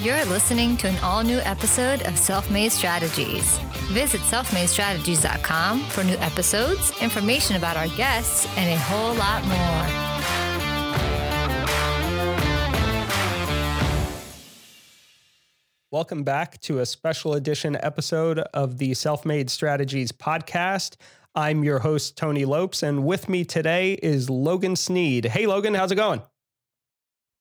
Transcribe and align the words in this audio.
You're 0.00 0.24
listening 0.26 0.76
to 0.76 0.86
an 0.86 0.96
all 1.02 1.24
new 1.24 1.38
episode 1.38 2.02
of 2.02 2.16
Self 2.16 2.52
Made 2.52 2.70
Strategies. 2.70 3.58
Visit 3.90 4.20
selfmadestrategies.com 4.20 5.80
for 5.86 6.04
new 6.04 6.14
episodes, 6.18 6.92
information 7.02 7.56
about 7.56 7.76
our 7.76 7.88
guests, 7.88 8.46
and 8.56 8.70
a 8.70 8.78
whole 8.78 9.12
lot 9.14 9.44
more. 9.44 9.88
Welcome 15.90 16.22
back 16.22 16.60
to 16.60 16.78
a 16.78 16.86
special 16.86 17.34
edition 17.34 17.76
episode 17.82 18.38
of 18.54 18.78
the 18.78 18.94
Self 18.94 19.26
Made 19.26 19.50
Strategies 19.50 20.12
podcast. 20.12 20.94
I'm 21.34 21.64
your 21.64 21.80
host, 21.80 22.16
Tony 22.16 22.44
Lopes, 22.44 22.84
and 22.84 23.04
with 23.04 23.28
me 23.28 23.44
today 23.44 23.94
is 23.94 24.30
Logan 24.30 24.76
Sneed. 24.76 25.24
Hey, 25.24 25.48
Logan, 25.48 25.74
how's 25.74 25.90
it 25.90 25.96
going? 25.96 26.22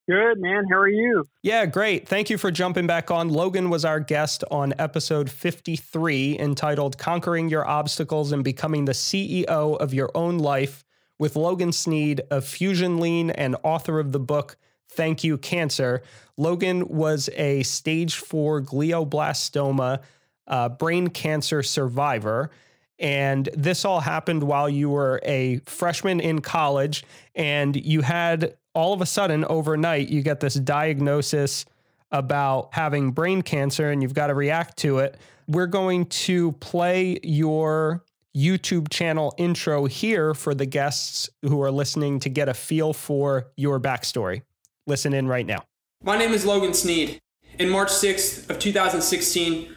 Good, 0.10 0.40
man. 0.40 0.64
How 0.72 0.78
are 0.78 0.88
you? 0.88 1.28
Yeah, 1.44 1.66
great. 1.66 2.08
Thank 2.08 2.30
you 2.30 2.38
for 2.38 2.50
jumping 2.50 2.88
back 2.88 3.12
on. 3.12 3.28
Logan 3.28 3.70
was 3.70 3.84
our 3.84 4.00
guest 4.00 4.46
on 4.50 4.74
episode 4.80 5.30
53 5.30 6.40
entitled 6.40 6.98
Conquering 6.98 7.50
Your 7.50 7.68
Obstacles 7.68 8.32
and 8.32 8.42
Becoming 8.42 8.86
the 8.86 8.94
CEO 8.94 9.46
of 9.78 9.94
Your 9.94 10.10
Own 10.16 10.38
Life 10.38 10.86
with 11.20 11.36
Logan 11.36 11.74
Sneed 11.74 12.22
of 12.32 12.46
Fusion 12.46 13.02
Lean 13.02 13.32
and 13.32 13.58
author 13.64 14.00
of 14.00 14.14
the 14.14 14.20
book 14.20 14.56
Thank 14.88 15.26
You 15.26 15.38
Cancer. 15.38 16.02
Logan 16.38 16.88
was 16.88 17.30
a 17.36 17.64
stage 17.64 18.16
four 18.16 18.62
glioblastoma 18.62 20.00
uh, 20.48 20.70
brain 20.70 21.10
cancer 21.10 21.62
survivor. 21.62 22.50
And 22.98 23.50
this 23.54 23.84
all 23.84 24.00
happened 24.00 24.44
while 24.44 24.70
you 24.70 24.90
were 24.90 25.20
a 25.24 25.58
freshman 25.66 26.22
in 26.22 26.40
college 26.40 27.04
and 27.36 27.76
you 27.76 28.02
had 28.02 28.56
all 28.78 28.94
of 28.94 29.02
a 29.02 29.06
sudden 29.08 29.44
overnight 29.46 30.08
you 30.08 30.22
get 30.22 30.40
this 30.40 30.54
diagnosis 30.54 31.66
about 32.12 32.70
having 32.74 33.10
brain 33.10 33.42
cancer 33.42 33.90
and 33.90 34.04
you've 34.04 34.14
got 34.14 34.28
to 34.28 34.36
react 34.36 34.78
to 34.78 35.00
it. 35.00 35.18
We're 35.48 35.66
going 35.66 36.06
to 36.06 36.52
play 36.52 37.18
your 37.24 38.04
YouTube 38.38 38.90
channel 38.92 39.34
intro 39.40 39.86
here 39.86 40.36
for 40.36 40.54
the 40.54 40.68
guests 40.68 41.28
who 41.42 41.60
are 41.64 41.72
listening 41.72 42.20
to 42.20 42.30
get 42.30 42.50
a 42.50 42.54
feel 42.54 42.94
for 42.94 43.48
your 43.58 43.80
backstory. 43.80 44.44
Listen 44.86 45.12
in 45.12 45.28
right 45.28 45.48
now. 45.48 45.64
My 46.04 46.16
name 46.16 46.32
is 46.32 46.46
Logan 46.46 46.76
Sneed, 46.76 47.20
In 47.58 47.70
March 47.70 47.90
6th 47.90 48.48
of 48.48 48.60
2016 48.60 49.76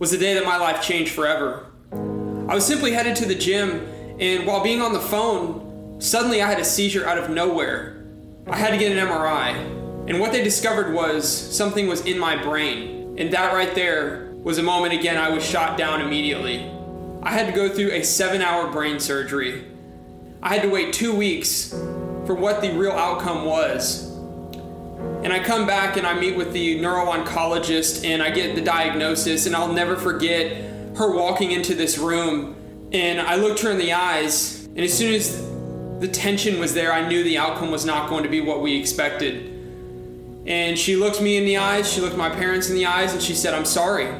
was 0.00 0.10
the 0.10 0.18
day 0.18 0.34
that 0.34 0.44
my 0.44 0.56
life 0.56 0.82
changed 0.82 1.12
forever. 1.12 1.70
I 1.92 2.56
was 2.56 2.66
simply 2.66 2.90
headed 2.90 3.14
to 3.16 3.24
the 3.24 3.36
gym, 3.36 3.86
and 4.18 4.48
while 4.48 4.64
being 4.64 4.82
on 4.82 4.92
the 4.92 5.00
phone, 5.00 6.00
suddenly 6.00 6.42
I 6.42 6.48
had 6.48 6.58
a 6.58 6.64
seizure 6.64 7.06
out 7.06 7.18
of 7.18 7.30
nowhere. 7.30 8.01
I 8.46 8.56
had 8.56 8.70
to 8.70 8.76
get 8.76 8.90
an 8.90 9.06
MRI, 9.06 9.54
and 10.08 10.18
what 10.18 10.32
they 10.32 10.42
discovered 10.42 10.92
was 10.92 11.28
something 11.56 11.86
was 11.86 12.04
in 12.04 12.18
my 12.18 12.42
brain. 12.42 13.14
And 13.16 13.32
that 13.32 13.52
right 13.52 13.72
there 13.72 14.32
was 14.34 14.58
a 14.58 14.62
moment 14.62 14.94
again 14.94 15.16
I 15.16 15.30
was 15.30 15.44
shot 15.44 15.78
down 15.78 16.00
immediately. 16.00 16.68
I 17.22 17.30
had 17.30 17.46
to 17.46 17.52
go 17.52 17.68
through 17.68 17.92
a 17.92 18.02
seven 18.02 18.42
hour 18.42 18.66
brain 18.66 18.98
surgery. 18.98 19.64
I 20.42 20.48
had 20.48 20.62
to 20.62 20.68
wait 20.68 20.92
two 20.92 21.14
weeks 21.14 21.70
for 22.26 22.34
what 22.34 22.62
the 22.62 22.72
real 22.72 22.90
outcome 22.90 23.44
was. 23.44 24.10
And 25.22 25.32
I 25.32 25.38
come 25.38 25.64
back 25.64 25.96
and 25.96 26.04
I 26.04 26.18
meet 26.18 26.36
with 26.36 26.52
the 26.52 26.80
neuro 26.80 27.12
oncologist 27.12 28.04
and 28.04 28.20
I 28.20 28.30
get 28.30 28.56
the 28.56 28.60
diagnosis, 28.60 29.46
and 29.46 29.54
I'll 29.54 29.72
never 29.72 29.94
forget 29.94 30.96
her 30.96 31.14
walking 31.14 31.52
into 31.52 31.76
this 31.76 31.96
room. 31.96 32.56
And 32.90 33.20
I 33.20 33.36
looked 33.36 33.60
her 33.60 33.70
in 33.70 33.78
the 33.78 33.92
eyes, 33.92 34.64
and 34.66 34.80
as 34.80 34.92
soon 34.92 35.14
as 35.14 35.51
the 36.02 36.08
tension 36.08 36.58
was 36.58 36.74
there. 36.74 36.92
I 36.92 37.08
knew 37.08 37.22
the 37.22 37.38
outcome 37.38 37.70
was 37.70 37.84
not 37.84 38.10
going 38.10 38.24
to 38.24 38.28
be 38.28 38.40
what 38.40 38.60
we 38.60 38.76
expected. 38.76 39.50
And 40.46 40.76
she 40.76 40.96
looked 40.96 41.22
me 41.22 41.36
in 41.36 41.44
the 41.44 41.58
eyes, 41.58 41.90
she 41.90 42.00
looked 42.00 42.16
my 42.16 42.28
parents 42.28 42.68
in 42.68 42.74
the 42.74 42.86
eyes, 42.86 43.12
and 43.12 43.22
she 43.22 43.34
said, 43.34 43.54
I'm 43.54 43.64
sorry. 43.64 44.12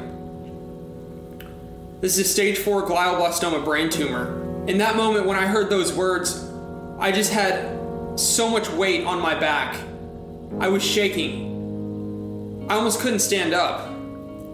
This 1.99 2.17
is 2.17 2.31
stage 2.31 2.57
four 2.57 2.83
glioblastoma 2.87 3.65
brain 3.65 3.89
tumor. 3.89 4.65
In 4.65 4.77
that 4.77 4.95
moment, 4.95 5.25
when 5.25 5.37
I 5.37 5.45
heard 5.45 5.69
those 5.69 5.91
words, 5.91 6.49
I 6.99 7.11
just 7.11 7.33
had 7.33 7.77
so 8.17 8.47
much 8.47 8.69
weight 8.69 9.05
on 9.05 9.19
my 9.19 9.37
back. 9.37 9.75
I 10.61 10.69
was 10.69 10.85
shaking. 10.85 12.65
I 12.69 12.75
almost 12.75 13.01
couldn't 13.01 13.19
stand 13.19 13.53
up. 13.53 13.89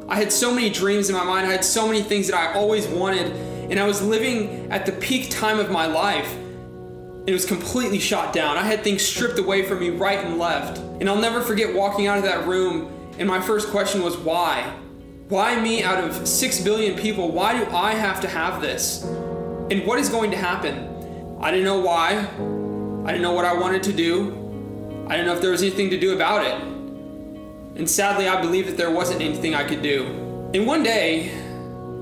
I 0.08 0.16
had 0.16 0.32
so 0.32 0.52
many 0.52 0.72
dreams 0.72 1.12
in 1.12 1.16
my 1.16 1.24
mind, 1.24 1.46
I 1.46 1.52
had 1.52 1.64
so 1.64 1.86
many 1.86 2.02
things 2.02 2.26
that 2.26 2.36
I 2.36 2.56
always 2.56 2.88
wanted, 2.88 3.32
and 3.70 3.80
I 3.80 3.86
was 3.86 4.02
living 4.02 4.72
at 4.72 4.88
the 4.88 4.94
peak 4.94 5.30
time 5.30 5.60
of 5.60 5.70
my 5.70 5.86
life 5.86 6.36
it 7.28 7.34
was 7.34 7.46
completely 7.46 8.00
shot 8.00 8.34
down. 8.34 8.58
I 8.58 8.64
had 8.64 8.84
things 8.84 9.06
stripped 9.06 9.40
away 9.40 9.64
from 9.64 9.80
me 9.80 9.90
right 9.90 10.24
and 10.26 10.38
left. 10.38 10.78
And 10.78 11.10
I'll 11.10 11.22
never 11.22 11.42
forget 11.42 11.74
walking 11.74 12.08
out 12.08 12.18
of 12.18 12.24
that 12.24 12.48
room, 12.48 12.92
and 13.18 13.28
my 13.28 13.40
first 13.42 13.70
question 13.70 14.02
was, 14.02 14.18
why? 14.18 14.74
Why 15.28 15.60
me 15.60 15.84
out 15.84 16.04
of 16.04 16.28
six 16.28 16.60
billion 16.60 16.98
people? 16.98 17.32
Why 17.32 17.58
do 17.58 17.70
I 17.72 17.94
have 17.94 18.20
to 18.22 18.28
have 18.28 18.62
this? 18.62 19.04
And 19.04 19.86
what 19.86 20.00
is 20.00 20.10
going 20.10 20.32
to 20.32 20.38
happen? 20.38 21.38
I 21.40 21.52
didn't 21.52 21.66
know 21.66 21.80
why. 21.80 22.28
I 23.06 23.12
didn't 23.12 23.22
know 23.22 23.34
what 23.34 23.46
I 23.46 23.54
wanted 23.54 23.84
to 23.84 23.94
do. 23.94 25.06
I 25.08 25.12
didn't 25.12 25.28
know 25.28 25.36
if 25.36 25.42
there 25.42 25.52
was 25.52 25.62
anything 25.62 25.92
to 25.92 26.00
do 26.00 26.16
about 26.16 26.46
it. 26.46 26.60
And 27.76 27.88
sadly, 27.88 28.28
I 28.28 28.42
believed 28.42 28.70
that 28.70 28.78
there 28.78 28.92
wasn't 28.92 29.22
anything 29.22 29.54
I 29.54 29.64
could 29.64 29.82
do. 29.82 30.06
And 30.54 30.66
one 30.66 30.82
day, 30.82 31.32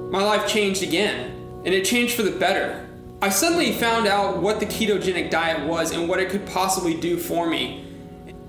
my 0.10 0.24
life 0.24 0.48
changed 0.48 0.82
again. 0.82 1.34
And 1.66 1.74
it 1.74 1.84
changed 1.84 2.16
for 2.16 2.24
the 2.24 2.32
better. 2.32 2.87
I 3.20 3.30
suddenly 3.30 3.72
found 3.72 4.08
out 4.08 4.38
what 4.38 4.60
the 4.60 4.68
ketogenic 4.68 5.32
diet 5.32 5.68
was 5.68 5.92
and 5.92 6.08
what 6.08 6.20
it 6.20 6.30
could 6.30 6.46
possibly 6.46 7.00
do 7.00 7.18
for 7.18 7.50
me. 7.50 7.84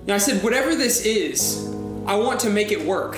And 0.02 0.12
I 0.12 0.18
said, 0.18 0.42
whatever 0.44 0.74
this 0.74 1.06
is, 1.06 1.66
I 2.06 2.16
want 2.16 2.40
to 2.40 2.50
make 2.50 2.70
it 2.70 2.84
work. 2.84 3.16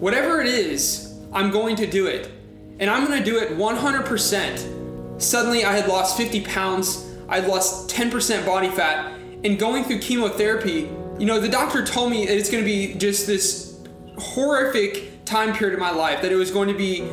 Whatever 0.00 0.40
it 0.40 0.46
is, 0.46 1.14
I'm 1.34 1.50
going 1.50 1.76
to 1.76 1.86
do 1.86 2.06
it. 2.06 2.30
And 2.78 2.88
I'm 2.88 3.06
going 3.06 3.18
to 3.18 3.24
do 3.24 3.38
it 3.38 3.58
100%. 3.58 5.20
Suddenly, 5.20 5.64
I 5.64 5.72
had 5.72 5.86
lost 5.86 6.16
50 6.16 6.40
pounds, 6.42 7.06
I 7.28 7.40
would 7.40 7.48
lost 7.48 7.90
10% 7.90 8.46
body 8.46 8.70
fat, 8.70 9.12
and 9.44 9.58
going 9.58 9.84
through 9.84 9.98
chemotherapy, 9.98 10.88
you 11.18 11.26
know, 11.26 11.40
the 11.40 11.48
doctor 11.48 11.84
told 11.84 12.10
me 12.10 12.26
it's 12.26 12.50
going 12.50 12.64
to 12.64 12.68
be 12.68 12.94
just 12.94 13.26
this 13.26 13.80
horrific 14.16 15.24
time 15.26 15.52
period 15.52 15.74
of 15.74 15.80
my 15.80 15.90
life, 15.90 16.22
that 16.22 16.32
it 16.32 16.36
was 16.36 16.50
going 16.50 16.68
to 16.68 16.76
be 16.76 17.06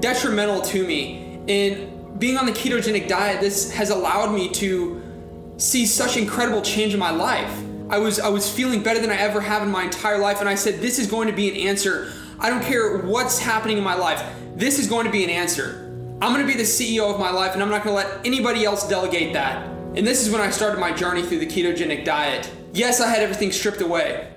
detrimental 0.00 0.60
to 0.60 0.86
me. 0.86 1.40
And 1.48 1.95
being 2.18 2.36
on 2.38 2.46
the 2.46 2.52
ketogenic 2.52 3.08
diet, 3.08 3.40
this 3.40 3.70
has 3.72 3.90
allowed 3.90 4.34
me 4.34 4.48
to 4.50 5.02
see 5.58 5.86
such 5.86 6.16
incredible 6.16 6.62
change 6.62 6.94
in 6.94 7.00
my 7.00 7.10
life. 7.10 7.62
I 7.88 7.98
was 7.98 8.18
I 8.18 8.28
was 8.28 8.50
feeling 8.50 8.82
better 8.82 9.00
than 9.00 9.10
I 9.10 9.16
ever 9.16 9.40
have 9.40 9.62
in 9.62 9.70
my 9.70 9.84
entire 9.84 10.18
life, 10.18 10.40
and 10.40 10.48
I 10.48 10.54
said, 10.54 10.80
"This 10.80 10.98
is 10.98 11.06
going 11.06 11.28
to 11.28 11.34
be 11.34 11.48
an 11.48 11.68
answer. 11.68 12.12
I 12.38 12.50
don't 12.50 12.62
care 12.62 12.98
what's 12.98 13.38
happening 13.38 13.78
in 13.78 13.84
my 13.84 13.94
life. 13.94 14.22
This 14.56 14.78
is 14.78 14.88
going 14.88 15.06
to 15.06 15.12
be 15.12 15.24
an 15.24 15.30
answer. 15.30 15.82
I'm 16.20 16.32
going 16.32 16.46
to 16.46 16.52
be 16.52 16.58
the 16.58 16.64
CEO 16.64 17.12
of 17.12 17.20
my 17.20 17.30
life, 17.30 17.52
and 17.52 17.62
I'm 17.62 17.70
not 17.70 17.84
going 17.84 17.96
to 17.96 18.08
let 18.08 18.26
anybody 18.26 18.64
else 18.64 18.88
delegate 18.88 19.32
that." 19.34 19.68
And 19.94 20.06
this 20.06 20.26
is 20.26 20.32
when 20.32 20.40
I 20.40 20.50
started 20.50 20.78
my 20.78 20.92
journey 20.92 21.22
through 21.22 21.38
the 21.38 21.46
ketogenic 21.46 22.04
diet. 22.04 22.50
Yes, 22.72 23.00
I 23.00 23.08
had 23.08 23.20
everything 23.20 23.52
stripped 23.52 23.80
away, 23.80 24.28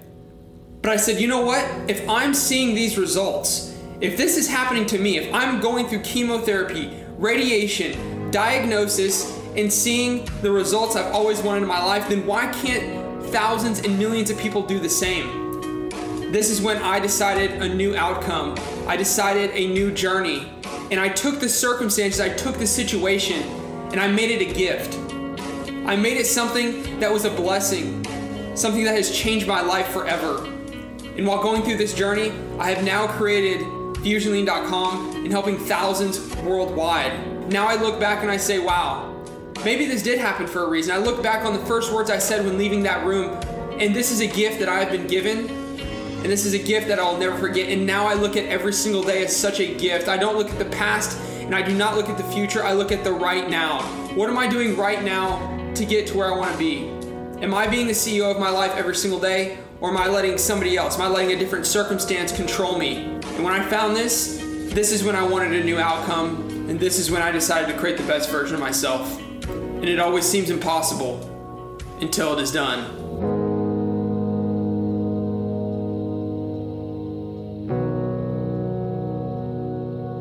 but 0.81 0.91
I 0.91 0.97
said, 0.97 1.19
"You 1.19 1.27
know 1.27 1.41
what? 1.41 1.65
If 1.89 2.07
I'm 2.07 2.33
seeing 2.33 2.75
these 2.75 2.97
results, 2.97 3.75
if 3.99 4.15
this 4.15 4.37
is 4.37 4.47
happening 4.47 4.85
to 4.87 4.99
me, 4.99 5.17
if 5.17 5.33
I'm 5.33 5.59
going 5.59 5.87
through 5.87 6.01
chemotherapy, 6.01 7.03
radiation, 7.19 8.31
diagnosis, 8.31 9.37
and 9.57 9.71
seeing 9.71 10.25
the 10.41 10.49
results 10.49 10.95
I've 10.95 11.13
always 11.13 11.41
wanted 11.41 11.63
in 11.63 11.67
my 11.67 11.83
life, 11.83 12.07
then 12.07 12.25
why 12.25 12.47
can't 12.47 13.21
thousands 13.25 13.79
and 13.79 13.99
millions 13.99 14.29
of 14.29 14.39
people 14.39 14.65
do 14.65 14.79
the 14.79 14.89
same? 14.89 15.89
This 16.31 16.49
is 16.49 16.61
when 16.61 16.77
I 16.77 16.97
decided 16.97 17.61
a 17.61 17.67
new 17.67 17.93
outcome. 17.93 18.55
I 18.87 18.95
decided 18.95 19.51
a 19.51 19.67
new 19.67 19.91
journey. 19.91 20.49
And 20.91 20.99
I 20.99 21.09
took 21.09 21.41
the 21.41 21.49
circumstances, 21.49 22.21
I 22.21 22.29
took 22.29 22.57
the 22.57 22.65
situation, 22.65 23.43
and 23.91 23.99
I 23.99 24.07
made 24.07 24.31
it 24.31 24.49
a 24.49 24.53
gift. 24.53 24.95
I 25.85 25.97
made 25.97 26.17
it 26.17 26.25
something 26.25 27.01
that 27.01 27.11
was 27.11 27.25
a 27.25 27.31
blessing, 27.31 28.05
something 28.55 28.85
that 28.85 28.95
has 28.95 29.15
changed 29.15 29.45
my 29.45 29.61
life 29.61 29.87
forever. 29.87 30.45
And 31.17 31.27
while 31.27 31.43
going 31.43 31.63
through 31.63 31.77
this 31.77 31.93
journey, 31.93 32.31
I 32.59 32.71
have 32.71 32.85
now 32.85 33.07
created 33.07 33.61
FusionLean.com 34.03 35.15
and 35.15 35.31
helping 35.31 35.57
thousands 35.57 36.35
worldwide. 36.37 37.51
Now 37.51 37.67
I 37.67 37.75
look 37.75 37.99
back 37.99 38.21
and 38.21 38.31
I 38.31 38.37
say, 38.37 38.59
wow, 38.59 39.23
maybe 39.65 39.85
this 39.85 40.03
did 40.03 40.19
happen 40.19 40.47
for 40.47 40.63
a 40.63 40.69
reason. 40.69 40.95
I 40.95 40.97
look 40.97 41.21
back 41.21 41.45
on 41.45 41.53
the 41.53 41.65
first 41.65 41.93
words 41.93 42.09
I 42.09 42.17
said 42.17 42.45
when 42.45 42.57
leaving 42.57 42.83
that 42.83 43.05
room, 43.05 43.39
and 43.79 43.95
this 43.95 44.11
is 44.11 44.21
a 44.21 44.27
gift 44.27 44.59
that 44.59 44.69
I 44.69 44.79
have 44.79 44.91
been 44.91 45.07
given, 45.07 45.49
and 45.49 46.25
this 46.25 46.45
is 46.45 46.53
a 46.53 46.59
gift 46.59 46.87
that 46.89 46.99
I'll 46.99 47.17
never 47.17 47.37
forget. 47.37 47.69
And 47.69 47.85
now 47.85 48.05
I 48.05 48.13
look 48.13 48.35
at 48.35 48.45
every 48.45 48.73
single 48.73 49.03
day 49.03 49.23
as 49.23 49.35
such 49.35 49.59
a 49.59 49.75
gift. 49.75 50.09
I 50.09 50.17
don't 50.17 50.37
look 50.37 50.49
at 50.49 50.59
the 50.59 50.65
past 50.65 51.17
and 51.49 51.55
I 51.55 51.63
do 51.63 51.73
not 51.73 51.95
look 51.95 52.09
at 52.09 52.17
the 52.17 52.23
future, 52.25 52.63
I 52.63 52.73
look 52.73 52.91
at 52.91 53.03
the 53.03 53.11
right 53.11 53.49
now. 53.49 53.81
What 54.13 54.29
am 54.29 54.37
I 54.37 54.47
doing 54.47 54.77
right 54.77 55.03
now 55.03 55.73
to 55.73 55.85
get 55.85 56.05
to 56.07 56.17
where 56.17 56.31
I 56.31 56.37
want 56.37 56.51
to 56.51 56.57
be? 56.57 56.89
Am 57.41 57.55
I 57.55 57.67
being 57.67 57.87
the 57.87 57.93
CEO 57.93 58.29
of 58.29 58.39
my 58.39 58.49
life 58.51 58.73
every 58.75 58.95
single 58.95 59.19
day? 59.19 59.57
Or 59.81 59.89
am 59.89 59.97
I 59.97 60.07
letting 60.07 60.37
somebody 60.37 60.75
else? 60.75 60.95
Am 60.95 61.01
I 61.01 61.07
letting 61.07 61.31
a 61.31 61.39
different 61.39 61.65
circumstance 61.65 62.33
control 62.33 62.77
me? 62.77 63.05
And 63.05 63.43
when 63.43 63.53
I 63.53 63.63
found 63.69 63.95
this, 63.95 64.37
this 64.73 64.91
is 64.91 65.03
when 65.03 65.15
I 65.15 65.23
wanted 65.23 65.53
a 65.53 65.63
new 65.63 65.79
outcome, 65.79 66.49
and 66.69 66.77
this 66.79 66.99
is 66.99 67.09
when 67.09 67.21
I 67.21 67.31
decided 67.31 67.73
to 67.73 67.79
create 67.79 67.97
the 67.97 68.03
best 68.03 68.29
version 68.29 68.55
of 68.55 68.59
myself. 68.59 69.19
And 69.47 69.85
it 69.85 69.99
always 69.99 70.25
seems 70.25 70.49
impossible 70.49 71.79
until 72.01 72.37
it 72.37 72.41
is 72.41 72.51
done. 72.51 72.97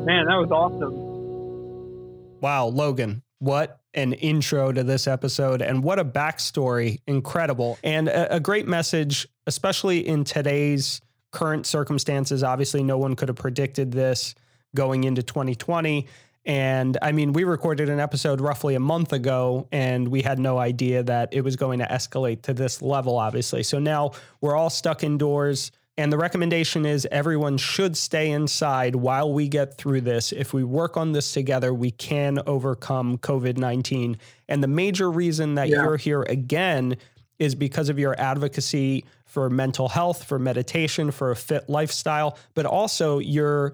Man, 0.05 0.25
that 0.25 0.37
was 0.37 0.51
awesome. 0.51 2.39
Wow, 2.39 2.67
Logan, 2.67 3.21
what 3.39 3.79
an 3.93 4.13
intro 4.13 4.71
to 4.71 4.83
this 4.83 5.07
episode 5.07 5.61
and 5.61 5.83
what 5.83 5.97
a 5.97 6.05
backstory. 6.05 6.99
Incredible. 7.07 7.77
And 7.83 8.07
a, 8.07 8.35
a, 8.35 8.39
great 8.39 8.67
message, 8.67 9.27
especially 9.47 10.07
in 10.07 10.23
today's 10.23 11.01
current 11.31 11.65
circumstances. 11.65 12.43
Obviously, 12.43 12.83
no 12.83 12.97
one 12.97 13.15
could 13.15 13.29
have 13.29 13.37
predicted 13.37 13.91
this 13.91 14.35
going 14.75 15.05
into 15.05 15.23
2020. 15.23 16.07
And 16.45 16.97
I 17.01 17.11
mean, 17.11 17.33
we 17.33 17.43
recorded 17.43 17.89
an 17.89 17.99
episode 17.99 18.41
roughly 18.41 18.75
a 18.75 18.79
month 18.79 19.13
ago, 19.13 19.67
and 19.71 20.07
we 20.07 20.21
had 20.21 20.39
no 20.39 20.57
idea 20.57 21.03
that 21.03 21.29
it 21.33 21.41
was 21.41 21.55
going 21.55 21.79
to 21.79 21.85
escalate 21.85 22.43
to 22.43 22.53
this 22.53 22.81
level, 22.81 23.17
obviously. 23.17 23.63
So 23.63 23.79
now 23.79 24.11
we're 24.41 24.55
all 24.55 24.69
stuck 24.69 25.03
indoors. 25.03 25.71
And 25.99 26.13
the 26.13 26.17
recommendation 26.17 26.85
is 26.85 27.05
everyone 27.11 27.57
should 27.57 27.97
stay 27.97 28.31
inside 28.31 28.95
while 28.95 29.33
we 29.33 29.49
get 29.49 29.77
through 29.77 29.99
this. 29.99 30.31
If 30.31 30.53
we 30.53 30.63
work 30.63 30.95
on 30.95 31.11
this 31.11 31.33
together, 31.33 31.73
we 31.73 31.91
can 31.91 32.39
overcome 32.47 33.17
COVID 33.17 33.57
19. 33.57 34.17
And 34.47 34.63
the 34.63 34.69
major 34.69 35.11
reason 35.11 35.55
that 35.55 35.67
yeah. 35.67 35.83
you're 35.83 35.97
here 35.97 36.21
again 36.21 36.95
is 37.37 37.53
because 37.53 37.89
of 37.89 37.99
your 37.99 38.17
advocacy 38.17 39.03
for 39.25 39.49
mental 39.49 39.89
health, 39.89 40.23
for 40.23 40.39
meditation, 40.39 41.11
for 41.11 41.31
a 41.31 41.35
fit 41.35 41.67
lifestyle, 41.67 42.37
but 42.53 42.65
also 42.65 43.19
your 43.19 43.73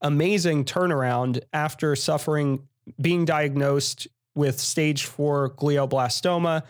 amazing 0.00 0.64
turnaround 0.64 1.42
after 1.52 1.94
suffering, 1.94 2.66
being 2.98 3.26
diagnosed 3.26 4.08
with 4.34 4.58
stage 4.58 5.04
four 5.04 5.50
glioblastoma, 5.50 6.62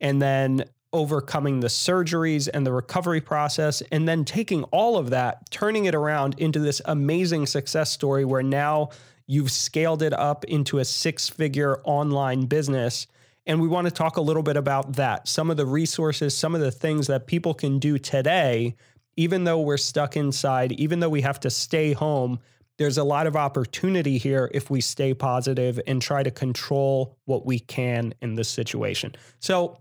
and 0.00 0.22
then 0.22 0.64
overcoming 0.94 1.60
the 1.60 1.66
surgeries 1.66 2.48
and 2.54 2.64
the 2.64 2.72
recovery 2.72 3.20
process, 3.20 3.82
and 3.92 4.08
then 4.08 4.24
taking 4.24 4.62
all 4.64 4.96
of 4.96 5.10
that, 5.10 5.50
turning 5.50 5.84
it 5.84 5.94
around 5.94 6.38
into 6.38 6.60
this 6.60 6.80
amazing 6.86 7.44
success 7.44 7.90
story 7.90 8.24
where 8.24 8.42
now 8.42 8.88
you've 9.26 9.50
scaled 9.50 10.02
it 10.02 10.12
up 10.12 10.44
into 10.44 10.78
a 10.78 10.84
six 10.84 11.28
figure 11.28 11.80
online 11.84 12.46
business. 12.46 13.08
And 13.46 13.60
we 13.60 13.68
want 13.68 13.86
to 13.86 13.90
talk 13.90 14.16
a 14.16 14.22
little 14.22 14.42
bit 14.42 14.56
about 14.56 14.94
that, 14.94 15.28
some 15.28 15.50
of 15.50 15.56
the 15.56 15.66
resources, 15.66 16.34
some 16.34 16.54
of 16.54 16.60
the 16.60 16.70
things 16.70 17.08
that 17.08 17.26
people 17.26 17.52
can 17.52 17.78
do 17.78 17.98
today, 17.98 18.76
even 19.16 19.44
though 19.44 19.60
we're 19.60 19.76
stuck 19.76 20.16
inside, 20.16 20.72
even 20.72 21.00
though 21.00 21.10
we 21.10 21.20
have 21.22 21.40
to 21.40 21.50
stay 21.50 21.92
home. 21.92 22.38
There's 22.78 22.98
a 22.98 23.04
lot 23.04 23.26
of 23.26 23.36
opportunity 23.36 24.18
here 24.18 24.50
if 24.54 24.70
we 24.70 24.80
stay 24.80 25.12
positive 25.12 25.78
and 25.86 26.00
try 26.00 26.22
to 26.22 26.30
control 26.30 27.18
what 27.24 27.44
we 27.44 27.58
can 27.58 28.14
in 28.20 28.34
this 28.34 28.48
situation. 28.48 29.14
So, 29.40 29.80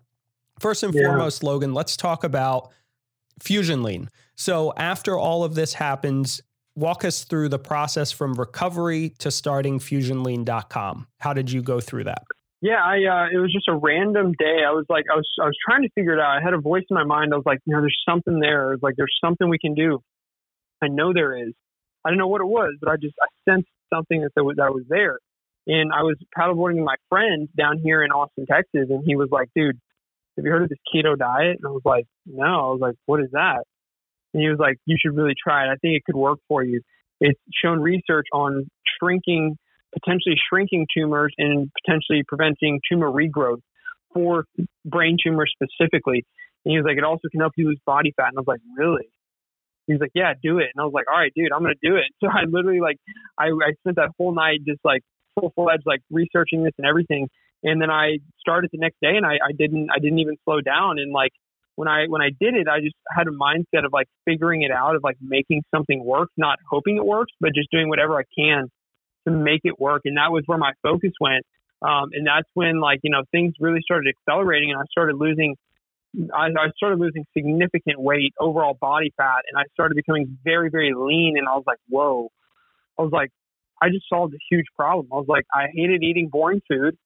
First 0.63 0.81
and 0.81 0.95
yeah. 0.95 1.07
foremost, 1.07 1.43
Logan, 1.43 1.73
let's 1.73 1.97
talk 1.97 2.23
about 2.23 2.71
Fusion 3.41 3.83
Lean. 3.83 4.09
So, 4.35 4.71
after 4.77 5.17
all 5.17 5.43
of 5.43 5.55
this 5.55 5.73
happens, 5.73 6.41
walk 6.73 7.03
us 7.03 7.25
through 7.25 7.49
the 7.49 7.59
process 7.59 8.13
from 8.13 8.33
recovery 8.35 9.09
to 9.19 9.29
starting 9.29 9.77
fusionlean.com. 9.77 11.07
How 11.19 11.33
did 11.33 11.51
you 11.51 11.61
go 11.61 11.81
through 11.81 12.05
that? 12.05 12.23
Yeah, 12.61 12.81
I 12.81 12.95
uh, 12.95 13.27
it 13.33 13.39
was 13.39 13.51
just 13.51 13.67
a 13.67 13.75
random 13.75 14.31
day. 14.39 14.63
I 14.65 14.71
was 14.71 14.85
like, 14.87 15.03
I 15.11 15.17
was 15.17 15.27
I 15.41 15.47
was 15.47 15.57
trying 15.67 15.81
to 15.81 15.89
figure 15.95 16.13
it 16.13 16.21
out. 16.21 16.37
I 16.37 16.41
had 16.41 16.53
a 16.53 16.61
voice 16.61 16.85
in 16.89 16.95
my 16.95 17.03
mind. 17.03 17.33
I 17.33 17.35
was 17.35 17.45
like, 17.45 17.59
you 17.65 17.73
know, 17.75 17.81
there's 17.81 18.01
something 18.07 18.39
there. 18.39 18.71
It's 18.71 18.81
like, 18.81 18.95
there's 18.95 19.13
something 19.21 19.49
we 19.49 19.59
can 19.59 19.75
do. 19.75 19.99
I 20.81 20.87
know 20.87 21.11
there 21.11 21.37
is. 21.45 21.51
I 22.05 22.09
don't 22.09 22.17
know 22.17 22.29
what 22.29 22.39
it 22.39 22.47
was, 22.47 22.77
but 22.79 22.89
I 22.89 22.95
just 22.95 23.15
I 23.21 23.27
sensed 23.51 23.67
something 23.93 24.21
that 24.21 24.41
was, 24.41 24.55
that 24.55 24.73
was 24.73 24.85
there. 24.87 25.19
And 25.67 25.91
I 25.91 26.03
was 26.03 26.15
paddleboarding 26.37 26.75
with 26.75 26.85
my 26.85 26.95
friend 27.09 27.49
down 27.57 27.79
here 27.79 28.01
in 28.01 28.11
Austin, 28.11 28.45
Texas, 28.45 28.87
and 28.89 29.03
he 29.05 29.17
was 29.17 29.27
like, 29.29 29.49
dude, 29.53 29.77
have 30.37 30.45
you 30.45 30.51
heard 30.51 30.63
of 30.63 30.69
this 30.69 30.79
keto 30.93 31.17
diet? 31.17 31.57
And 31.59 31.67
I 31.67 31.69
was 31.69 31.81
like, 31.85 32.05
no. 32.25 32.43
I 32.43 32.71
was 32.71 32.79
like, 32.81 32.95
what 33.05 33.19
is 33.21 33.29
that? 33.33 33.63
And 34.33 34.41
he 34.41 34.49
was 34.49 34.57
like, 34.59 34.77
you 34.85 34.97
should 34.99 35.15
really 35.15 35.35
try 35.41 35.65
it. 35.65 35.67
I 35.67 35.75
think 35.75 35.95
it 35.95 36.03
could 36.05 36.15
work 36.15 36.39
for 36.47 36.63
you. 36.63 36.81
It's 37.19 37.39
shown 37.63 37.79
research 37.79 38.25
on 38.33 38.67
shrinking, 38.99 39.57
potentially 39.93 40.35
shrinking 40.49 40.87
tumors 40.95 41.33
and 41.37 41.69
potentially 41.85 42.23
preventing 42.27 42.79
tumor 42.91 43.11
regrowth 43.11 43.61
for 44.13 44.45
brain 44.85 45.17
tumors 45.23 45.53
specifically. 45.53 46.25
And 46.65 46.71
he 46.71 46.77
was 46.77 46.85
like, 46.85 46.97
it 46.97 47.03
also 47.03 47.27
can 47.31 47.41
help 47.41 47.53
you 47.55 47.67
lose 47.67 47.79
body 47.85 48.13
fat. 48.15 48.29
And 48.29 48.37
I 48.37 48.41
was 48.41 48.47
like, 48.47 48.61
really? 48.75 49.09
He's 49.85 49.99
like, 49.99 50.11
yeah, 50.15 50.33
do 50.41 50.59
it. 50.59 50.69
And 50.73 50.81
I 50.81 50.85
was 50.85 50.93
like, 50.93 51.05
all 51.11 51.19
right, 51.19 51.31
dude, 51.35 51.51
I'm 51.51 51.61
going 51.61 51.75
to 51.79 51.89
do 51.89 51.95
it. 51.97 52.05
So 52.23 52.27
I 52.29 52.45
literally 52.47 52.79
like, 52.79 52.97
I, 53.37 53.47
I 53.47 53.73
spent 53.81 53.97
that 53.97 54.09
whole 54.17 54.33
night 54.33 54.59
just 54.65 54.79
like 54.83 55.01
full 55.35 55.51
fledged, 55.55 55.83
like 55.85 56.01
researching 56.09 56.63
this 56.63 56.73
and 56.77 56.87
everything 56.87 57.27
and 57.63 57.81
then 57.81 57.89
I 57.89 58.19
started 58.39 58.69
the 58.71 58.77
next 58.77 58.97
day 59.01 59.15
and 59.15 59.25
I, 59.25 59.35
I 59.35 59.51
didn't 59.57 59.89
I 59.89 59.99
didn't 59.99 60.19
even 60.19 60.35
slow 60.43 60.61
down. 60.61 60.99
And 60.99 61.11
like 61.13 61.31
when 61.75 61.87
I 61.87 62.05
when 62.07 62.21
I 62.21 62.29
did 62.39 62.53
it 62.55 62.67
I 62.67 62.81
just 62.81 62.95
had 63.09 63.27
a 63.27 63.31
mindset 63.31 63.85
of 63.85 63.93
like 63.93 64.07
figuring 64.25 64.61
it 64.61 64.71
out 64.71 64.95
of 64.95 65.03
like 65.03 65.17
making 65.21 65.63
something 65.73 66.03
work 66.03 66.29
not 66.37 66.59
hoping 66.69 66.97
it 66.97 67.05
works 67.05 67.31
but 67.39 67.53
just 67.55 67.71
doing 67.71 67.89
whatever 67.89 68.19
I 68.19 68.23
can 68.37 68.69
to 69.25 69.31
make 69.31 69.61
it 69.63 69.79
work. 69.79 70.01
And 70.05 70.17
that 70.17 70.31
was 70.31 70.43
where 70.45 70.57
my 70.57 70.73
focus 70.83 71.11
went. 71.19 71.45
Um, 71.81 72.09
and 72.11 72.27
that's 72.27 72.47
when 72.53 72.79
like 72.79 72.99
you 73.03 73.11
know 73.11 73.23
things 73.31 73.53
really 73.59 73.81
started 73.81 74.13
accelerating 74.13 74.71
and 74.71 74.79
I 74.79 74.83
started 74.91 75.15
losing 75.15 75.55
I, 76.33 76.47
I 76.47 76.69
started 76.75 76.99
losing 76.99 77.25
significant 77.35 77.99
weight 77.99 78.33
overall 78.39 78.77
body 78.79 79.11
fat 79.17 79.41
and 79.49 79.57
I 79.57 79.63
started 79.73 79.95
becoming 79.95 80.37
very 80.43 80.69
very 80.69 80.93
lean. 80.93 81.35
And 81.37 81.47
I 81.47 81.55
was 81.55 81.63
like 81.65 81.79
whoa. 81.89 82.29
I 82.99 83.03
was 83.03 83.11
like 83.11 83.29
I 83.81 83.89
just 83.89 84.05
solved 84.09 84.33
a 84.33 84.37
huge 84.49 84.67
problem. 84.77 85.07
I 85.13 85.15
was 85.15 85.27
like 85.29 85.45
I 85.53 85.67
hated 85.73 86.03
eating 86.03 86.27
boring 86.29 86.61
food 86.67 86.97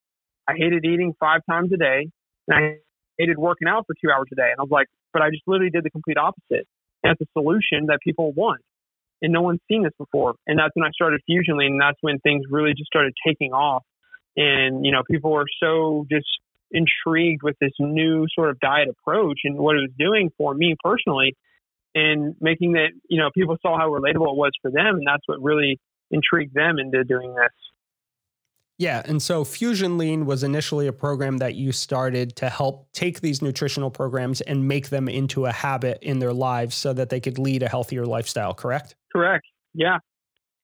I 0.48 0.54
hated 0.56 0.86
eating 0.86 1.14
five 1.20 1.42
times 1.50 1.72
a 1.74 1.78
day 1.78 2.10
and 2.48 2.58
I 2.58 2.78
hated 3.18 3.38
working 3.38 3.68
out 3.68 3.86
for 3.88 3.96
two 4.02 4.12
hours 4.12 4.28
a 4.32 4.36
day. 4.36 4.50
And 4.52 4.60
I 4.60 4.64
was 4.64 4.72
like, 4.72 4.88
but 5.14 5.22
I 5.22 5.30
just 5.30 5.44
literally 5.48 5.72
did 5.72 5.84
the 5.84 5.90
complete 5.90 6.18
opposite. 6.18 6.68
And 7.04 7.14
it's 7.14 7.22
a 7.22 7.40
solution 7.40 7.88
that 7.88 8.00
people 8.04 8.32
want. 8.32 8.62
And 9.22 9.34
no 9.34 9.42
one's 9.42 9.60
seen 9.68 9.84
this 9.84 9.94
before. 9.98 10.36
And 10.46 10.60
that's 10.60 10.72
when 10.76 10.86
I 10.86 10.92
started 10.92 11.22
Fusion 11.26 11.58
Lean. 11.58 11.74
And 11.74 11.82
that's 11.82 11.98
when 12.02 12.20
things 12.20 12.44
really 12.50 12.72
just 12.72 12.88
started 12.88 13.14
taking 13.26 13.52
off. 13.52 13.84
And, 14.36 14.86
you 14.86 14.92
know, 14.92 15.02
people 15.10 15.32
were 15.32 15.48
so 15.60 16.06
just 16.10 16.28
intrigued 16.72 17.44
with 17.44 17.56
this 17.60 17.72
new 17.80 18.28
sort 18.36 18.50
of 18.50 18.60
diet 18.60 18.90
approach 18.90 19.40
and 19.44 19.58
what 19.58 19.76
it 19.76 19.80
was 19.80 19.92
doing 19.98 20.32
for 20.38 20.54
me 20.54 20.76
personally 20.84 21.36
and 21.96 22.36
making 22.40 22.74
that, 22.74 22.90
you 23.10 23.20
know, 23.20 23.30
people 23.34 23.58
saw 23.62 23.78
how 23.78 23.90
relatable 23.90 24.30
it 24.30 24.38
was 24.38 24.52
for 24.62 24.70
them. 24.70 24.98
And 24.98 25.08
that's 25.08 25.24
what 25.26 25.42
really 25.42 25.80
intrigued 26.12 26.54
them 26.54 26.78
into 26.78 27.04
doing 27.04 27.34
this. 27.34 27.54
Yeah. 28.78 29.02
And 29.06 29.22
so 29.22 29.44
Fusion 29.44 29.98
Lean 29.98 30.26
was 30.26 30.44
initially 30.44 30.86
a 30.88 30.94
program 30.94 31.38
that 31.38 31.56
you 31.56 31.72
started 31.72 32.36
to 32.36 32.50
help 32.50 32.88
take 32.94 33.22
these 33.22 33.42
nutritional 33.42 33.90
programs 33.90 34.42
and 34.42 34.68
make 34.68 34.90
them 34.90 35.10
into 35.10 35.46
a 35.48 35.52
habit 35.52 35.98
in 36.02 36.20
their 36.20 36.34
lives 36.34 36.76
so 36.76 36.94
that 36.94 37.10
they 37.10 37.20
could 37.20 37.40
lead 37.40 37.64
a 37.64 37.68
healthier 37.68 38.06
lifestyle, 38.06 38.54
correct? 38.54 38.96
Correct. 39.12 39.46
Yeah. 39.74 39.98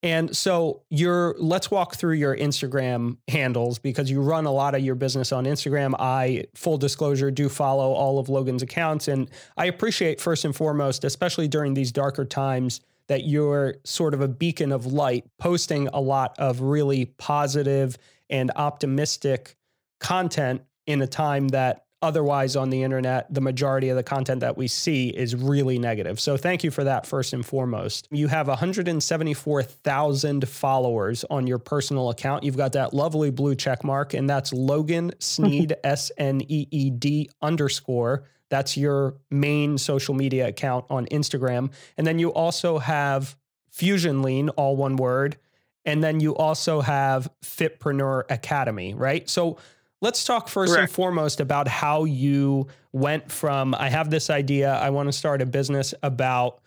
And 0.03 0.35
so 0.35 0.81
your 0.89 1.33
let's 1.39 1.71
walk 1.71 1.95
through 1.95 2.15
your 2.15 2.35
Instagram 2.35 3.17
handles 3.29 3.79
because 3.79 4.11
you 4.11 4.21
run 4.21 4.45
a 4.45 4.51
lot 4.51 4.75
of 4.75 4.81
your 4.81 4.95
business 4.95 5.31
on 5.31 5.45
Instagram. 5.45 5.95
I 5.97 6.43
full 6.55 6.77
disclosure 6.77 7.31
do 7.31 7.47
follow 7.47 7.93
all 7.93 8.19
of 8.19 8.27
Logan's 8.27 8.61
accounts 8.61 9.07
and 9.07 9.31
I 9.55 9.65
appreciate 9.65 10.19
first 10.19 10.43
and 10.43 10.53
foremost, 10.53 11.05
especially 11.05 11.47
during 11.47 11.73
these 11.73 11.93
darker 11.93 12.25
times, 12.25 12.81
that 13.07 13.25
you're 13.25 13.75
sort 13.85 14.13
of 14.13 14.19
a 14.19 14.27
beacon 14.27 14.73
of 14.73 14.85
light, 14.85 15.25
posting 15.39 15.87
a 15.87 16.01
lot 16.01 16.35
of 16.37 16.59
really 16.61 17.05
positive 17.05 17.97
and 18.29 18.51
optimistic 18.57 19.55
content 19.99 20.61
in 20.85 21.01
a 21.01 21.07
time 21.07 21.47
that 21.49 21.82
otherwise 22.03 22.55
on 22.55 22.69
the 22.69 22.83
internet, 22.83 23.33
the 23.33 23.41
majority 23.41 23.89
of 23.89 23.95
the 23.95 24.03
content 24.03 24.41
that 24.41 24.57
we 24.57 24.67
see 24.67 25.07
is 25.07 25.35
really 25.35 25.79
negative. 25.79 26.19
So 26.19 26.35
thank 26.37 26.63
you 26.63 26.69
for 26.69 26.83
that 26.83 27.07
first 27.07 27.31
and 27.33 27.43
foremost. 27.45 28.09
You 28.11 28.27
have 28.27 28.49
174,000 28.49 30.47
followers 30.49 31.25
on 31.29 31.47
your 31.47 31.59
personal 31.59 32.09
account. 32.09 32.43
You've 32.43 32.57
got 32.57 32.73
that 32.73 32.93
lovely 32.93 33.31
blue 33.31 33.55
check 33.55 33.85
mark, 33.85 34.13
and 34.13 34.29
that's 34.29 34.51
Logan 34.51 35.13
Sneed, 35.19 35.75
S 35.83 36.11
N 36.17 36.41
E 36.41 36.67
E 36.69 36.89
D 36.89 37.29
underscore. 37.41 38.25
That's 38.49 38.75
your 38.77 39.15
main 39.31 39.77
social 39.77 40.13
media 40.13 40.49
account 40.49 40.85
on 40.89 41.05
Instagram. 41.07 41.71
And 41.97 42.05
then 42.05 42.19
you 42.19 42.33
also 42.33 42.77
have 42.79 43.35
Fusion 43.69 44.21
Lean, 44.21 44.49
all 44.49 44.75
one 44.75 44.97
word. 44.97 45.37
And 45.85 46.03
then 46.03 46.19
you 46.19 46.35
also 46.35 46.81
have 46.81 47.29
Fitpreneur 47.43 48.23
Academy, 48.29 48.93
right? 48.93 49.29
So 49.29 49.57
let's 50.03 50.25
talk 50.25 50.49
first 50.49 50.73
Correct. 50.73 50.89
and 50.89 50.95
foremost 50.95 51.39
about 51.39 51.67
how 51.67 52.03
you 52.03 52.67
went 52.91 53.31
from 53.31 53.73
I 53.73 53.89
have 53.89 54.09
this 54.09 54.29
idea, 54.29 54.73
I 54.73 54.89
want 54.89 55.07
to 55.07 55.13
start 55.13 55.41
a 55.41 55.45
business 55.45 55.93
about 56.03 56.59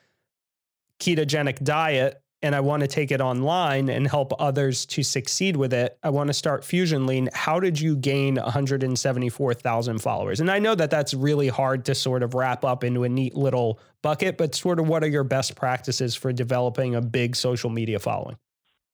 ketogenic 0.98 1.62
diet 1.62 2.20
and 2.40 2.54
I 2.54 2.60
want 2.60 2.80
to 2.80 2.86
take 2.86 3.10
it 3.10 3.20
online 3.20 3.90
and 3.90 4.08
help 4.08 4.32
others 4.38 4.86
to 4.86 5.02
succeed 5.02 5.56
with 5.56 5.74
it. 5.74 5.98
I 6.02 6.10
want 6.10 6.28
to 6.28 6.34
start 6.34 6.64
Fusion 6.64 7.06
Lean. 7.06 7.28
How 7.34 7.60
did 7.60 7.78
you 7.78 7.96
gain 7.96 8.36
174,000 8.36 9.98
followers? 9.98 10.40
And 10.40 10.50
I 10.50 10.58
know 10.58 10.74
that 10.74 10.90
that's 10.90 11.12
really 11.12 11.48
hard 11.48 11.84
to 11.86 11.94
sort 11.94 12.22
of 12.22 12.34
wrap 12.34 12.64
up 12.64 12.84
into 12.84 13.04
a 13.04 13.08
neat 13.08 13.34
little 13.34 13.80
bucket, 14.02 14.38
but 14.38 14.54
sort 14.54 14.80
of 14.80 14.88
what 14.88 15.04
are 15.04 15.08
your 15.08 15.24
best 15.24 15.56
practices 15.56 16.14
for 16.14 16.32
developing 16.32 16.94
a 16.94 17.02
big 17.02 17.36
social 17.36 17.68
media 17.68 17.98
following? 17.98 18.36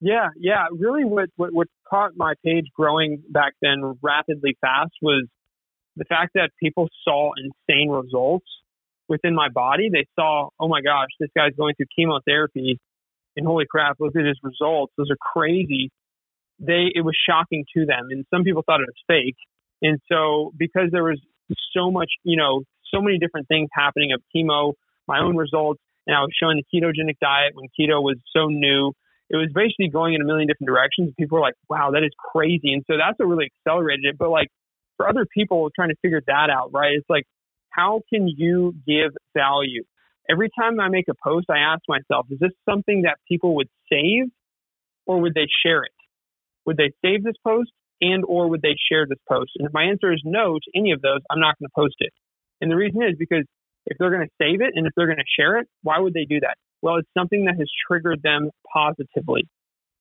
Yeah, 0.04 0.30
yeah. 0.37 0.66
Really, 0.73 1.04
what, 1.04 1.28
what, 1.37 1.54
what 1.54 1.68
caught 1.88 2.16
my 2.16 2.35
page 2.44 2.66
growing 2.75 3.23
back 3.30 3.52
then 3.62 3.94
rapidly 4.02 4.56
fast 4.61 4.90
was 5.00 5.28
the 5.97 6.04
fact 6.04 6.32
that 6.35 6.50
people 6.61 6.88
saw 7.04 7.30
insane 7.37 7.88
results 7.88 8.47
within 9.09 9.32
my 9.32 9.49
body. 9.49 9.90
They 9.92 10.06
saw, 10.16 10.49
oh 10.59 10.66
my 10.66 10.80
gosh, 10.80 11.11
this 11.21 11.30
guy's 11.37 11.54
going 11.56 11.76
through 11.76 11.87
chemotherapy 11.97 12.80
and 13.37 13.47
holy 13.47 13.64
crap, 13.71 13.97
look 14.00 14.16
at 14.16 14.25
his 14.25 14.38
results. 14.42 14.92
Those 14.99 15.09
are 15.11 15.16
crazy. 15.16 15.90
They, 16.59 16.90
it 16.92 17.04
was 17.04 17.16
shocking 17.28 17.64
to 17.76 17.87
them. 17.87 18.09
And 18.11 18.26
some 18.35 18.42
people 18.42 18.64
thought 18.66 18.80
it 18.80 18.88
was 18.88 19.04
fake. 19.06 19.37
And 19.82 20.00
so 20.11 20.52
because 20.56 20.88
there 20.90 21.04
was 21.04 21.21
so 21.73 21.92
much, 21.92 22.11
you 22.25 22.37
know, 22.37 22.62
so 22.92 23.00
many 23.00 23.18
different 23.18 23.47
things 23.47 23.68
happening 23.73 24.12
of 24.12 24.21
chemo, 24.35 24.73
my 25.06 25.21
own 25.21 25.37
results, 25.37 25.80
and 26.09 26.16
I 26.16 26.21
was 26.23 26.30
showing 26.42 26.61
the 26.61 26.64
ketogenic 26.80 27.18
diet 27.21 27.54
when 27.54 27.68
keto 27.68 28.02
was 28.02 28.16
so 28.37 28.47
new. 28.47 28.92
It 29.33 29.37
was 29.37 29.49
basically 29.55 29.89
going 29.89 30.12
in 30.12 30.21
a 30.21 30.25
million 30.25 30.47
different 30.47 30.69
directions. 30.69 31.12
People 31.19 31.39
were 31.39 31.43
like, 31.43 31.57
wow, 31.69 31.91
that 31.93 32.05
is 32.05 32.12
crazy. 32.19 32.73
And 32.73 32.85
so 32.87 32.99
that's 32.99 33.19
what 33.19 33.27
really 33.27 33.51
accelerated 33.51 34.05
it. 34.05 34.19
But 34.19 34.29
like 34.29 34.49
for 34.99 35.09
other 35.09 35.27
people 35.33 35.71
trying 35.75 35.89
to 35.89 35.97
figure 36.03 36.21
that 36.27 36.49
out, 36.51 36.71
right? 36.73 36.93
It's 36.93 37.09
like, 37.09 37.25
how 37.71 38.03
can 38.12 38.29
you 38.29 38.75
give 38.87 39.12
value? 39.35 39.85
Every 40.31 40.51
time 40.57 40.79
I 40.79 40.89
make 40.89 41.07
a 41.09 41.15
post, 41.25 41.47
I 41.51 41.59
ask 41.59 41.81
myself, 41.89 42.27
is 42.31 42.39
this 42.39 42.53
something 42.69 43.03
that 43.03 43.17
people 43.27 43.57
would 43.57 43.69
save 43.91 44.29
or 45.07 45.21
would 45.21 45.35
they 45.35 45.49
share 45.65 45.83
it? 45.83 45.97
Would 46.67 46.77
they 46.77 46.93
save 47.03 47.25
this 47.25 47.35
post 47.43 47.73
and 48.03 48.25
or 48.29 48.49
would 48.49 48.61
they 48.61 48.77
share 48.91 49.07
this 49.09 49.19
post? 49.27 49.53
And 49.59 49.67
if 49.67 49.73
my 49.73 49.85
answer 49.85 50.12
is 50.12 50.21
no 50.25 50.59
to 50.59 50.79
any 50.79 50.93
of 50.93 51.01
those, 51.01 51.21
I'm 51.31 51.41
not 51.41 51.59
going 51.59 51.69
to 51.69 51.75
post 51.75 51.97
it. 52.01 52.12
And 52.61 52.71
the 52.71 52.77
reason 52.77 53.03
is 53.03 53.17
because 53.19 53.45
if 53.87 53.97
they're 53.99 54.11
going 54.11 54.29
to 54.29 54.35
save 54.41 54.61
it 54.61 54.73
and 54.75 54.87
if 54.87 54.93
they're 54.95 55.07
going 55.07 55.19
to 55.19 55.41
share 55.41 55.59
it, 55.59 55.67
why 55.83 55.99
would 55.99 56.15
they 56.15 56.27
do 56.29 56.41
that? 56.41 56.57
Well, 56.83 56.97
it's 56.97 57.09
something 57.17 57.45
that 57.47 57.55
has 57.59 57.69
triggered 57.89 58.23
them 58.23 58.51
positively. 58.73 59.49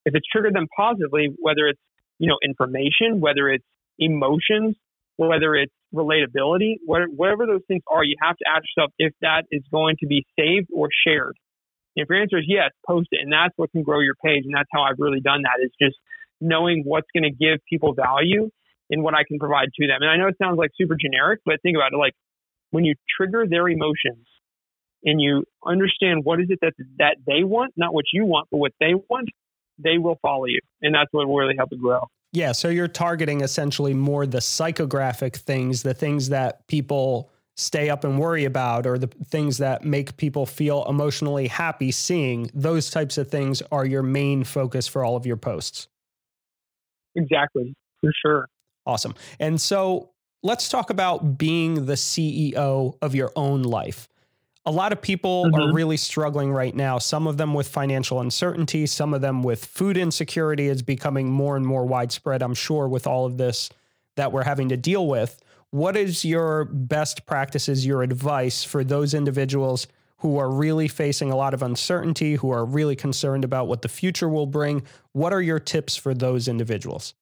If 0.06 0.16
it's 0.16 0.26
triggered 0.32 0.56
them 0.56 0.68
positively, 0.76 1.30
whether 1.40 1.68
it's, 1.68 1.80
you 2.18 2.28
know, 2.28 2.38
information, 2.44 3.22
whether 3.22 3.50
it's 3.50 3.66
emotions, 4.00 4.76
whether 5.18 5.54
it's 5.56 5.74
relatability, 5.94 6.78
whatever 6.86 7.46
those 7.46 7.62
things 7.68 7.84
are, 7.88 8.04
you 8.04 8.16
have 8.22 8.36
to 8.38 8.46
ask 8.50 8.64
yourself 8.76 8.92
if 8.98 9.14
that 9.22 9.44
is 9.52 9.62
going 9.72 9.98
to 10.00 10.08
be 10.08 10.26
saved 10.38 10.70
or 10.74 10.90
shared. 11.06 11.36
If 11.96 12.10
your 12.10 12.20
answer 12.22 12.40
is 12.40 12.46
yes, 12.48 12.72
post 12.88 13.10
it. 13.12 13.20
And 13.22 13.32
that's 13.32 13.54
what 13.58 13.72
can 13.72 13.84
grow 13.84 14.00
your 14.00 14.16
page. 14.16 14.46
And 14.46 14.54
that's 14.56 14.70
how 14.74 14.82
I've 14.82 14.98
really 14.98 15.20
done 15.20 15.44
that 15.44 15.64
is 15.64 15.72
just 15.80 15.98
knowing 16.40 16.82
what's 16.86 17.08
going 17.14 17.30
to 17.30 17.36
give 17.36 17.60
people 17.70 17.94
value 17.94 18.50
and 18.90 19.04
what 19.04 19.14
I 19.14 19.24
can 19.28 19.38
provide 19.38 19.70
to 19.80 19.88
them. 19.88 19.98
And 20.02 20.10
I 20.10 20.18
know 20.18 20.28
it 20.28 20.36
sounds 20.42 20.58
like 20.58 20.72
super 20.76 20.96
generic, 21.00 21.42
but 21.46 21.62
think 21.62 21.76
about 21.76 21.94
it 21.94 21.98
like 21.98 22.14
when 22.72 22.86
you 22.86 22.96
trigger 23.18 23.46
their 23.48 23.68
emotions 23.68 24.26
and 25.04 25.22
you 25.22 25.44
understand 25.66 26.24
what 26.24 26.40
is 26.40 26.48
it 26.50 26.60
that 26.62 26.74
that 26.98 27.18
they 27.26 27.44
want, 27.44 27.74
not 27.76 27.94
what 27.94 28.06
you 28.14 28.26
want, 28.26 28.48
but 28.52 28.58
what 28.58 28.74
they 28.80 28.94
want, 29.10 29.30
they 29.78 29.98
will 29.98 30.18
follow 30.22 30.46
you. 30.46 30.60
And 30.82 30.94
that's 30.94 31.10
what 31.12 31.28
will 31.28 31.36
really 31.36 31.56
help 31.58 31.70
it 31.72 31.82
grow. 31.82 32.08
Yeah, 32.34 32.54
so 32.54 32.70
you're 32.70 32.88
targeting 32.88 33.42
essentially 33.42 33.94
more 33.94 34.26
the 34.26 34.38
psychographic 34.38 35.36
things, 35.36 35.84
the 35.84 35.94
things 35.94 36.30
that 36.30 36.66
people 36.68 37.30
stay 37.58 37.90
up 37.90 38.04
and 38.04 38.18
worry 38.18 38.46
about 38.46 38.88
or 38.88 38.98
the 38.98 39.08
things 39.08 39.58
that 39.58 39.84
make 39.84 40.16
people 40.18 40.46
feel 40.46 40.86
emotionally 40.88 41.48
happy 41.48 41.92
seeing. 41.92 42.50
Those 42.54 42.90
types 42.90 43.18
of 43.18 43.30
things 43.30 43.62
are 43.72 43.86
your 43.86 44.04
main 44.04 44.44
focus 44.44 44.88
for 44.88 45.04
all 45.04 45.18
of 45.18 45.26
your 45.26 45.36
posts. 45.36 45.88
Exactly, 47.16 47.76
for 48.00 48.12
sure. 48.26 48.48
Awesome. 48.86 49.14
And 49.40 49.60
so 49.60 50.12
let's 50.42 50.70
talk 50.70 50.90
about 50.90 51.38
being 51.38 51.86
the 51.86 51.94
CEO 51.94 52.98
of 53.02 53.14
your 53.14 53.32
own 53.36 53.64
life. 53.64 54.08
A 54.66 54.72
lot 54.72 54.92
of 54.92 55.02
people 55.02 55.46
mm-hmm. 55.46 55.56
are 55.56 55.74
really 55.74 55.98
struggling 55.98 56.52
right 56.52 56.76
now, 56.76 57.00
some 57.00 57.26
of 57.26 57.38
them 57.38 57.54
with 57.54 57.68
financial 57.68 58.20
uncertainty, 58.20 58.86
some 58.86 59.14
of 59.14 59.22
them 59.22 59.42
with 59.42 59.66
food 59.66 59.98
insecurity 59.98 60.68
is 60.68 60.84
becoming 60.84 61.32
more 61.32 61.56
and 61.56 61.66
more 61.66 61.86
widespread, 61.86 62.44
I'm 62.44 62.54
sure, 62.54 62.88
with 62.88 63.08
all 63.08 63.26
of 63.26 63.38
this 63.38 63.70
that 64.18 64.32
we're 64.32 64.44
having 64.44 64.70
to 64.70 64.78
deal 64.78 65.08
with. 65.08 65.42
What 65.72 65.98
is 65.98 66.24
your 66.24 66.66
best 66.66 67.26
practices, 67.26 67.86
your 67.86 68.04
advice 68.04 68.64
for 68.64 68.84
those 68.84 69.14
individuals 69.14 69.88
who 70.18 70.38
are 70.38 70.52
really 70.52 70.88
facing 70.88 71.32
a 71.32 71.36
lot 71.36 71.56
of 71.56 71.64
uncertainty, 71.64 72.36
who 72.36 72.52
are 72.52 72.64
really 72.64 72.96
concerned 72.96 73.44
about 73.44 73.68
what 73.68 73.82
the 73.82 73.88
future 73.88 74.30
will 74.30 74.46
bring? 74.46 74.84
What 75.14 75.34
are 75.34 75.42
your 75.42 75.60
tips 75.60 75.96
for 75.96 76.14
those 76.14 76.48
individuals? 76.48 77.16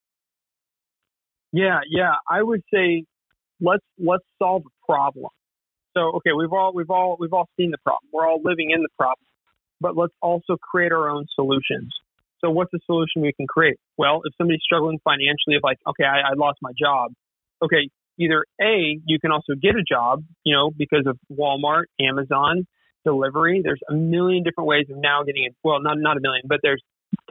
Yeah, 1.52 1.80
yeah, 1.88 2.14
I 2.28 2.42
would 2.42 2.62
say 2.72 3.04
let's 3.60 3.84
let's 3.98 4.24
solve 4.38 4.62
a 4.66 4.92
problem. 4.92 5.30
So 5.96 6.16
okay, 6.16 6.32
we've 6.36 6.52
all 6.52 6.72
we've 6.74 6.90
all 6.90 7.16
we've 7.18 7.32
all 7.32 7.48
seen 7.56 7.70
the 7.70 7.78
problem. 7.78 8.10
We're 8.12 8.28
all 8.28 8.40
living 8.42 8.70
in 8.70 8.82
the 8.82 8.88
problem. 8.96 9.26
But 9.80 9.96
let's 9.96 10.12
also 10.20 10.56
create 10.60 10.92
our 10.92 11.08
own 11.08 11.26
solutions. 11.34 11.94
So 12.40 12.50
what's 12.50 12.70
the 12.72 12.80
solution 12.86 13.22
we 13.22 13.32
can 13.32 13.46
create? 13.46 13.76
Well, 13.96 14.20
if 14.24 14.32
somebody's 14.38 14.62
struggling 14.62 14.98
financially, 15.04 15.56
of 15.56 15.62
like, 15.62 15.78
okay, 15.88 16.04
I, 16.04 16.32
I 16.32 16.34
lost 16.36 16.58
my 16.62 16.72
job. 16.78 17.12
Okay, 17.62 17.90
either 18.18 18.44
A, 18.60 18.98
you 19.04 19.18
can 19.20 19.30
also 19.30 19.54
get 19.60 19.76
a 19.76 19.82
job, 19.82 20.22
you 20.44 20.54
know, 20.54 20.70
because 20.76 21.04
of 21.06 21.18
Walmart, 21.30 21.84
Amazon, 22.00 22.66
delivery. 23.04 23.60
There's 23.62 23.80
a 23.88 23.94
million 23.94 24.42
different 24.42 24.68
ways 24.68 24.86
of 24.90 24.96
now 24.96 25.22
getting 25.24 25.44
it. 25.44 25.54
Well, 25.64 25.80
not 25.80 25.96
not 25.98 26.16
a 26.16 26.20
million, 26.20 26.44
but 26.46 26.60
there's 26.62 26.82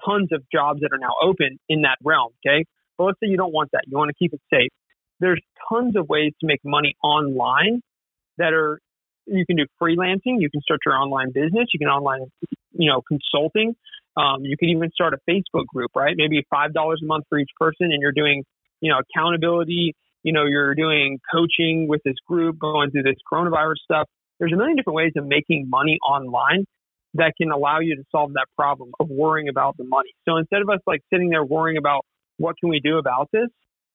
tons 0.05 0.29
of 0.31 0.43
jobs 0.51 0.81
that 0.81 0.89
are 0.91 0.99
now 0.99 1.13
open 1.23 1.59
in 1.69 1.83
that 1.83 1.97
realm. 2.03 2.33
Okay, 2.45 2.65
but 2.97 3.05
let's 3.05 3.19
say 3.19 3.27
you 3.27 3.37
don't 3.37 3.53
want 3.53 3.71
that. 3.73 3.83
You 3.87 3.97
want 3.97 4.09
to 4.09 4.15
keep 4.17 4.33
it 4.33 4.41
safe. 4.51 4.71
There's 5.19 5.41
tons 5.69 5.95
of 5.95 6.07
ways 6.07 6.33
to 6.41 6.47
make 6.47 6.61
money 6.63 6.95
online 7.03 7.81
that 8.39 8.53
are 8.53 8.79
you 9.27 9.46
can 9.46 9.58
do 9.58 9.65
freelancing. 9.81 10.41
You 10.41 10.50
can 10.50 10.62
start 10.62 10.79
your 10.86 10.96
online 10.96 11.31
business. 11.31 11.67
You 11.72 11.79
can 11.79 11.88
online, 11.88 12.22
you 12.72 12.89
know, 12.89 13.01
consulting. 13.08 13.75
Um, 14.17 14.43
you 14.43 14.58
can 14.58 14.69
even 14.69 14.89
start 14.91 15.13
a 15.13 15.17
Facebook 15.29 15.67
group, 15.67 15.91
right? 15.96 16.15
Maybe 16.17 16.43
five 16.50 16.74
dollars 16.74 17.00
a 17.03 17.05
month 17.05 17.25
for 17.29 17.38
each 17.38 17.51
person, 17.58 17.91
and 17.91 18.01
you're 18.01 18.12
doing, 18.12 18.43
you 18.81 18.91
know, 18.91 19.00
accountability. 19.00 19.93
You 20.24 20.34
know, 20.34 20.46
you're 20.46 20.75
doing 20.75 21.19
coaching 21.31 21.88
with 21.88 22.01
this 22.03 22.15
group, 22.27 22.60
going 22.60 22.91
through 22.91 23.03
this 23.03 23.15
coronavirus 23.31 23.75
stuff. 23.84 24.08
There's 24.39 24.51
a 24.51 24.58
million 24.58 24.75
different 24.75 24.96
ways 24.96 25.13
of 25.15 25.25
making 25.25 25.69
money 25.69 25.98
online 26.08 26.65
that 27.15 27.34
can 27.39 27.51
allow 27.51 27.79
you 27.79 27.96
to 27.96 28.03
solve 28.12 28.34
that 28.34 28.48
problem 28.58 28.91
of 29.00 29.10
worrying 29.10 29.50
about 29.50 29.77
the 29.77 29.84
money. 29.84 30.12
So 30.27 30.38
instead 30.38 30.62
of 30.62 30.69
us 30.69 30.79
like 30.86 31.01
sitting 31.12 31.29
there 31.29 31.43
worrying 31.43 31.77
about 31.77 32.05
what 32.38 32.55
can 32.60 32.69
we 32.69 32.79
do 32.79 32.98
about 32.98 33.29
this, 33.31 33.50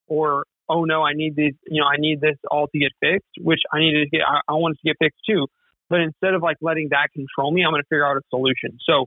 or 0.07 0.45
oh 0.69 0.85
no, 0.85 1.03
I 1.03 1.13
need 1.15 1.37
these, 1.37 1.55
you 1.67 1.81
know, 1.81 1.87
I 1.87 1.97
need 1.99 2.21
this 2.21 2.37
all 2.51 2.69
to 2.69 2.79
get 2.79 2.93
fixed, 3.01 3.29
which 3.41 3.61
I 3.73 3.81
need 3.81 3.93
to 3.93 4.09
get, 4.11 4.23
I, 4.27 4.41
I 4.49 4.53
want 4.55 4.77
it 4.77 4.83
to 4.83 4.91
get 4.91 4.97
fixed 4.99 5.21
too. 5.29 5.47
But 5.91 6.01
instead 6.01 6.35
of 6.35 6.43
like 6.43 6.57
letting 6.61 6.89
that 6.91 7.09
control 7.13 7.53
me, 7.53 7.65
I'm 7.65 7.73
going 7.73 7.83
to 7.83 7.89
figure 7.89 8.07
out 8.07 8.17
a 8.17 8.23
solution. 8.31 8.79
So 8.89 9.07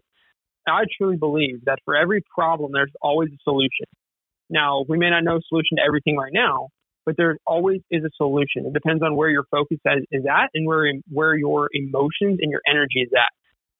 I 0.67 0.83
truly 0.97 1.17
believe 1.17 1.65
that 1.65 1.79
for 1.85 1.95
every 1.95 2.21
problem, 2.33 2.71
there's 2.73 2.91
always 3.01 3.29
a 3.29 3.37
solution. 3.43 3.85
Now, 4.49 4.85
we 4.87 4.97
may 4.97 5.09
not 5.09 5.23
know 5.23 5.37
a 5.37 5.41
solution 5.49 5.77
to 5.77 5.83
everything 5.85 6.17
right 6.17 6.31
now, 6.33 6.69
but 7.05 7.15
there 7.17 7.37
always 7.47 7.81
is 7.89 8.03
a 8.03 8.09
solution. 8.15 8.65
It 8.65 8.73
depends 8.73 9.01
on 9.01 9.15
where 9.15 9.29
your 9.29 9.45
focus 9.49 9.79
is 10.11 10.25
at 10.29 10.49
and 10.53 10.67
where, 10.67 10.91
where 11.09 11.35
your 11.35 11.69
emotions 11.73 12.39
and 12.41 12.51
your 12.51 12.61
energy 12.69 12.99
is 13.01 13.09
at. 13.15 13.31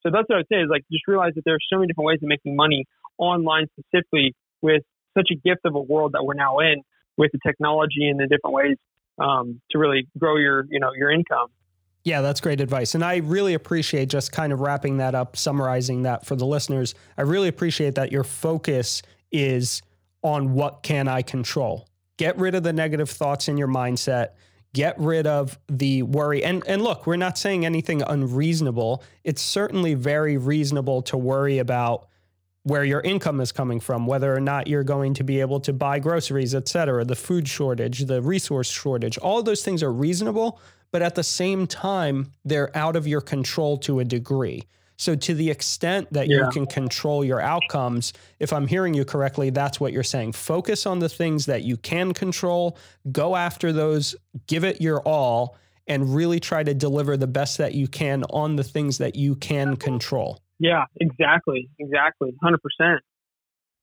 So 0.02 0.10
that's 0.12 0.28
what 0.30 0.36
I 0.36 0.40
would 0.40 0.48
say 0.52 0.62
is 0.62 0.70
like 0.70 0.84
just 0.92 1.08
realize 1.08 1.34
that 1.36 1.44
there's 1.46 1.66
so 1.72 1.78
many 1.78 1.88
different 1.88 2.08
ways 2.08 2.20
of 2.22 2.30
making 2.30 2.56
money 2.56 2.86
online 3.18 3.68
specifically 3.78 4.34
with 4.62 4.84
such 5.18 5.30
a 5.32 5.36
gift 5.36 5.62
of 5.66 5.76
a 5.76 5.82
world 5.82 6.14
that 6.14 6.24
we're 6.24 6.36
now 6.36 6.60
in 6.60 6.84
with 7.18 7.32
the 7.32 7.40
technology 7.46 8.08
and 8.08 8.20
the 8.20 8.28
different 8.28 8.54
ways 8.54 8.78
um, 9.20 9.62
to 9.72 9.80
really 9.80 10.08
grow 10.18 10.38
your 10.38 10.66
you 10.70 10.80
know 10.80 10.92
your 10.98 11.12
income. 11.12 11.48
Yeah, 12.04 12.22
that's 12.22 12.40
great 12.40 12.62
advice. 12.62 12.96
And 12.96 13.04
I 13.04 13.18
really 13.18 13.54
appreciate 13.54 14.08
just 14.08 14.32
kind 14.32 14.54
of 14.54 14.62
wrapping 14.62 14.98
that 14.98 15.14
up, 15.14 15.36
summarizing 15.36 16.04
that 16.04 16.26
for 16.26 16.38
the 16.38 16.46
listeners. 16.46 16.96
I 17.18 17.24
really 17.24 17.50
appreciate 17.50 17.96
that 17.96 18.14
your 18.14 18.24
focus 18.24 19.02
is 19.30 19.82
on 20.22 20.54
what 20.54 20.84
can 20.84 21.10
I 21.10 21.22
control. 21.22 21.86
Get 22.16 22.38
rid 22.38 22.56
of 22.56 22.64
the 22.64 22.72
negative 22.72 23.10
thoughts 23.10 23.50
in 23.50 23.58
your 23.58 23.68
mindset. 23.68 24.30
Get 24.74 24.98
rid 25.00 25.28
of 25.28 25.60
the 25.68 26.04
worry. 26.04 26.44
And 26.44 26.64
and 26.68 26.82
look, 26.82 27.08
we're 27.08 27.18
not 27.18 27.38
saying 27.38 27.66
anything 27.66 28.02
unreasonable. 28.02 29.04
It's 29.24 29.42
certainly 29.42 29.94
very 29.94 30.38
reasonable 30.38 31.02
to 31.04 31.18
worry 31.18 31.58
about 31.58 32.08
where 32.68 32.84
your 32.84 33.00
income 33.00 33.40
is 33.40 33.54
coming 33.54 33.80
from, 33.80 34.06
whether 34.06 34.36
or 34.36 34.42
not 34.42 34.68
you're 34.68 34.84
going 34.84 35.14
to 35.14 35.24
be 35.24 35.40
able 35.40 35.62
to 35.62 35.72
buy 35.72 36.00
groceries, 36.00 36.54
et 36.54 36.68
cetera, 36.68 37.06
the 37.06 37.16
food 37.16 37.48
shortage, 37.48 38.06
the 38.06 38.22
resource 38.22 38.70
shortage, 38.70 39.18
all 39.20 39.40
of 39.40 39.46
those 39.46 39.64
things 39.64 39.82
are 39.82 39.92
reasonable, 39.92 40.60
but 40.92 41.02
at 41.02 41.16
the 41.16 41.24
same 41.24 41.66
time, 41.66 42.34
they're 42.44 42.76
out 42.76 42.98
of 42.98 43.08
your 43.08 43.22
control 43.22 43.78
to 43.78 44.02
a 44.02 44.04
degree. 44.04 44.64
So, 44.98 45.16
to 45.16 45.34
the 45.34 45.50
extent 45.50 46.12
that 46.12 46.28
yeah. 46.28 46.38
you 46.38 46.50
can 46.52 46.66
control 46.66 47.24
your 47.24 47.40
outcomes, 47.40 48.12
if 48.40 48.52
I'm 48.52 48.68
hearing 48.68 48.94
you 48.94 49.06
correctly, 49.06 49.50
that's 49.50 49.80
what 49.80 49.94
you're 49.94 50.04
saying. 50.04 50.34
Focus 50.34 50.86
on 50.86 51.00
the 51.00 51.08
things 51.08 51.46
that 51.46 51.64
you 51.64 51.78
can 51.78 52.14
control, 52.14 52.78
go 53.12 53.36
after 53.36 53.72
those, 53.72 54.16
give 54.48 54.66
it 54.66 54.82
your 54.82 55.00
all, 55.02 55.56
and 55.88 56.14
really 56.14 56.40
try 56.40 56.64
to 56.64 56.74
deliver 56.74 57.16
the 57.16 57.28
best 57.28 57.60
that 57.60 57.76
you 57.76 57.88
can 57.88 58.26
on 58.32 58.58
the 58.58 58.64
things 58.64 58.98
that 58.98 59.16
you 59.16 59.36
can 59.36 59.78
control. 59.78 60.42
Yeah, 60.60 60.86
exactly, 61.00 61.70
exactly, 61.80 62.34
hundred 62.42 62.62
percent. 62.62 63.02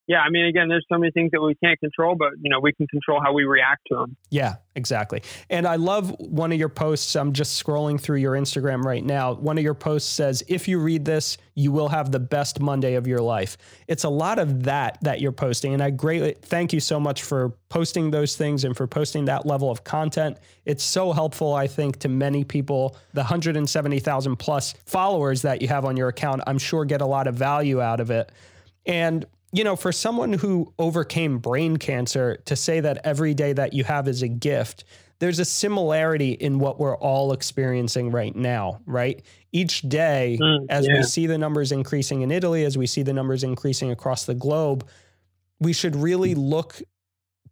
Yeah, 0.06 0.20
I 0.20 0.28
mean, 0.28 0.44
again, 0.44 0.68
there's 0.68 0.84
so 0.92 0.98
many 0.98 1.10
things 1.12 1.30
that 1.32 1.40
we 1.40 1.54
can't 1.54 1.80
control, 1.80 2.14
but 2.14 2.30
you 2.40 2.50
know, 2.50 2.60
we 2.60 2.72
can 2.72 2.86
control 2.86 3.20
how 3.22 3.32
we 3.32 3.44
react 3.44 3.82
to 3.88 3.96
them. 3.96 4.16
Yeah, 4.28 4.56
exactly. 4.74 5.22
And 5.48 5.66
I 5.66 5.76
love 5.76 6.14
one 6.18 6.52
of 6.52 6.58
your 6.58 6.68
posts. 6.68 7.16
I'm 7.16 7.32
just 7.32 7.62
scrolling 7.62 7.98
through 7.98 8.18
your 8.18 8.34
Instagram 8.34 8.82
right 8.84 9.02
now. 9.04 9.32
One 9.32 9.56
of 9.56 9.64
your 9.64 9.74
posts 9.74 10.10
says, 10.10 10.44
"If 10.46 10.68
you 10.68 10.78
read 10.78 11.06
this, 11.06 11.38
you 11.54 11.72
will 11.72 11.88
have 11.88 12.12
the 12.12 12.20
best 12.20 12.60
Monday 12.60 12.94
of 12.94 13.06
your 13.06 13.20
life." 13.20 13.56
It's 13.88 14.04
a 14.04 14.10
lot 14.10 14.38
of 14.38 14.64
that 14.64 14.98
that 15.00 15.22
you're 15.22 15.32
posting, 15.32 15.72
and 15.72 15.82
I 15.82 15.88
greatly 15.88 16.34
thank 16.42 16.74
you 16.74 16.80
so 16.80 17.00
much 17.00 17.22
for 17.22 17.54
posting 17.70 18.10
those 18.10 18.36
things 18.36 18.64
and 18.64 18.76
for 18.76 18.86
posting 18.86 19.24
that 19.24 19.46
level 19.46 19.70
of 19.70 19.84
content. 19.84 20.36
It's 20.66 20.84
so 20.84 21.12
helpful, 21.12 21.54
I 21.54 21.66
think, 21.66 21.98
to 22.00 22.08
many 22.08 22.44
people. 22.44 22.96
The 23.14 23.22
170,000 23.22 24.36
plus 24.36 24.74
followers 24.84 25.42
that 25.42 25.62
you 25.62 25.68
have 25.68 25.86
on 25.86 25.96
your 25.96 26.08
account, 26.08 26.42
I'm 26.46 26.58
sure, 26.58 26.84
get 26.84 27.00
a 27.00 27.06
lot 27.06 27.26
of 27.26 27.34
value 27.34 27.80
out 27.80 28.00
of 28.00 28.10
it. 28.10 28.30
And 28.86 29.24
you 29.54 29.62
know, 29.62 29.76
for 29.76 29.92
someone 29.92 30.32
who 30.32 30.74
overcame 30.80 31.38
brain 31.38 31.76
cancer 31.76 32.38
to 32.44 32.56
say 32.56 32.80
that 32.80 32.98
every 33.04 33.34
day 33.34 33.52
that 33.52 33.72
you 33.72 33.84
have 33.84 34.08
is 34.08 34.20
a 34.20 34.28
gift, 34.28 34.82
there's 35.20 35.38
a 35.38 35.44
similarity 35.44 36.32
in 36.32 36.58
what 36.58 36.80
we're 36.80 36.96
all 36.96 37.32
experiencing 37.32 38.10
right 38.10 38.34
now, 38.34 38.80
right? 38.84 39.22
Each 39.52 39.80
day, 39.82 40.38
mm, 40.40 40.66
as 40.68 40.88
yeah. 40.88 40.94
we 40.94 41.02
see 41.04 41.28
the 41.28 41.38
numbers 41.38 41.70
increasing 41.70 42.22
in 42.22 42.32
Italy, 42.32 42.64
as 42.64 42.76
we 42.76 42.88
see 42.88 43.02
the 43.02 43.12
numbers 43.12 43.44
increasing 43.44 43.92
across 43.92 44.26
the 44.26 44.34
globe, 44.34 44.88
we 45.60 45.72
should 45.72 45.94
really 45.94 46.34
look 46.34 46.82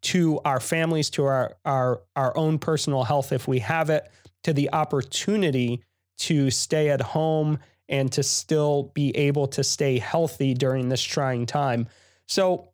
to 0.02 0.40
our 0.44 0.58
families, 0.58 1.08
to 1.10 1.24
our 1.24 1.56
our 1.64 2.02
our 2.16 2.36
own 2.36 2.58
personal 2.58 3.04
health 3.04 3.30
if 3.30 3.46
we 3.46 3.60
have 3.60 3.90
it, 3.90 4.10
to 4.42 4.52
the 4.52 4.72
opportunity 4.72 5.84
to 6.18 6.50
stay 6.50 6.90
at 6.90 7.00
home 7.00 7.60
and 7.92 8.10
to 8.10 8.22
still 8.24 8.90
be 8.94 9.14
able 9.16 9.46
to 9.46 9.62
stay 9.62 9.98
healthy 9.98 10.54
during 10.54 10.88
this 10.88 11.02
trying 11.02 11.46
time. 11.46 11.86
So, 12.26 12.71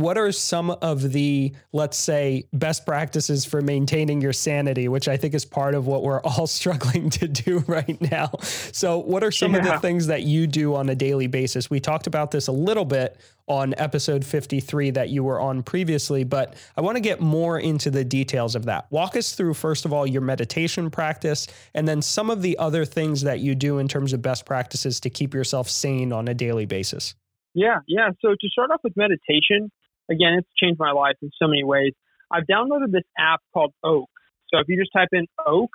what 0.00 0.18
are 0.18 0.32
some 0.32 0.70
of 0.70 1.12
the 1.12 1.52
let's 1.72 1.96
say 1.96 2.44
best 2.52 2.84
practices 2.84 3.44
for 3.44 3.60
maintaining 3.60 4.20
your 4.20 4.32
sanity 4.32 4.88
which 4.88 5.08
i 5.08 5.16
think 5.16 5.34
is 5.34 5.44
part 5.44 5.74
of 5.74 5.86
what 5.86 6.02
we're 6.02 6.20
all 6.22 6.46
struggling 6.58 7.10
to 7.10 7.26
do 7.28 7.64
right 7.66 8.00
now 8.10 8.30
so 8.40 8.98
what 8.98 9.22
are 9.24 9.30
some 9.30 9.52
yeah. 9.52 9.58
of 9.58 9.64
the 9.64 9.78
things 9.78 10.06
that 10.06 10.22
you 10.22 10.46
do 10.46 10.74
on 10.74 10.88
a 10.88 10.94
daily 10.94 11.26
basis 11.26 11.70
we 11.70 11.80
talked 11.80 12.06
about 12.06 12.30
this 12.30 12.48
a 12.48 12.52
little 12.52 12.84
bit 12.84 13.18
on 13.46 13.74
episode 13.78 14.26
53 14.26 14.90
that 14.90 15.08
you 15.08 15.24
were 15.24 15.40
on 15.40 15.62
previously 15.62 16.24
but 16.24 16.54
i 16.76 16.80
want 16.80 16.96
to 16.96 17.00
get 17.00 17.20
more 17.20 17.58
into 17.58 17.90
the 17.90 18.04
details 18.04 18.54
of 18.54 18.66
that 18.66 18.86
walk 18.90 19.16
us 19.16 19.32
through 19.32 19.54
first 19.54 19.84
of 19.84 19.92
all 19.92 20.06
your 20.06 20.22
meditation 20.22 20.90
practice 20.90 21.46
and 21.74 21.88
then 21.88 22.02
some 22.02 22.30
of 22.30 22.42
the 22.42 22.58
other 22.58 22.84
things 22.84 23.22
that 23.22 23.40
you 23.40 23.54
do 23.54 23.78
in 23.78 23.88
terms 23.88 24.12
of 24.12 24.20
best 24.20 24.44
practices 24.44 25.00
to 25.00 25.08
keep 25.08 25.32
yourself 25.32 25.68
sane 25.68 26.12
on 26.12 26.28
a 26.28 26.34
daily 26.34 26.66
basis 26.66 27.14
yeah, 27.54 27.80
yeah. 27.88 28.10
So 28.20 28.36
to 28.38 28.48
start 28.50 28.70
off 28.70 28.80
with 28.84 28.96
meditation, 28.96 29.70
again, 30.10 30.34
it's 30.38 30.48
changed 30.60 30.78
my 30.78 30.92
life 30.92 31.16
in 31.22 31.30
so 31.40 31.48
many 31.48 31.64
ways. 31.64 31.92
I've 32.30 32.44
downloaded 32.44 32.92
this 32.92 33.04
app 33.18 33.40
called 33.52 33.72
Oak. 33.82 34.10
So 34.52 34.60
if 34.60 34.68
you 34.68 34.78
just 34.78 34.92
type 34.92 35.08
in 35.12 35.26
Oak, 35.46 35.70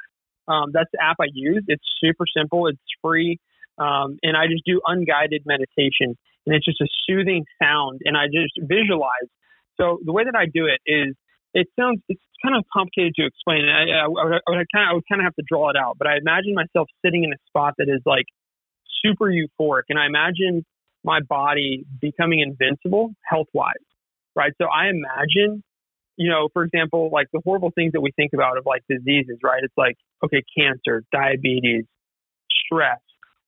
um, 0.48 0.72
that's 0.74 0.90
the 0.92 1.02
app 1.02 1.18
I 1.22 1.28
use. 1.34 1.63
It's 1.68 1.84
super 2.00 2.25
simple. 2.36 2.68
It's 2.68 2.80
free. 3.02 3.40
Um, 3.78 4.20
and 4.22 4.38
I 4.38 4.46
just 4.48 4.63
do 4.66 4.82
unguided 4.86 5.44
meditation. 5.46 6.18
And 6.46 6.56
it's 6.56 6.66
just 6.66 6.82
a 6.82 6.88
soothing 7.08 7.46
sound. 7.62 8.02
And 8.06 8.18
I 8.18 8.25
just 8.25 8.54
visualize. 8.60 9.30
So 9.80 10.00
the 10.04 10.12
way 10.12 10.24
that 10.25 10.36
I 10.36 10.46
do 10.46 10.68
it 10.68 10.82
is 10.86 11.16
it 11.54 11.68
sounds 11.80 12.02
it's 12.10 12.22
kind 12.44 12.56
of 12.56 12.66
complicated 12.74 13.13
to 13.16 13.25
explain. 13.25 13.66
I, 13.66 13.90
I, 13.90 14.06
I, 14.06 14.08
would, 14.08 14.42
I 14.48 14.66
kind 14.74 14.86
of 14.86 14.90
I 14.90 14.94
would 14.94 15.08
kind 15.10 15.22
of 15.22 15.25
have 15.25 15.36
to 15.36 15.44
draw 15.48 15.70
it 15.70 15.78
out, 15.78 15.98
but 15.98 16.08
I 16.08 16.18
imagine 16.18 16.54
myself 16.54 16.90
sitting 17.06 17.24
in 17.24 17.32
a 17.32 17.38
spot 17.48 17.75
that 17.78 17.90
is 17.90 18.02
like 18.06 18.25
super 19.06 19.25
euphoric, 19.25 19.84
and 19.90 19.98
I 19.98 20.06
imagine 20.06 20.66
my 21.04 21.20
body 21.22 21.86
becoming 22.02 22.40
invincible 22.40 23.13
health 23.30 23.48
wise, 23.54 23.74
right? 24.36 24.52
So 24.62 24.68
I 24.68 24.90
imagine, 24.90 25.63
you 26.18 26.30
know, 26.30 26.50
for 26.54 26.63
example, 26.63 27.10
like 27.12 27.28
the 27.34 27.42
horrible 27.44 27.72
things 27.74 27.94
that 27.94 28.02
we 28.02 28.12
think 28.16 28.34
about 28.34 28.58
of 28.58 28.66
like 28.66 28.84
diseases, 28.90 29.38
right? 29.44 29.63
It's 29.63 29.78
like, 29.78 29.96
okay, 30.24 30.44
cancer, 30.58 31.04
diabetes, 31.12 31.86
stress. 32.66 33.00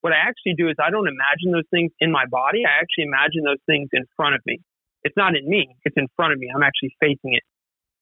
What 0.01 0.13
I 0.13 0.17
actually 0.17 0.53
do 0.57 0.69
is 0.69 0.75
I 0.79 0.91
don't 0.91 1.07
imagine 1.07 1.51
those 1.51 1.67
things 1.71 1.91
in 1.99 2.11
my 2.11 2.25
body. 2.29 2.63
I 2.65 2.79
actually 2.79 3.05
imagine 3.05 3.43
those 3.43 3.61
things 3.65 3.89
in 3.93 4.05
front 4.15 4.35
of 4.35 4.41
me. 4.45 4.59
It's 5.03 5.17
not 5.17 5.35
in 5.35 5.47
me, 5.47 5.75
it's 5.83 5.97
in 5.97 6.07
front 6.15 6.33
of 6.33 6.39
me. 6.39 6.49
I'm 6.53 6.63
actually 6.63 6.95
facing 6.99 7.33
it. 7.33 7.43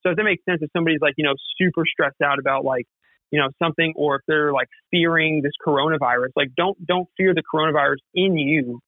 So 0.04 0.12
if 0.12 0.18
that 0.18 0.24
makes 0.24 0.44
sense, 0.44 0.60
if 0.62 0.70
somebody's 0.76 1.00
like, 1.02 1.14
you 1.18 1.24
know, 1.24 1.36
super 1.58 1.84
stressed 1.88 2.22
out 2.22 2.40
about 2.40 2.66
like, 2.66 2.86
you 3.32 3.40
know, 3.40 3.50
something, 3.58 3.94
or 3.96 4.18
if 4.18 4.22
they're 4.28 4.52
like 4.52 4.68
fearing 4.92 5.42
this 5.42 5.54
coronavirus, 5.66 6.30
like 6.36 6.50
don't 6.56 6.78
don't 6.86 7.08
fear 7.18 7.34
the 7.34 7.42
coronavirus 7.42 8.04
in 8.14 8.38
you 8.38 8.80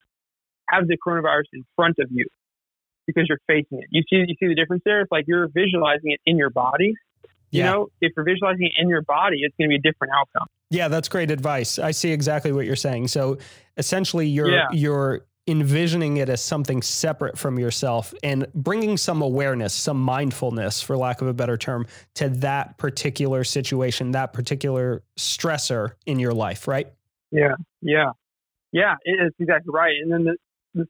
have 0.69 0.87
the 0.87 0.97
coronavirus 0.97 1.45
in 1.53 1.63
front 1.75 1.95
of 1.99 2.07
you 2.11 2.25
because 3.05 3.25
you're 3.27 3.39
facing 3.47 3.79
it. 3.79 3.85
You 3.91 4.01
see, 4.09 4.25
you 4.27 4.35
see 4.39 4.47
the 4.47 4.55
difference 4.55 4.83
there. 4.85 5.01
It's 5.01 5.11
like 5.11 5.25
you're 5.27 5.47
visualizing 5.47 6.11
it 6.11 6.19
in 6.25 6.37
your 6.37 6.49
body. 6.49 6.93
You 7.51 7.59
yeah. 7.59 7.71
know, 7.71 7.87
if 8.01 8.11
you're 8.15 8.25
visualizing 8.25 8.65
it 8.65 8.71
in 8.77 8.89
your 8.89 9.01
body, 9.03 9.37
it's 9.41 9.55
going 9.57 9.69
to 9.69 9.73
be 9.73 9.75
a 9.75 9.91
different 9.91 10.13
outcome. 10.13 10.47
Yeah, 10.69 10.87
that's 10.87 11.07
great 11.07 11.31
advice. 11.31 11.79
I 11.79 11.91
see 11.91 12.11
exactly 12.11 12.51
what 12.51 12.65
you're 12.65 12.75
saying. 12.75 13.07
So 13.07 13.37
essentially, 13.77 14.27
you're 14.27 14.49
yeah. 14.49 14.67
you're 14.71 15.25
envisioning 15.47 16.17
it 16.17 16.27
as 16.27 16.43
something 16.43 16.81
separate 16.81 17.37
from 17.37 17.59
yourself 17.59 18.13
and 18.23 18.47
bringing 18.55 18.97
some 18.97 19.21
awareness, 19.21 19.75
some 19.75 20.01
mindfulness, 20.01 20.81
for 20.81 20.97
lack 20.97 21.21
of 21.21 21.27
a 21.27 21.33
better 21.33 21.55
term, 21.55 21.85
to 22.15 22.29
that 22.29 22.77
particular 22.79 23.43
situation, 23.43 24.11
that 24.11 24.33
particular 24.33 25.03
stressor 25.19 25.91
in 26.07 26.17
your 26.17 26.33
life, 26.33 26.67
right? 26.67 26.91
Yeah, 27.31 27.53
yeah, 27.81 28.11
yeah. 28.71 28.95
It's 29.03 29.35
exactly 29.39 29.71
right. 29.71 29.93
And 30.01 30.11
then 30.11 30.23
the, 30.23 30.35
the, 30.75 30.85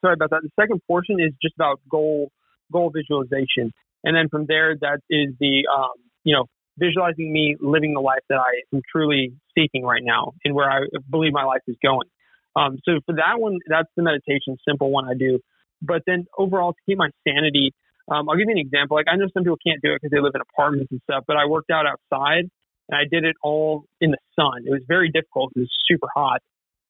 sorry 0.00 0.14
about 0.14 0.30
that. 0.30 0.42
The 0.42 0.50
second 0.60 0.80
portion 0.86 1.16
is 1.18 1.32
just 1.42 1.54
about 1.56 1.80
goal 1.90 2.30
goal 2.72 2.90
visualization, 2.94 3.72
and 4.04 4.14
then 4.16 4.28
from 4.28 4.46
there, 4.46 4.76
that 4.80 5.00
is 5.10 5.34
the 5.40 5.66
um, 5.74 5.96
you 6.24 6.34
know 6.34 6.44
visualizing 6.78 7.32
me 7.32 7.56
living 7.60 7.94
the 7.94 8.00
life 8.00 8.22
that 8.28 8.38
I 8.38 8.62
am 8.74 8.82
truly 8.90 9.32
seeking 9.56 9.82
right 9.82 10.02
now, 10.04 10.32
and 10.44 10.54
where 10.54 10.70
I 10.70 10.86
believe 11.10 11.32
my 11.32 11.44
life 11.44 11.62
is 11.66 11.76
going. 11.82 12.08
Um, 12.56 12.78
so 12.84 13.00
for 13.06 13.14
that 13.16 13.38
one, 13.38 13.58
that's 13.68 13.88
the 13.96 14.02
meditation, 14.02 14.56
simple 14.66 14.90
one 14.90 15.08
I 15.08 15.14
do. 15.14 15.38
But 15.82 16.02
then 16.06 16.26
overall, 16.36 16.72
to 16.72 16.78
keep 16.84 16.98
my 16.98 17.10
sanity, 17.26 17.72
um, 18.08 18.28
I'll 18.28 18.36
give 18.36 18.46
you 18.48 18.56
an 18.56 18.58
example. 18.58 18.96
Like 18.96 19.06
I 19.10 19.16
know 19.16 19.28
some 19.32 19.44
people 19.44 19.58
can't 19.64 19.80
do 19.82 19.92
it 19.92 20.00
because 20.02 20.10
they 20.10 20.20
live 20.20 20.32
in 20.34 20.40
apartments 20.40 20.90
and 20.90 21.00
stuff, 21.04 21.24
but 21.26 21.36
I 21.36 21.46
worked 21.46 21.70
out 21.70 21.86
outside 21.86 22.50
and 22.88 22.98
I 22.98 23.04
did 23.10 23.24
it 23.24 23.36
all 23.42 23.84
in 24.00 24.10
the 24.10 24.18
sun. 24.36 24.64
It 24.66 24.70
was 24.70 24.82
very 24.86 25.10
difficult. 25.10 25.52
It 25.54 25.60
was 25.60 25.70
super 25.88 26.08
hot, 26.14 26.40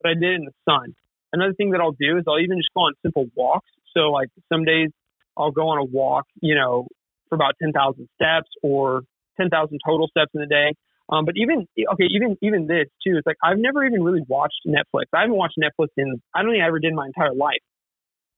but 0.03 0.11
I 0.11 0.15
did 0.15 0.25
it 0.25 0.35
in 0.37 0.45
the 0.47 0.57
sun. 0.69 0.95
Another 1.33 1.55
thing 1.55 1.71
that 1.71 1.81
I'll 1.81 1.97
do 1.99 2.19
is 2.19 2.25
I'll 2.27 2.41
even 2.41 2.59
just 2.59 2.71
go 2.75 2.83
on 2.83 2.95
simple 3.03 3.27
walks. 3.37 3.69
So 3.97 4.11
like 4.11 4.29
some 4.53 4.65
days 4.65 4.91
I'll 5.37 5.53
go 5.53 5.69
on 5.69 5.79
a 5.79 5.85
walk, 5.85 6.27
you 6.41 6.55
know, 6.55 6.87
for 7.29 7.35
about 7.37 7.55
10,000 7.63 8.09
steps 8.15 8.49
or 8.63 9.03
10,000 9.39 9.79
total 9.87 10.09
steps 10.09 10.31
in 10.35 10.43
a 10.43 10.47
day. 10.47 10.75
Um, 11.11 11.25
but 11.25 11.35
even 11.37 11.67
okay, 11.93 12.07
even 12.09 12.37
even 12.41 12.69
this 12.69 12.87
too. 13.03 13.19
It's 13.19 13.27
like 13.27 13.37
I've 13.43 13.59
never 13.59 13.85
even 13.85 14.03
really 14.05 14.23
watched 14.29 14.63
Netflix. 14.65 15.11
I 15.13 15.23
haven't 15.23 15.37
watched 15.37 15.59
Netflix 15.59 15.89
in 15.97 16.23
I 16.35 16.43
don't 16.43 16.53
think 16.53 16.63
I 16.63 16.69
ever 16.69 16.79
did 16.79 16.95
my 16.95 17.07
entire 17.07 17.35
life. 17.35 17.59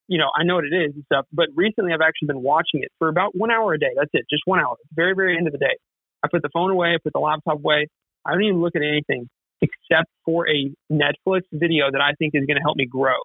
You 0.09 0.18
know, 0.18 0.31
I 0.35 0.44
know 0.44 0.55
what 0.57 0.64
it 0.64 0.74
is 0.74 0.94
and 0.94 1.05
stuff. 1.05 1.26
But 1.33 1.48
recently, 1.55 1.92
I've 1.92 2.00
actually 2.00 2.28
been 2.28 2.42
watching 2.42 2.81
it 2.83 2.88
for 2.98 3.09
about 3.09 3.37
one 3.37 3.50
hour 3.50 3.74
a 3.74 3.78
day. 3.78 3.92
That's 3.94 4.11
it, 4.14 4.24
just 4.31 4.42
one 4.46 4.59
hour. 4.59 4.76
Very 4.94 5.14
very 5.14 5.37
end 5.37 5.46
of 5.46 5.52
the 5.52 5.59
day. 5.59 5.76
I 6.22 6.28
put 6.33 6.40
the 6.40 6.48
phone 6.50 6.70
away. 6.70 6.94
I 6.94 6.98
put 7.02 7.12
the 7.12 7.20
laptop 7.20 7.57
away. 7.57 7.88
I 8.24 8.33
don't 8.33 8.42
even 8.44 8.62
look 8.62 8.74
at 8.74 8.83
anything 8.83 9.28
except 9.62 10.11
for 10.25 10.48
a 10.48 10.70
Netflix 10.92 11.42
video 11.53 11.90
that 11.90 12.01
I 12.01 12.12
think 12.18 12.35
is 12.35 12.44
going 12.46 12.57
to 12.57 12.62
help 12.62 12.77
me 12.77 12.87
grow. 12.87 13.16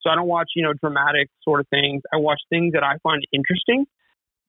So 0.00 0.10
I 0.10 0.16
don't 0.16 0.28
watch, 0.28 0.50
you 0.56 0.62
know, 0.62 0.72
dramatic 0.72 1.28
sort 1.42 1.60
of 1.60 1.68
things. 1.68 2.02
I 2.12 2.16
watch 2.16 2.40
things 2.50 2.72
that 2.72 2.82
I 2.82 2.96
find 3.02 3.22
interesting 3.32 3.86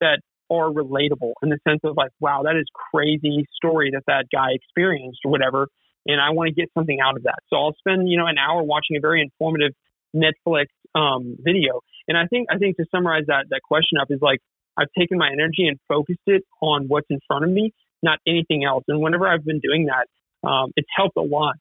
that 0.02 0.20
are 0.50 0.70
relatable 0.70 1.34
in 1.42 1.50
the 1.50 1.58
sense 1.68 1.80
of 1.84 1.96
like, 1.98 2.12
wow, 2.20 2.44
that 2.44 2.56
is 2.56 2.66
crazy 2.92 3.46
story 3.56 3.92
that 3.92 4.04
that 4.08 4.26
guy 4.32 4.52
experienced 4.52 5.20
or 5.26 5.32
whatever. 5.32 5.68
And 6.06 6.22
I 6.22 6.32
want 6.32 6.50
to 6.50 6.54
get 6.54 6.70
something 6.78 7.00
out 7.04 7.18
of 7.18 7.24
that. 7.24 7.40
So 7.50 7.58
I'll 7.58 7.76
spend, 7.80 8.10
you 8.10 8.18
know, 8.18 8.28
an 8.28 8.38
hour 8.38 8.62
watching 8.62 8.96
a 8.98 9.00
very 9.00 9.22
informative 9.22 9.72
Netflix 10.16 10.68
um, 10.94 11.36
video. 11.40 11.82
And 12.08 12.18
I 12.18 12.28
think, 12.28 12.48
I 12.52 12.58
think 12.58 12.78
to 12.78 12.86
summarize 12.94 13.24
that, 13.28 13.46
that 13.50 13.62
question 13.64 13.98
up 14.00 14.08
is 14.12 14.20
like, 14.22 14.40
I've 14.78 14.92
taken 14.98 15.18
my 15.18 15.30
energy 15.32 15.68
and 15.68 15.80
focused 15.88 16.28
it 16.28 16.44
on 16.62 16.86
what's 16.88 17.08
in 17.10 17.20
front 17.28 17.46
of 17.46 17.50
me, 17.50 17.74
not 18.04 18.20
anything 18.28 18.66
else. 18.66 18.84
And 18.88 19.02
whenever 19.02 19.28
I've 19.28 19.46
been 19.46 19.62
doing 19.62 19.86
that, 19.86 20.08
um, 20.46 20.72
it's 20.76 20.88
helped 20.96 21.18
a 21.18 21.22
lot. 21.22 21.56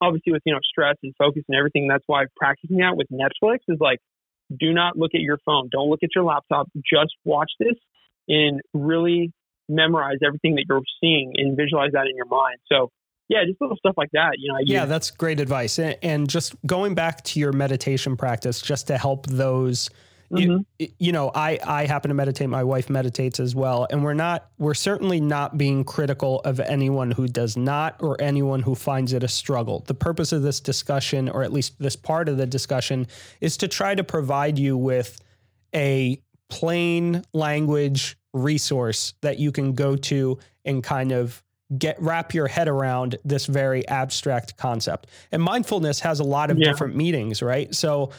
Obviously, 0.00 0.32
with 0.32 0.42
you 0.44 0.52
know 0.52 0.60
stress 0.62 0.96
and 1.02 1.14
focus 1.18 1.42
and 1.48 1.58
everything, 1.58 1.88
that's 1.88 2.04
why 2.06 2.24
practicing 2.36 2.78
that 2.78 2.96
with 2.96 3.08
Netflix 3.12 3.58
is 3.68 3.78
like, 3.80 3.98
do 4.58 4.72
not 4.72 4.96
look 4.96 5.10
at 5.14 5.20
your 5.20 5.38
phone, 5.44 5.68
don't 5.70 5.88
look 5.88 6.00
at 6.02 6.10
your 6.14 6.24
laptop, 6.24 6.68
just 6.76 7.14
watch 7.24 7.50
this 7.58 7.76
and 8.28 8.60
really 8.72 9.32
memorize 9.68 10.18
everything 10.26 10.56
that 10.56 10.64
you're 10.68 10.80
seeing 11.00 11.32
and 11.36 11.56
visualize 11.56 11.90
that 11.92 12.06
in 12.06 12.16
your 12.16 12.26
mind. 12.26 12.58
So 12.70 12.90
yeah, 13.28 13.44
just 13.46 13.60
little 13.60 13.76
stuff 13.76 13.94
like 13.96 14.10
that. 14.12 14.32
You 14.38 14.52
know. 14.52 14.58
Yeah, 14.64 14.86
that's 14.86 15.10
great 15.10 15.38
advice. 15.38 15.78
And 15.78 16.28
just 16.28 16.54
going 16.66 16.94
back 16.94 17.22
to 17.24 17.40
your 17.40 17.52
meditation 17.52 18.16
practice, 18.16 18.60
just 18.60 18.88
to 18.88 18.98
help 18.98 19.26
those 19.26 19.88
Mm-hmm. 20.32 20.62
You, 20.78 20.88
you, 20.98 21.12
know, 21.12 21.30
I 21.34 21.58
I 21.64 21.86
happen 21.86 22.08
to 22.10 22.14
meditate. 22.14 22.48
My 22.48 22.62
wife 22.62 22.88
meditates 22.88 23.40
as 23.40 23.54
well, 23.54 23.86
and 23.90 24.04
we're 24.04 24.14
not 24.14 24.48
we're 24.58 24.74
certainly 24.74 25.20
not 25.20 25.58
being 25.58 25.82
critical 25.84 26.40
of 26.40 26.60
anyone 26.60 27.10
who 27.10 27.26
does 27.26 27.56
not 27.56 27.96
or 28.00 28.20
anyone 28.20 28.62
who 28.62 28.74
finds 28.74 29.12
it 29.12 29.24
a 29.24 29.28
struggle. 29.28 29.82
The 29.86 29.94
purpose 29.94 30.32
of 30.32 30.42
this 30.42 30.60
discussion, 30.60 31.28
or 31.28 31.42
at 31.42 31.52
least 31.52 31.78
this 31.80 31.96
part 31.96 32.28
of 32.28 32.36
the 32.36 32.46
discussion, 32.46 33.08
is 33.40 33.56
to 33.58 33.68
try 33.68 33.94
to 33.94 34.04
provide 34.04 34.58
you 34.58 34.76
with 34.76 35.20
a 35.74 36.22
plain 36.48 37.24
language 37.32 38.16
resource 38.32 39.14
that 39.22 39.38
you 39.38 39.50
can 39.50 39.72
go 39.72 39.96
to 39.96 40.38
and 40.64 40.84
kind 40.84 41.10
of 41.10 41.42
get 41.76 42.00
wrap 42.00 42.34
your 42.34 42.48
head 42.48 42.68
around 42.68 43.16
this 43.24 43.46
very 43.46 43.86
abstract 43.88 44.56
concept. 44.56 45.06
And 45.32 45.42
mindfulness 45.42 46.00
has 46.00 46.20
a 46.20 46.24
lot 46.24 46.50
of 46.50 46.58
yeah. 46.58 46.70
different 46.70 46.96
meanings, 46.96 47.42
right? 47.42 47.72
So 47.74 48.10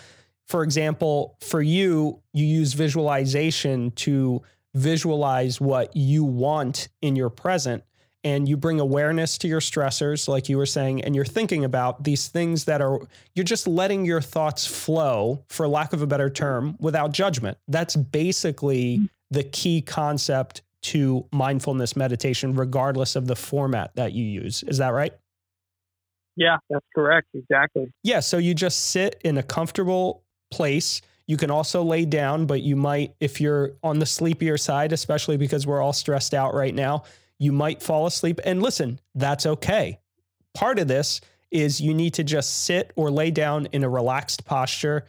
for 0.51 0.63
example, 0.63 1.37
for 1.39 1.61
you, 1.61 2.21
you 2.33 2.45
use 2.45 2.73
visualization 2.73 3.91
to 3.91 4.41
visualize 4.73 5.59
what 5.61 5.95
you 5.95 6.23
want 6.23 6.89
in 7.01 7.15
your 7.15 7.29
present 7.29 7.83
and 8.23 8.47
you 8.47 8.55
bring 8.55 8.79
awareness 8.79 9.37
to 9.39 9.47
your 9.47 9.61
stressors 9.61 10.27
like 10.27 10.47
you 10.49 10.57
were 10.57 10.65
saying 10.65 11.03
and 11.03 11.15
you're 11.15 11.25
thinking 11.25 11.65
about 11.65 12.03
these 12.03 12.27
things 12.27 12.65
that 12.65 12.81
are 12.81 12.99
you're 13.33 13.43
just 13.43 13.67
letting 13.67 14.05
your 14.05 14.21
thoughts 14.21 14.67
flow 14.67 15.43
for 15.47 15.67
lack 15.67 15.93
of 15.93 16.01
a 16.01 16.07
better 16.07 16.29
term 16.29 16.75
without 16.79 17.11
judgment. 17.11 17.57
That's 17.67 17.95
basically 17.95 19.09
the 19.31 19.43
key 19.43 19.81
concept 19.81 20.61
to 20.83 21.25
mindfulness 21.31 21.95
meditation 21.95 22.55
regardless 22.55 23.15
of 23.15 23.27
the 23.27 23.35
format 23.35 23.95
that 23.95 24.13
you 24.13 24.25
use. 24.25 24.63
Is 24.63 24.77
that 24.77 24.89
right? 24.89 25.13
Yeah 26.35 26.57
that's 26.69 26.85
correct. 26.93 27.27
Exactly. 27.33 27.91
Yeah 28.03 28.19
so 28.19 28.37
you 28.37 28.53
just 28.53 28.89
sit 28.91 29.19
in 29.23 29.37
a 29.37 29.43
comfortable 29.43 30.20
place 30.51 31.01
you 31.31 31.37
can 31.37 31.49
also 31.49 31.81
lay 31.81 32.03
down, 32.03 32.45
but 32.45 32.61
you 32.61 32.75
might, 32.75 33.15
if 33.21 33.39
you're 33.39 33.71
on 33.83 33.99
the 33.99 34.05
sleepier 34.05 34.57
side, 34.57 34.91
especially 34.91 35.37
because 35.37 35.65
we're 35.65 35.81
all 35.81 35.93
stressed 35.93 36.33
out 36.33 36.53
right 36.53 36.75
now, 36.75 37.03
you 37.39 37.53
might 37.53 37.81
fall 37.81 38.05
asleep. 38.05 38.41
And 38.43 38.61
listen, 38.61 38.99
that's 39.15 39.45
okay. 39.45 39.99
Part 40.53 40.77
of 40.77 40.89
this 40.89 41.21
is 41.49 41.79
you 41.79 41.93
need 41.93 42.15
to 42.15 42.25
just 42.25 42.65
sit 42.65 42.91
or 42.97 43.09
lay 43.09 43.31
down 43.31 43.67
in 43.67 43.85
a 43.85 43.89
relaxed 43.89 44.43
posture 44.43 45.05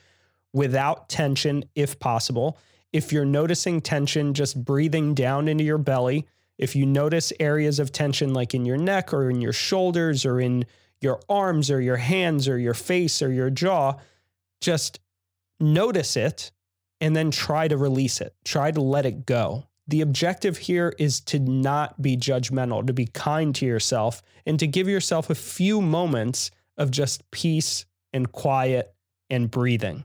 without 0.52 1.08
tension 1.08 1.64
if 1.74 1.98
possible. 1.98 2.56
If 2.92 3.12
you're 3.12 3.24
noticing 3.24 3.80
tension, 3.80 4.32
just 4.32 4.64
breathing 4.64 5.14
down 5.14 5.48
into 5.48 5.64
your 5.64 5.78
belly. 5.78 6.28
If 6.56 6.76
you 6.76 6.86
notice 6.86 7.32
areas 7.40 7.80
of 7.80 7.90
tension 7.90 8.32
like 8.32 8.54
in 8.54 8.64
your 8.64 8.76
neck 8.76 9.12
or 9.12 9.28
in 9.28 9.40
your 9.40 9.52
shoulders 9.52 10.24
or 10.24 10.40
in 10.40 10.66
your 11.00 11.18
arms 11.28 11.68
or 11.68 11.80
your 11.80 11.96
hands 11.96 12.46
or 12.46 12.60
your 12.60 12.74
face 12.74 13.22
or 13.22 13.32
your 13.32 13.50
jaw, 13.50 13.94
just 14.60 15.00
notice 15.62 16.16
it 16.16 16.50
and 17.00 17.16
then 17.16 17.30
try 17.30 17.68
to 17.68 17.76
release 17.76 18.20
it. 18.20 18.34
Try 18.44 18.70
to 18.70 18.80
let 18.80 19.06
it 19.06 19.24
go. 19.26 19.66
The 19.88 20.00
objective 20.00 20.56
here 20.58 20.94
is 20.98 21.20
to 21.22 21.38
not 21.38 22.00
be 22.00 22.16
judgmental, 22.16 22.86
to 22.86 22.92
be 22.92 23.06
kind 23.06 23.54
to 23.56 23.66
yourself, 23.66 24.22
and 24.46 24.58
to 24.60 24.66
give 24.66 24.88
yourself 24.88 25.28
a 25.28 25.34
few 25.34 25.80
moments 25.80 26.50
of 26.76 26.90
just 26.90 27.28
peace 27.30 27.84
and 28.12 28.30
quiet 28.30 28.94
and 29.28 29.50
breathing. 29.50 30.04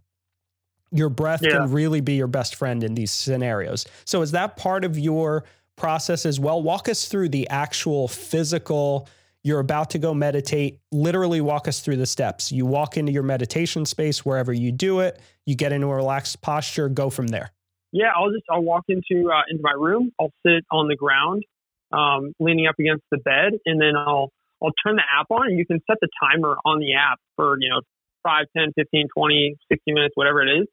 Your 0.92 1.10
breath 1.10 1.42
yeah. 1.44 1.52
can 1.52 1.72
really 1.72 2.02
be 2.02 2.14
your 2.14 2.28
best 2.28 2.56
friend 2.56 2.84
in 2.84 2.96
these 2.96 3.12
scenarios. 3.12 3.86
So, 4.06 4.22
is 4.22 4.32
that 4.32 4.58
part 4.58 4.86
of 4.86 4.98
your 4.98 5.44
process 5.76 6.26
as 6.26 6.40
well? 6.40 6.62
Walk 6.64 6.90
us 6.90 7.08
through 7.08 7.30
the 7.30 7.48
actual 7.50 8.08
physical. 8.08 9.08
You're 9.48 9.62
about 9.62 9.92
to 9.92 9.98
go 9.98 10.14
meditate. 10.14 10.82
Literally, 10.92 11.40
walk 11.40 11.70
us 11.70 11.80
through 11.80 11.96
the 11.96 12.06
steps. 12.06 12.52
You 12.52 12.66
walk 12.66 12.98
into 12.98 13.14
your 13.14 13.24
meditation 13.24 13.86
space 13.86 14.26
wherever 14.26 14.52
you 14.52 14.74
do 14.74 15.00
it, 15.00 15.22
you 15.46 15.56
get 15.56 15.72
into 15.72 15.88
a 15.88 15.96
relaxed 15.96 16.42
posture, 16.42 16.90
go 16.90 17.10
from 17.10 17.28
there. 17.28 17.52
Yeah, 17.94 18.08
I'll 18.14 18.30
just 18.30 18.44
I'll 18.52 18.62
walk 18.62 18.84
into 18.90 19.32
uh, 19.32 19.44
into 19.50 19.64
my 19.64 19.72
room. 19.72 20.12
I'll 20.20 20.34
sit 20.46 20.66
on 20.70 20.90
the 20.90 20.98
ground, 20.98 21.46
um, 21.94 22.34
leaning 22.42 22.68
up 22.68 22.76
against 22.78 23.06
the 23.10 23.20
bed, 23.20 23.54
and 23.66 23.80
then 23.80 23.96
I'll 23.96 24.34
I'll 24.62 24.74
turn 24.86 24.98
the 24.98 25.04
app 25.18 25.28
on, 25.32 25.48
and 25.48 25.58
you 25.58 25.66
can 25.66 25.80
set 25.90 25.96
the 26.02 26.10
timer 26.22 26.58
on 26.66 26.82
the 26.82 26.96
app 26.96 27.20
for 27.38 27.56
you 27.62 27.70
know 27.70 27.80
5, 28.24 28.48
10, 28.58 28.74
15, 28.76 29.08
20, 29.16 29.56
60 29.72 29.94
minutes, 29.94 30.12
whatever 30.16 30.42
it 30.42 30.60
is, 30.60 30.68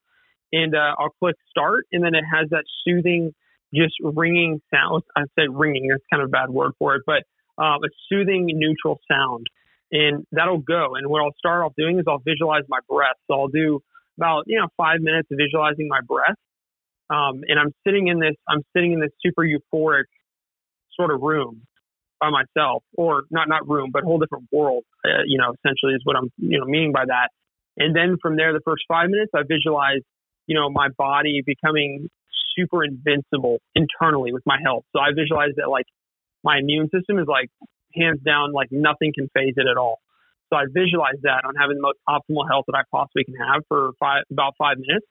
and 0.53 0.75
uh, 0.75 0.97
I'll 0.99 1.15
click 1.21 1.37
start, 1.49 1.87
and 1.93 2.03
then 2.03 2.17
it 2.17 2.25
has 2.25 2.51
that 2.51 2.65
soothing, 2.85 3.35
just 3.73 3.95
ringing 4.03 4.61
sound. 4.75 5.05
I 5.17 5.27
said 5.39 5.47
ringing. 5.53 5.91
That's 5.91 6.03
kind 6.13 6.25
of 6.25 6.31
a 6.31 6.33
bad 6.33 6.51
word 6.51 6.73
for 6.81 6.97
it, 6.97 7.03
but 7.07 7.23
um, 7.59 7.85
a 7.85 7.89
soothing 8.09 8.49
neutral 8.53 9.01
sound, 9.11 9.47
and 9.93 10.27
that'll 10.33 10.59
go. 10.59 10.95
And 10.97 11.09
what 11.09 11.23
I'll 11.23 11.35
start 11.39 11.65
off 11.65 11.73
doing 11.77 11.99
is 11.99 12.05
I'll 12.09 12.23
visualize 12.25 12.65
my 12.69 12.81
breath. 12.89 13.17
So 13.31 13.35
I'll 13.35 13.49
do 13.49 13.81
about 14.19 14.45
you 14.47 14.59
know 14.59 14.69
five 14.77 15.01
minutes 15.01 15.29
of 15.31 15.39
visualizing 15.39 15.89
my 15.89 16.01
breath 16.07 16.37
um, 17.11 17.43
and 17.47 17.59
I'm 17.59 17.73
sitting 17.87 18.09
in 18.09 18.19
this, 18.19 18.35
I'm 18.49 18.63
sitting 18.75 18.93
in 18.93 19.01
this 19.01 19.11
super 19.25 19.43
euphoric 19.43 20.05
sort 20.97 21.13
of 21.13 21.21
room 21.21 21.63
by 22.21 22.31
myself, 22.31 22.83
or 22.97 23.25
not 23.31 23.49
not 23.49 23.69
room, 23.69 23.91
but 23.93 24.05
whole 24.05 24.19
different 24.19 24.49
world. 24.51 24.85
Uh, 25.05 25.23
you 25.27 25.39
know, 25.39 25.53
essentially 25.53 25.95
is 25.95 26.01
what 26.05 26.17
I'm 26.17 26.31
you 26.39 26.59
know 26.59 26.65
meaning 26.65 26.93
by 26.93 27.05
that. 27.07 27.29
And 27.77 27.95
then 27.95 28.17
from 28.23 28.37
there, 28.37 28.53
the 28.53 28.63
first 28.65 28.85
five 28.89 29.11
minutes, 29.11 29.33
I 29.35 29.43
visualize 29.47 30.01
you 30.47 30.55
know 30.55 30.71
my 30.71 30.89
body 30.97 31.43
becoming 31.45 32.09
super 32.57 32.85
invincible 32.85 33.59
internally 33.75 34.33
with 34.33 34.45
my 34.47 34.59
health. 34.65 34.85
So 34.95 35.01
I 35.01 35.11
visualize 35.15 35.51
that 35.57 35.69
like 35.69 35.87
my 36.45 36.59
immune 36.59 36.89
system 36.95 37.19
is 37.19 37.27
like 37.27 37.49
hands 37.95 38.21
down 38.25 38.53
like 38.53 38.69
nothing 38.71 39.13
can 39.15 39.29
faze 39.35 39.55
it 39.57 39.67
at 39.67 39.77
all. 39.77 39.99
So 40.53 40.57
I 40.57 40.65
visualize 40.71 41.19
that 41.23 41.43
on 41.45 41.55
having 41.57 41.77
the 41.77 41.83
most 41.83 41.99
optimal 42.09 42.47
health 42.49 42.67
that 42.69 42.77
I 42.77 42.83
possibly 42.93 43.25
can 43.25 43.35
have 43.35 43.63
for 43.67 43.93
five, 43.99 44.23
about 44.31 44.55
five 44.59 44.77
minutes. 44.79 45.07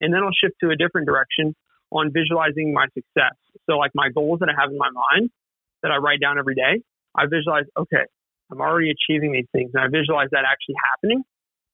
And 0.00 0.12
then 0.14 0.22
I'll 0.22 0.32
shift 0.32 0.56
to 0.64 0.70
a 0.70 0.76
different 0.76 1.06
direction 1.06 1.54
on 1.92 2.10
visualizing 2.12 2.72
my 2.72 2.86
success. 2.94 3.36
So, 3.68 3.76
like 3.76 3.90
my 3.94 4.08
goals 4.08 4.40
that 4.40 4.48
I 4.48 4.58
have 4.58 4.70
in 4.70 4.78
my 4.78 4.88
mind 4.88 5.30
that 5.82 5.90
I 5.90 5.96
write 5.96 6.20
down 6.20 6.38
every 6.38 6.54
day, 6.54 6.80
I 7.14 7.26
visualize, 7.26 7.64
okay, 7.76 8.08
I'm 8.50 8.60
already 8.60 8.90
achieving 8.90 9.32
these 9.32 9.46
things. 9.52 9.70
And 9.74 9.82
I 9.84 9.88
visualize 9.88 10.28
that 10.32 10.44
actually 10.48 10.76
happening 10.90 11.22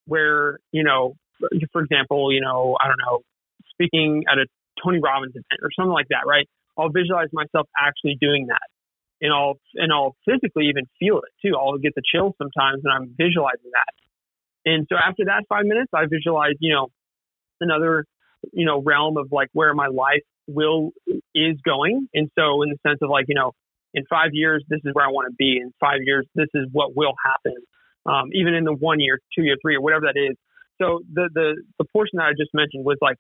where, 0.06 0.58
you 0.72 0.82
know, 0.82 1.14
for 1.72 1.82
example, 1.82 2.32
you 2.32 2.40
know, 2.40 2.76
I 2.80 2.88
don't 2.88 3.00
know, 3.06 3.20
speaking 3.70 4.24
at 4.30 4.38
a 4.38 4.46
Tony 4.82 4.98
Robbins 4.98 5.32
event 5.32 5.60
or 5.62 5.70
something 5.76 5.92
like 5.92 6.08
that, 6.10 6.26
right? 6.26 6.48
I'll 6.78 6.90
visualize 6.90 7.28
myself 7.32 7.68
actually 7.78 8.16
doing 8.20 8.46
that. 8.48 8.66
And 9.20 9.33
I'll 9.33 9.55
and 9.74 9.92
I'll 9.92 10.14
physically 10.24 10.66
even 10.66 10.85
feel 11.00 11.18
it 11.18 11.33
too. 11.40 11.57
I'll 11.57 11.79
get 11.79 11.94
the 11.94 12.02
chills 12.05 12.35
sometimes 12.37 12.83
and 12.85 12.92
I'm 12.92 13.14
visualizing 13.16 13.70
that. 13.72 13.94
And 14.70 14.87
so 14.90 14.96
after 14.96 15.24
that 15.26 15.44
five 15.48 15.64
minutes, 15.64 15.90
I 15.94 16.05
visualize, 16.11 16.55
you 16.61 16.74
know, 16.74 16.88
another 17.61 18.05
you 18.52 18.64
know, 18.66 18.83
realm 18.83 19.16
of 19.16 19.29
like 19.33 19.48
where 19.52 19.74
my 19.74 19.88
life 19.88 20.22
will 20.46 20.90
is 21.35 21.57
going. 21.64 22.09
And 22.14 22.31
so 22.38 22.62
in 22.62 22.70
the 22.70 22.79
sense 22.87 22.98
of 23.02 23.11
like, 23.11 23.26
you 23.29 23.35
know, 23.35 23.52
in 23.94 24.05
five 24.09 24.31
years, 24.33 24.64
this 24.68 24.81
is 24.85 24.90
where 24.92 25.07
I 25.07 25.11
want 25.11 25.29
to 25.31 25.35
be. 25.37 25.59
In 25.61 25.72
five 25.81 26.00
years, 26.02 26.26
this 26.35 26.48
is 26.55 26.68
what 26.72 26.96
will 26.96 27.14
happen. 27.24 27.57
Um, 28.05 28.31
even 28.33 28.55
in 28.55 28.64
the 28.64 28.74
one 28.74 29.00
year, 29.00 29.18
two 29.35 29.42
year, 29.42 29.57
three, 29.61 29.76
or 29.76 29.81
whatever 29.81 30.07
that 30.07 30.20
is. 30.20 30.37
So 30.81 31.00
the, 31.12 31.29
the, 31.33 31.62
the 31.79 31.85
portion 31.92 32.18
that 32.18 32.24
I 32.24 32.33
just 32.33 32.50
mentioned 32.52 32.85
was 32.85 32.98
like 33.00 33.16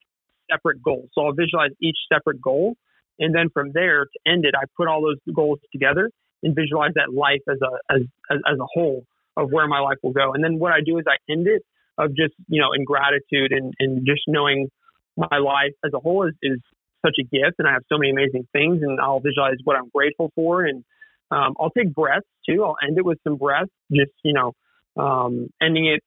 separate 0.50 0.82
goals. 0.82 1.08
So 1.14 1.24
I'll 1.24 1.32
visualize 1.32 1.70
each 1.80 1.96
separate 2.12 2.40
goal. 2.40 2.76
And 3.18 3.34
then 3.34 3.48
from 3.52 3.72
there 3.72 4.04
to 4.04 4.30
end 4.30 4.44
it, 4.44 4.54
I 4.56 4.64
put 4.76 4.88
all 4.88 5.02
those 5.02 5.18
goals 5.34 5.58
together 5.72 6.10
and 6.42 6.54
visualize 6.54 6.92
that 6.94 7.12
life 7.12 7.42
as 7.48 7.58
a, 7.62 7.94
as, 7.94 8.02
as, 8.30 8.58
a 8.60 8.66
whole 8.74 9.04
of 9.36 9.50
where 9.50 9.66
my 9.66 9.80
life 9.80 9.96
will 10.02 10.12
go. 10.12 10.32
And 10.34 10.44
then 10.44 10.58
what 10.58 10.72
I 10.72 10.80
do 10.84 10.98
is 10.98 11.04
I 11.08 11.16
end 11.30 11.46
it 11.46 11.62
of 11.98 12.10
just, 12.10 12.34
you 12.48 12.60
know, 12.60 12.72
in 12.74 12.84
gratitude 12.84 13.52
and, 13.52 13.72
and 13.78 14.06
just 14.06 14.22
knowing 14.26 14.68
my 15.16 15.38
life 15.38 15.72
as 15.84 15.92
a 15.94 15.98
whole 15.98 16.26
is, 16.26 16.34
is 16.42 16.58
such 17.04 17.16
a 17.18 17.24
gift 17.24 17.56
and 17.58 17.66
I 17.66 17.72
have 17.72 17.82
so 17.90 17.98
many 17.98 18.10
amazing 18.10 18.46
things 18.52 18.82
and 18.82 19.00
I'll 19.00 19.20
visualize 19.20 19.56
what 19.64 19.76
I'm 19.76 19.88
grateful 19.94 20.30
for 20.34 20.64
and 20.64 20.84
um, 21.30 21.54
I'll 21.58 21.70
take 21.70 21.94
breaths 21.94 22.26
too. 22.48 22.64
I'll 22.64 22.76
end 22.86 22.98
it 22.98 23.04
with 23.04 23.18
some 23.24 23.36
breaths, 23.36 23.72
just, 23.90 24.12
you 24.22 24.32
know, 24.32 24.52
um, 24.96 25.48
ending 25.60 25.86
it 25.86 26.00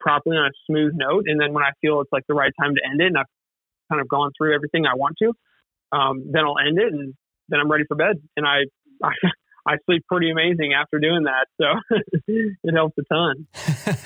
properly 0.00 0.36
on 0.36 0.46
a 0.46 0.54
smooth 0.66 0.92
note. 0.94 1.24
And 1.26 1.40
then 1.40 1.52
when 1.52 1.64
I 1.64 1.70
feel 1.80 2.00
it's 2.00 2.12
like 2.12 2.24
the 2.28 2.34
right 2.34 2.52
time 2.60 2.74
to 2.74 2.80
end 2.88 3.00
it 3.00 3.06
and 3.06 3.18
I've 3.18 3.26
kind 3.90 4.00
of 4.00 4.08
gone 4.08 4.30
through 4.36 4.54
everything 4.54 4.86
I 4.86 4.94
want 4.94 5.16
to, 5.22 5.32
um, 5.92 6.24
then 6.30 6.44
I'll 6.44 6.58
end 6.58 6.78
it 6.78 6.92
and 6.92 7.14
then 7.48 7.60
I'm 7.60 7.70
ready 7.70 7.84
for 7.86 7.96
bed. 7.96 8.16
And 8.36 8.46
I, 8.46 8.60
I 9.04 9.12
I 9.66 9.76
sleep 9.86 10.04
pretty 10.08 10.30
amazing 10.30 10.72
after 10.72 10.98
doing 10.98 11.24
that. 11.24 11.46
So 11.60 11.98
it 12.26 12.74
helps 12.74 12.96
a 12.98 13.02
ton. 13.04 13.46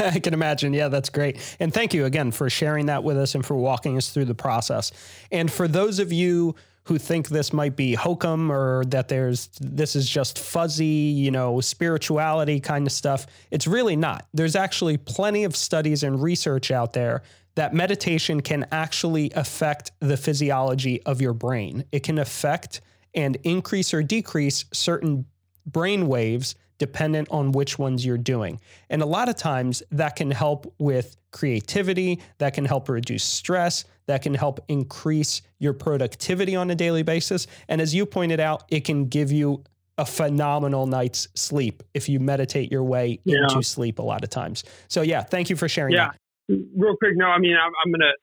I 0.15 0.21
can 0.21 0.35
imagine. 0.35 0.75
Yeah, 0.75 0.89
that's 0.89 1.09
great. 1.09 1.39
And 1.61 1.73
thank 1.73 1.95
you 1.95 2.05
again 2.05 2.31
for 2.31 2.51
sharing 2.51 2.87
that 2.87 3.05
with 3.05 3.17
us 3.17 3.35
and 3.35 3.45
for 3.45 3.57
walking 3.57 3.97
us 3.97 4.11
through 4.11 4.27
the 4.27 4.35
process. 4.35 4.93
And 5.33 5.51
for 5.51 5.67
those 5.67 5.99
of 5.99 6.13
you 6.13 6.55
who 6.85 6.99
think 6.99 7.29
this 7.29 7.53
might 7.53 7.75
be 7.75 7.95
hokum 7.95 8.53
or 8.53 8.85
that 8.87 9.09
there's 9.09 9.49
this 9.61 9.97
is 9.97 10.09
just 10.09 10.39
fuzzy, 10.39 10.85
you 10.85 11.31
know, 11.31 11.61
spirituality 11.61 12.61
kind 12.61 12.87
of 12.87 12.93
stuff, 12.93 13.27
it's 13.51 13.67
really 13.67 13.97
not. 13.97 14.27
There's 14.35 14.55
actually 14.55 14.99
plenty 14.99 15.45
of 15.45 15.57
studies 15.57 16.03
and 16.03 16.23
research 16.23 16.71
out 16.71 16.93
there 16.93 17.23
that 17.57 17.75
meditation 17.75 18.41
can 18.41 18.67
actually 18.71 19.33
affect 19.35 19.91
the 20.01 20.17
physiology 20.17 21.03
of 21.03 21.21
your 21.21 21.33
brain. 21.33 21.85
It 21.91 22.03
can 22.03 22.19
affect 22.19 22.81
and 23.15 23.37
increase 23.43 23.93
or 23.93 24.03
decrease 24.03 24.67
certain 24.73 25.27
brain 25.67 26.07
waves 26.07 26.55
dependent 26.79 27.29
on 27.31 27.53
which 27.53 27.79
ones 27.79 28.05
you're 28.05 28.19
doing. 28.19 28.61
And 28.91 29.01
a 29.01 29.07
lot 29.07 29.31
of 29.31 29.37
times 29.37 29.83
that 29.91 30.17
can 30.17 30.31
help 30.31 30.73
with 30.79 31.17
creativity, 31.31 32.21
that 32.39 32.53
can 32.53 32.67
help 32.67 32.91
reduce 32.91 33.25
stress, 33.25 33.85
that 34.05 34.21
can 34.21 34.35
help 34.35 34.61
increase 34.69 35.41
your 35.59 35.73
productivity 35.73 36.55
on 36.55 36.71
a 36.71 36.75
daily 36.75 37.03
basis. 37.03 37.47
And 37.69 37.81
as 37.81 37.95
you 37.95 38.05
pointed 38.05 38.41
out, 38.41 38.65
it 38.69 38.85
can 38.85 39.07
give 39.07 39.33
you 39.33 39.65
a 39.99 40.05
phenomenal 40.05 40.87
night's 40.87 41.29
sleep 41.35 41.83
if 41.95 42.07
you 42.07 42.21
meditate 42.21 42.71
your 42.71 42.85
way 42.85 43.19
yeah. 43.25 43.45
into 43.45 43.63
sleep 43.63 43.99
a 43.99 44.03
lot 44.03 44.23
of 44.23 44.29
times. 44.29 44.63
So 44.89 45.01
yeah, 45.01 45.23
thank 45.23 45.49
you 45.49 45.57
for 45.57 45.69
sharing 45.69 45.95
yeah. 45.95 46.09
That. 46.09 46.17
Real 46.49 46.97
quick, 46.97 47.17
no, 47.17 47.27
I 47.27 47.39
mean, 47.39 47.55
I'm, 47.55 47.73
I'm 47.85 47.91
going 47.91 48.01
to 48.01 48.15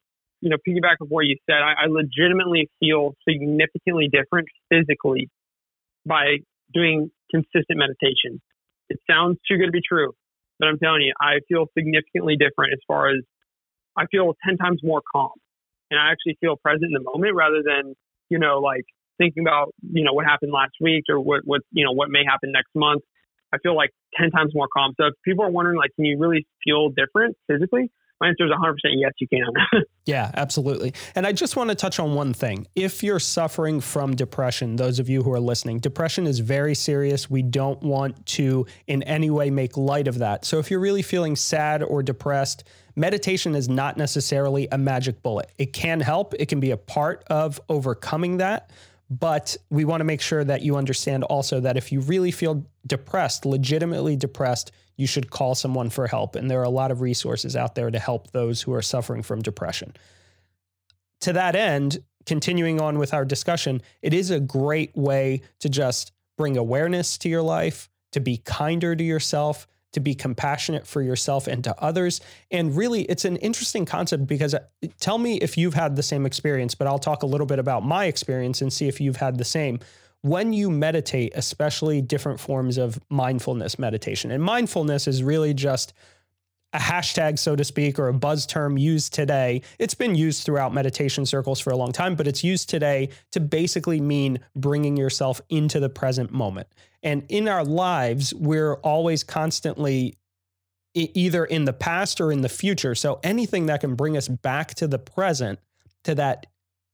you 0.44 0.50
know, 0.50 0.58
piggyback 0.68 1.00
of 1.00 1.08
what 1.08 1.26
you 1.26 1.38
said, 1.50 1.64
I, 1.64 1.84
I 1.84 1.88
legitimately 1.88 2.70
feel 2.82 3.16
significantly 3.28 4.10
different 4.12 4.50
physically 4.68 5.30
by 6.06 6.44
doing 6.74 7.10
consistent 7.32 7.80
meditation. 7.80 8.42
It 8.90 9.00
sounds 9.10 9.38
too 9.48 9.56
good 9.56 9.68
to 9.68 9.72
be 9.72 9.80
true, 9.88 10.12
but 10.60 10.68
I'm 10.68 10.78
telling 10.80 11.02
you, 11.02 11.14
I 11.22 11.40
feel 11.48 11.68
significantly 11.78 12.36
different 12.36 12.74
as 12.74 12.80
far 12.86 13.08
as 13.10 13.24
I 13.98 14.06
feel 14.12 14.36
10 14.46 14.58
times 14.58 14.82
more 14.84 15.02
calm 15.16 15.32
and 15.90 15.98
I 15.98 16.12
actually 16.12 16.36
feel 16.42 16.58
present 16.58 16.92
in 16.92 16.92
the 16.92 17.10
moment 17.10 17.36
rather 17.36 17.64
than, 17.64 17.96
you 18.28 18.38
know, 18.38 18.60
like 18.60 18.84
thinking 19.18 19.48
about, 19.48 19.72
you 19.82 20.04
know, 20.04 20.12
what 20.12 20.26
happened 20.26 20.52
last 20.52 20.74
week 20.82 21.06
or 21.08 21.22
what, 21.22 21.44
what, 21.46 21.62
you 21.72 21.86
know, 21.86 21.94
what 21.94 22.10
may 22.10 22.26
happen 22.28 22.52
next 22.52 22.76
month. 22.76 23.02
I 23.54 23.58
feel 23.60 23.76
like 23.76 23.92
10 24.20 24.32
times 24.32 24.52
more 24.56 24.68
calm. 24.76 24.94
So 25.00 25.08
if 25.08 25.14
people 25.24 25.46
are 25.46 25.52
wondering, 25.52 25.78
like, 25.78 25.92
can 25.96 26.06
you 26.06 26.18
really 26.18 26.48
feel 26.66 26.90
different 26.90 27.38
physically? 27.48 27.92
My 28.20 28.30
answer 28.30 28.46
is 28.46 28.52
100% 28.52 28.76
yes, 28.96 29.12
you 29.20 29.28
can. 29.28 29.84
yeah, 30.06 30.32
absolutely. 30.34 30.94
And 31.14 31.28
I 31.28 31.34
just 31.34 31.56
want 31.56 31.72
to 31.72 31.76
touch 31.76 32.00
on 32.00 32.16
one 32.16 32.34
thing. 32.34 32.68
If 32.74 33.04
you're 33.04 33.20
suffering 33.20 33.82
from 33.82 34.16
depression, 34.16 34.78
those 34.78 35.00
of 35.00 35.10
you 35.10 35.24
who 35.24 35.34
are 35.34 35.42
listening, 35.42 35.80
depression 35.80 36.26
is 36.26 36.40
very 36.40 36.74
serious. 36.74 37.30
We 37.30 37.42
don't 37.42 37.82
want 37.84 38.26
to 38.28 38.66
in 38.88 39.04
any 39.04 39.30
way 39.30 39.50
make 39.50 39.76
light 39.76 40.08
of 40.08 40.20
that. 40.20 40.46
So 40.46 40.58
if 40.60 40.72
you're 40.72 40.80
really 40.80 41.02
feeling 41.02 41.36
sad 41.36 41.84
or 41.84 42.02
depressed, 42.02 42.64
meditation 42.96 43.56
is 43.56 43.68
not 43.68 43.98
necessarily 43.98 44.70
a 44.72 44.78
magic 44.78 45.22
bullet. 45.22 45.52
It 45.58 45.74
can 45.74 46.00
help, 46.00 46.34
it 46.40 46.48
can 46.48 46.62
be 46.62 46.72
a 46.72 46.78
part 46.78 47.26
of 47.28 47.60
overcoming 47.68 48.38
that. 48.38 48.72
But 49.10 49.58
we 49.70 49.86
want 49.86 50.02
to 50.02 50.06
make 50.06 50.22
sure 50.22 50.44
that 50.44 50.62
you 50.62 50.76
understand 50.76 51.24
also 51.26 51.60
that 51.60 51.78
if 51.78 51.92
you 51.92 52.00
really 52.00 52.32
feel 52.32 52.66
depressed, 52.88 53.46
legitimately 53.46 54.16
depressed, 54.16 54.72
you 54.96 55.08
should 55.08 55.30
call 55.30 55.56
someone 55.56 55.90
for 55.90 56.08
help. 56.08 56.36
And 56.36 56.50
there 56.50 56.60
are 56.60 56.66
a 56.66 56.70
lot 56.70 56.92
of 56.92 57.02
resources 57.02 57.56
out 57.56 57.76
there 57.76 57.92
to 57.92 58.00
help 58.00 58.32
those 58.32 58.62
who 58.62 58.74
are 58.74 58.82
suffering 58.82 59.22
from 59.22 59.42
depression. 59.42 59.94
To 61.22 61.34
that 61.34 61.56
end, 61.56 62.04
continuing 62.26 62.82
on 62.82 62.98
with 62.98 63.14
our 63.14 63.26
discussion, 63.26 63.82
it 64.02 64.14
is 64.14 64.30
a 64.30 64.40
great 64.40 64.96
way 64.96 65.42
to 65.60 65.70
just 65.70 66.12
bring 66.38 66.58
awareness 66.58 67.18
to 67.20 67.30
your 67.30 67.42
life, 67.42 67.90
to 68.12 68.20
be 68.20 68.38
kinder 68.38 68.96
to 68.96 69.04
yourself, 69.04 69.68
to 69.94 70.00
be 70.00 70.14
compassionate 70.14 70.86
for 70.86 71.02
yourself 71.02 71.48
and 71.48 71.64
to 71.64 71.76
others. 71.82 72.22
And 72.52 72.76
really, 72.76 73.04
it's 73.04 73.26
an 73.26 73.38
interesting 73.38 73.86
concept 73.86 74.28
because 74.28 74.54
uh, 74.54 74.60
tell 75.00 75.18
me 75.18 75.38
if 75.38 75.58
you've 75.58 75.74
had 75.74 75.96
the 75.96 76.04
same 76.04 76.26
experience, 76.26 76.76
but 76.76 76.88
I'll 76.88 77.00
talk 77.00 77.24
a 77.24 77.28
little 77.28 77.48
bit 77.48 77.60
about 77.60 77.86
my 77.86 78.06
experience 78.06 78.62
and 78.62 78.72
see 78.72 78.88
if 78.88 79.00
you've 79.00 79.18
had 79.18 79.38
the 79.38 79.46
same. 79.46 79.80
When 80.22 80.54
you 80.54 80.70
meditate, 80.70 81.34
especially 81.36 82.02
different 82.02 82.40
forms 82.40 82.78
of 82.78 83.00
mindfulness 83.10 83.78
meditation, 83.78 84.32
and 84.32 84.42
mindfulness 84.42 85.08
is 85.08 85.22
really 85.22 85.54
just 85.54 85.94
a 86.74 86.80
hashtag, 86.80 87.38
so 87.38 87.56
to 87.56 87.64
speak, 87.64 88.00
or 88.00 88.08
a 88.08 88.14
buzz 88.14 88.46
term 88.46 88.78
used 88.78 89.14
today. 89.14 89.62
It's 89.78 89.94
been 89.94 90.16
used 90.16 90.44
throughout 90.44 90.74
meditation 90.74 91.26
circles 91.26 91.60
for 91.60 91.70
a 91.70 91.78
long 91.78 91.92
time, 91.92 92.16
but 92.16 92.28
it's 92.28 92.44
used 92.44 92.70
today 92.70 93.10
to 93.32 93.40
basically 93.40 94.02
mean 94.02 94.40
bringing 94.56 94.98
yourself 94.98 95.40
into 95.50 95.80
the 95.80 95.90
present 95.90 96.32
moment. 96.32 96.68
And 97.04 97.26
in 97.30 97.48
our 97.48 97.64
lives, 97.64 98.34
we're 98.34 98.76
always 98.76 99.24
constantly 99.24 100.18
either 100.96 101.44
in 101.44 101.66
the 101.66 101.74
past 101.74 102.22
or 102.22 102.32
in 102.32 102.42
the 102.42 102.50
future. 102.50 102.96
So 102.96 103.20
anything 103.24 103.66
that 103.66 103.82
can 103.82 103.96
bring 103.96 104.16
us 104.16 104.28
back 104.28 104.74
to 104.76 104.88
the 104.88 105.00
present, 105.00 105.60
to 106.04 106.16
that 106.16 106.46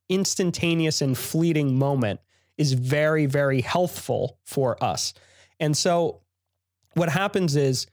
instantaneous 0.08 1.00
and 1.00 1.16
fleeting 1.16 1.78
moment, 1.78 2.20
is 2.58 2.72
very, 2.72 3.26
very 3.26 3.60
healthful 3.60 4.38
for 4.44 4.82
us. 4.82 5.14
And 5.60 5.76
so 5.76 6.22
what 6.94 7.08
happens 7.08 7.56
is, 7.56 7.86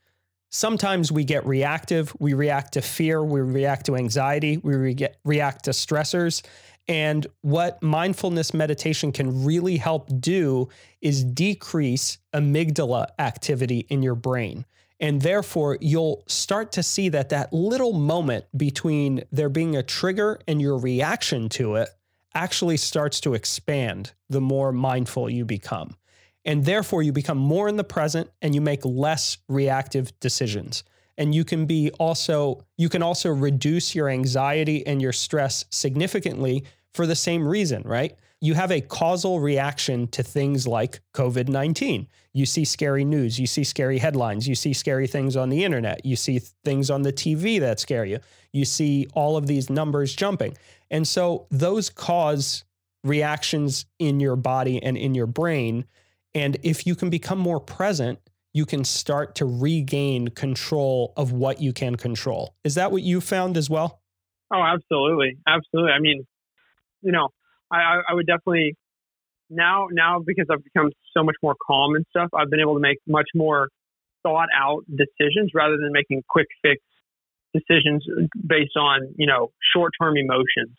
Sometimes 0.50 1.12
we 1.12 1.26
get 1.26 1.46
reactive. 1.46 2.16
We 2.20 2.34
react 2.34 2.74
to 2.74 2.82
fear. 2.82 3.24
We 3.24 3.42
react 3.42 3.86
to 3.88 3.96
anxiety. 3.96 4.58
We 4.58 4.76
re- 4.76 5.08
react 5.26 5.66
to 5.66 5.72
stressors. 5.72 6.42
And 6.88 7.28
what 7.42 7.84
mindfulness 7.84 8.54
meditation 8.54 9.12
can 9.12 9.44
really 9.44 9.78
help 9.78 10.10
do 10.22 10.70
is 11.02 11.24
decrease 11.24 12.18
amygdala 12.34 13.08
activity 13.20 13.86
in 13.90 14.02
your 14.02 14.16
brain. 14.16 14.66
And 15.00 15.22
therefore, 15.22 15.78
you'll 15.80 16.24
start 16.28 16.72
to 16.74 16.84
see 16.84 17.10
that 17.10 17.30
that 17.30 17.54
little 17.54 17.94
moment 17.94 18.46
between 18.56 19.24
there 19.32 19.50
being 19.50 19.76
a 19.76 19.84
trigger 19.84 20.40
and 20.48 20.62
your 20.62 20.78
reaction 20.78 21.50
to 21.50 21.76
it 21.76 21.90
actually 22.34 22.78
starts 22.78 23.20
to 23.22 23.34
expand 23.34 24.14
the 24.30 24.42
more 24.42 24.72
mindful 24.72 25.30
you 25.30 25.46
become. 25.46 25.96
And 26.46 26.66
therefore, 26.66 27.04
you 27.04 27.12
become 27.12 27.38
more 27.38 27.68
in 27.68 27.76
the 27.76 27.84
present 27.84 28.30
and 28.42 28.56
you 28.56 28.62
make 28.62 28.86
less 28.86 29.38
reactive 29.50 30.18
decisions. 30.20 30.84
And 31.18 31.34
you 31.34 31.44
can 31.44 31.66
be 31.66 31.92
also, 32.00 32.64
you 32.78 32.90
can 32.90 33.04
also 33.04 33.30
reduce 33.30 33.94
your 33.94 34.08
anxiety 34.08 34.86
and 34.86 35.02
your 35.02 35.12
stress 35.12 35.66
significantly 35.70 36.64
for 36.98 37.08
the 37.08 37.16
same 37.16 37.48
reason, 37.48 37.84
right? 37.86 38.18
You 38.42 38.56
have 38.56 38.72
a 38.72 38.82
causal 38.82 39.40
reaction 39.40 40.08
to 40.10 40.22
things 40.24 40.68
like 40.68 41.00
COVID 41.14 41.48
19. 41.48 42.08
You 42.34 42.46
see 42.46 42.66
scary 42.66 43.06
news, 43.06 43.40
you 43.40 43.48
see 43.48 43.64
scary 43.64 44.00
headlines, 44.00 44.48
you 44.48 44.56
see 44.56 44.74
scary 44.74 45.08
things 45.08 45.36
on 45.38 45.50
the 45.50 45.64
internet, 45.64 46.06
you 46.06 46.16
see 46.16 46.40
things 46.66 46.90
on 46.90 47.04
the 47.04 47.14
TV 47.14 47.60
that 47.62 47.80
scare 47.80 48.04
you, 48.04 48.20
you 48.52 48.66
see 48.66 49.08
all 49.14 49.38
of 49.38 49.48
these 49.48 49.70
numbers 49.70 50.14
jumping. 50.16 50.58
And 50.92 51.08
so 51.08 51.48
those 51.50 51.90
cause 51.90 52.66
reactions 53.04 53.86
in 54.00 54.20
your 54.20 54.36
body 54.36 54.84
and 54.84 54.98
in 54.98 55.16
your 55.16 55.28
brain 55.28 55.86
and 56.38 56.58
if 56.62 56.86
you 56.86 56.94
can 56.94 57.10
become 57.10 57.40
more 57.40 57.60
present, 57.60 58.20
you 58.54 58.66
can 58.66 58.84
start 58.84 59.34
to 59.36 59.46
regain 59.46 60.28
control 60.28 61.14
of 61.18 61.32
what 61.32 61.62
you 61.62 61.74
can 61.74 61.96
control. 61.96 62.54
Is 62.64 62.76
that 62.76 62.92
what 62.92 63.02
you 63.02 63.22
found 63.22 63.58
as 63.58 63.72
well? 63.72 64.02
Oh, 64.54 64.62
absolutely. 64.62 65.38
Absolutely. 65.48 65.92
I 65.92 66.00
mean, 66.00 66.28
you 67.02 67.12
know, 67.12 67.30
I, 67.72 68.02
I 68.10 68.14
would 68.14 68.28
definitely 68.28 68.76
now, 69.50 69.88
now 69.92 70.20
because 70.26 70.46
I've 70.52 70.64
become 70.64 70.92
so 71.16 71.24
much 71.24 71.36
more 71.42 71.56
calm 71.66 71.96
and 71.96 72.06
stuff, 72.10 72.30
I've 72.34 72.50
been 72.50 72.60
able 72.60 72.76
to 72.76 72.82
make 72.82 72.98
much 73.08 73.30
more 73.34 73.70
thought 74.24 74.50
out 74.56 74.84
decisions 74.90 75.52
rather 75.54 75.78
than 75.78 75.92
making 75.92 76.24
quick 76.30 76.48
fix 76.62 76.82
decisions 77.54 78.06
based 78.46 78.76
on, 78.76 79.14
you 79.18 79.28
know, 79.28 79.52
short 79.74 79.94
term 80.00 80.18
emotions. 80.18 80.76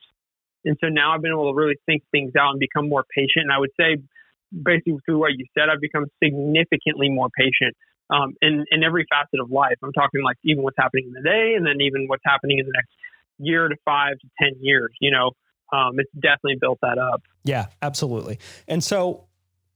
And 0.64 0.76
so 0.80 0.88
now 0.88 1.14
I've 1.14 1.22
been 1.22 1.32
able 1.32 1.52
to 1.52 1.56
really 1.56 1.76
think 1.86 2.02
things 2.10 2.32
out 2.38 2.50
and 2.50 2.60
become 2.60 2.88
more 2.88 3.04
patient. 3.14 3.44
And 3.48 3.52
I 3.52 3.58
would 3.58 3.70
say 3.78 3.98
basically 4.52 4.98
through 5.06 5.18
what 5.18 5.32
you 5.36 5.46
said, 5.56 5.68
I've 5.72 5.80
become 5.80 6.06
significantly 6.22 7.08
more 7.08 7.28
patient 7.36 7.74
um, 8.10 8.34
in 8.42 8.64
in 8.70 8.82
every 8.82 9.06
facet 9.10 9.40
of 9.40 9.50
life. 9.50 9.76
I'm 9.82 9.92
talking 9.92 10.22
like 10.22 10.36
even 10.44 10.62
what's 10.62 10.76
happening 10.78 11.06
in 11.08 11.12
the 11.12 11.22
day, 11.22 11.54
and 11.56 11.66
then 11.66 11.80
even 11.80 12.06
what's 12.06 12.24
happening 12.24 12.58
in 12.58 12.66
the 12.66 12.72
next 12.74 12.90
year 13.38 13.68
to 13.68 13.76
five 13.84 14.18
to 14.18 14.28
ten 14.40 14.54
years. 14.60 14.90
You 15.00 15.10
know, 15.10 15.32
um, 15.72 15.98
it's 15.98 16.10
definitely 16.14 16.56
built 16.60 16.78
that 16.82 16.98
up. 16.98 17.22
Yeah, 17.44 17.66
absolutely. 17.82 18.38
And 18.66 18.82
so. 18.82 19.24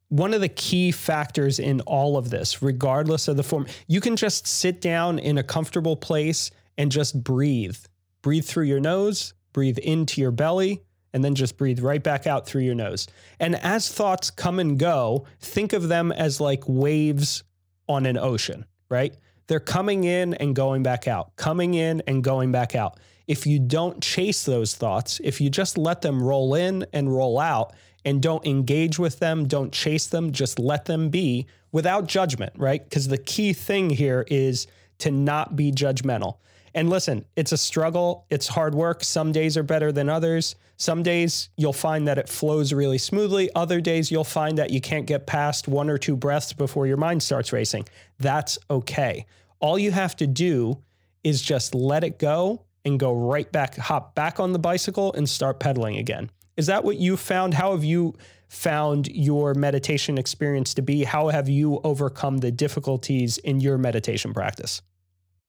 One 0.09 0.35
of 0.35 0.43
the 0.43 0.51
key 0.51 0.93
factors 0.93 1.59
in 1.59 1.81
all 1.87 2.19
of 2.19 2.29
this, 2.29 2.61
regardless 2.61 3.29
of 3.29 3.39
the 3.39 3.43
form, 3.43 3.67
you 3.87 3.99
can 3.99 4.17
just 4.17 4.47
sit 4.47 4.83
down 4.83 5.19
in 5.19 5.39
a 5.39 5.43
comfortable 5.43 5.97
place 5.97 6.51
and 6.77 6.93
just 6.93 7.25
breathe. 7.25 7.79
Breathe 8.21 8.45
through 8.45 8.67
your 8.67 8.79
nose, 8.79 9.33
breathe 9.55 9.79
into 9.79 10.21
your 10.21 10.31
belly, 10.31 10.83
and 11.15 11.25
then 11.25 11.35
just 11.35 11.57
breathe 11.57 11.81
right 11.81 12.03
back 12.03 12.27
out 12.27 12.47
through 12.47 12.61
your 12.61 12.75
nose. 12.75 13.09
And 13.41 13.57
as 13.57 13.91
thoughts 13.91 14.31
come 14.31 14.59
and 14.59 14.79
go, 14.79 15.25
think 15.41 15.73
of 15.73 15.89
them 15.89 16.13
as 16.13 16.43
like 16.43 16.65
waves 16.67 17.43
on 17.89 18.05
an 18.05 18.19
ocean, 18.19 18.67
right? 18.91 19.17
They're 19.47 19.61
coming 19.61 20.05
in 20.05 20.35
and 20.35 20.55
going 20.55 20.83
back 20.83 21.09
out, 21.09 21.37
coming 21.37 21.73
in 21.73 22.03
and 22.07 22.23
going 22.23 22.53
back 22.53 22.75
out. 22.75 23.01
If 23.27 23.47
you 23.47 23.59
don't 23.59 24.03
chase 24.03 24.45
those 24.45 24.75
thoughts, 24.75 25.21
if 25.23 25.41
you 25.41 25.51
just 25.51 25.79
let 25.79 26.03
them 26.03 26.23
roll 26.23 26.55
in 26.55 26.87
and 26.93 27.15
roll 27.15 27.39
out 27.39 27.73
and 28.05 28.21
don't 28.21 28.45
engage 28.47 28.99
with 28.99 29.19
them, 29.19 29.47
don't 29.47 29.73
chase 29.73 30.07
them, 30.07 30.33
just 30.33 30.59
let 30.59 30.87
them 30.87 31.09
be 31.09 31.47
without 31.71 32.07
judgment, 32.07 32.53
right? 32.57 32.83
Because 32.83 33.09
the 33.09 33.19
key 33.19 33.53
thing 33.53 33.91
here 33.91 34.25
is 34.29 34.67
to 34.99 35.11
not 35.11 35.57
be 35.57 35.73
judgmental. 35.73 36.37
And 36.75 36.89
listen, 36.89 37.25
it's 37.37 37.53
a 37.53 37.59
struggle, 37.59 38.27
it's 38.31 38.49
hard 38.49 38.75
work. 38.75 39.05
Some 39.05 39.31
days 39.33 39.57
are 39.57 39.63
better 39.63 39.93
than 39.93 40.09
others. 40.09 40.57
Some 40.77 41.03
days 41.03 41.51
you'll 41.57 41.73
find 41.73 42.09
that 42.09 42.19
it 42.19 42.29
flows 42.29 42.73
really 42.73 42.99
smoothly. 42.99 43.51
Other 43.55 43.81
days 43.81 44.11
you'll 44.11 44.25
find 44.25 44.59
that 44.59 44.71
you 44.71 44.81
can't 44.81 45.07
get 45.07 45.27
past 45.27 45.69
one 45.69 45.91
or 45.91 45.99
two 45.99 46.17
breaths 46.17 46.53
before 46.53 46.87
your 46.87 46.97
mind 46.97 47.23
starts 47.23 47.53
racing. 47.53 47.87
That's 48.19 48.59
okay. 48.71 49.27
All 49.61 49.79
you 49.79 49.93
have 49.93 50.17
to 50.17 50.27
do 50.27 50.83
is 51.23 51.43
just 51.43 51.75
let 51.75 52.05
it 52.05 52.19
go 52.19 52.65
and 52.85 52.99
go 52.99 53.12
right 53.12 53.51
back, 53.53 53.77
hop 53.77 54.14
back 54.14 54.40
on 54.40 54.53
the 54.53 54.59
bicycle 54.59 55.12
and 55.12 55.29
start 55.29 55.61
pedaling 55.61 55.97
again. 55.97 56.31
Is 56.57 56.66
that 56.66 56.85
what 56.85 56.97
you 56.97 57.16
found? 57.16 57.55
How 57.55 57.73
have 57.73 57.85
you 57.85 58.14
found 58.49 59.09
your 59.09 59.55
meditation 59.55 60.18
experience 60.18 60.75
to 60.75 60.83
be? 60.83 61.05
How 61.05 61.29
have 61.29 61.49
you 61.49 61.81
overcome 61.85 62.38
the 62.38 62.51
difficulties 62.51 63.38
in 63.38 63.61
your 63.61 63.79
meditation 63.79 64.35
practice? 64.35 64.83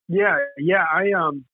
Yeah, 0.08 0.38
yeah, 0.58 0.84
I 0.90 1.12
um 1.12 1.44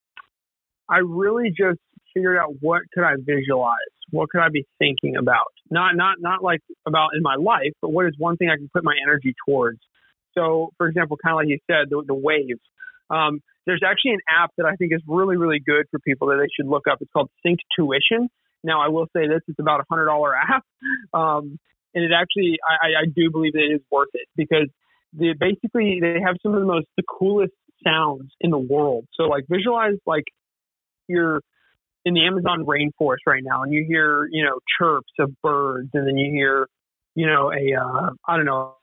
I 0.89 0.99
really 0.99 1.49
just 1.51 1.81
figured 2.15 2.39
out 2.39 2.55
what 2.61 2.83
could 2.95 3.05
I 3.05 3.15
visualize? 3.19 3.75
What 4.11 4.29
could 4.31 4.41
I 4.41 4.49
be 4.49 4.67
thinking 4.79 5.17
about? 5.17 5.53
Not 5.71 5.97
not 5.97 6.17
not 6.21 6.43
like 6.43 6.61
about 6.87 7.11
in 7.17 7.23
my 7.23 7.37
life, 7.37 7.73
but 7.83 7.91
what 7.91 8.07
is 8.07 8.15
one 8.19 8.37
thing 8.37 8.49
I 8.49 8.57
can 8.57 8.69
put 8.73 8.85
my 8.85 8.95
energy 9.03 9.35
towards? 9.47 9.81
So, 10.35 10.71
for 10.79 10.87
example, 10.87 11.17
kind 11.23 11.33
of 11.33 11.37
like 11.39 11.49
you 11.49 11.59
said, 11.69 11.91
the, 11.91 12.05
the 12.07 12.15
waves. 12.15 12.61
Um, 13.11 13.41
there's 13.71 13.83
actually 13.87 14.13
an 14.13 14.21
app 14.29 14.51
that 14.57 14.67
I 14.67 14.75
think 14.75 14.93
is 14.93 15.01
really, 15.07 15.37
really 15.37 15.61
good 15.65 15.87
for 15.91 16.01
people 16.01 16.29
that 16.29 16.39
they 16.41 16.49
should 16.55 16.69
look 16.69 16.89
up. 16.91 16.99
It's 17.01 17.11
called 17.13 17.31
Sync 17.45 17.61
Tuition. 17.77 18.29
Now, 18.65 18.83
I 18.83 18.89
will 18.89 19.07
say 19.17 19.29
this: 19.29 19.41
it's 19.47 19.61
about 19.61 19.81
a 19.81 19.85
hundred 19.89 20.07
dollar 20.07 20.35
app, 20.35 20.65
um, 21.15 21.59
and 21.95 22.05
it 22.05 22.11
actually, 22.13 22.59
I, 22.67 23.03
I 23.03 23.07
do 23.07 23.31
believe 23.31 23.53
that 23.53 23.63
it 23.63 23.77
is 23.77 23.81
worth 23.91 24.11
it 24.15 24.27
because 24.37 24.69
they 25.13 25.33
basically 25.39 25.99
they 26.01 26.21
have 26.25 26.37
some 26.43 26.55
of 26.55 26.61
the 26.61 26.67
most 26.67 26.87
the 26.97 27.05
coolest 27.09 27.53
sounds 27.87 28.31
in 28.41 28.51
the 28.51 28.59
world. 28.59 29.07
So, 29.15 29.25
like, 29.25 29.45
visualize 29.49 29.97
like 30.05 30.25
you're 31.07 31.41
in 32.05 32.15
the 32.15 32.27
Amazon 32.27 32.67
rainforest 32.67 33.25
right 33.27 33.43
now, 33.45 33.63
and 33.63 33.73
you 33.73 33.85
hear, 33.87 34.27
you 34.31 34.45
know, 34.45 34.59
chirps 34.79 35.13
of 35.21 35.31
birds, 35.43 35.91
and 35.95 36.07
then 36.07 36.17
you 36.17 36.33
hear, 36.33 36.67
you 37.15 37.27
know, 37.27 37.53
a 37.53 37.81
uh, 37.81 38.11
I 38.27 38.37
don't 38.37 38.47
know, 38.47 38.75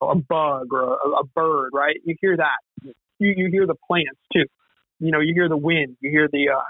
a 0.00 0.14
bug 0.14 0.68
or 0.72 0.82
a, 0.82 1.08
a 1.20 1.24
bird, 1.34 1.70
right? 1.74 1.96
You 2.04 2.14
hear 2.20 2.36
that. 2.36 2.94
You 3.18 3.34
you 3.36 3.48
hear 3.50 3.66
the 3.66 3.76
plants 3.86 4.20
too. 4.32 4.44
You 5.00 5.12
know, 5.12 5.20
you 5.20 5.34
hear 5.34 5.48
the 5.48 5.56
wind. 5.56 5.96
You 6.00 6.10
hear 6.10 6.28
the 6.30 6.50
uh, 6.56 6.68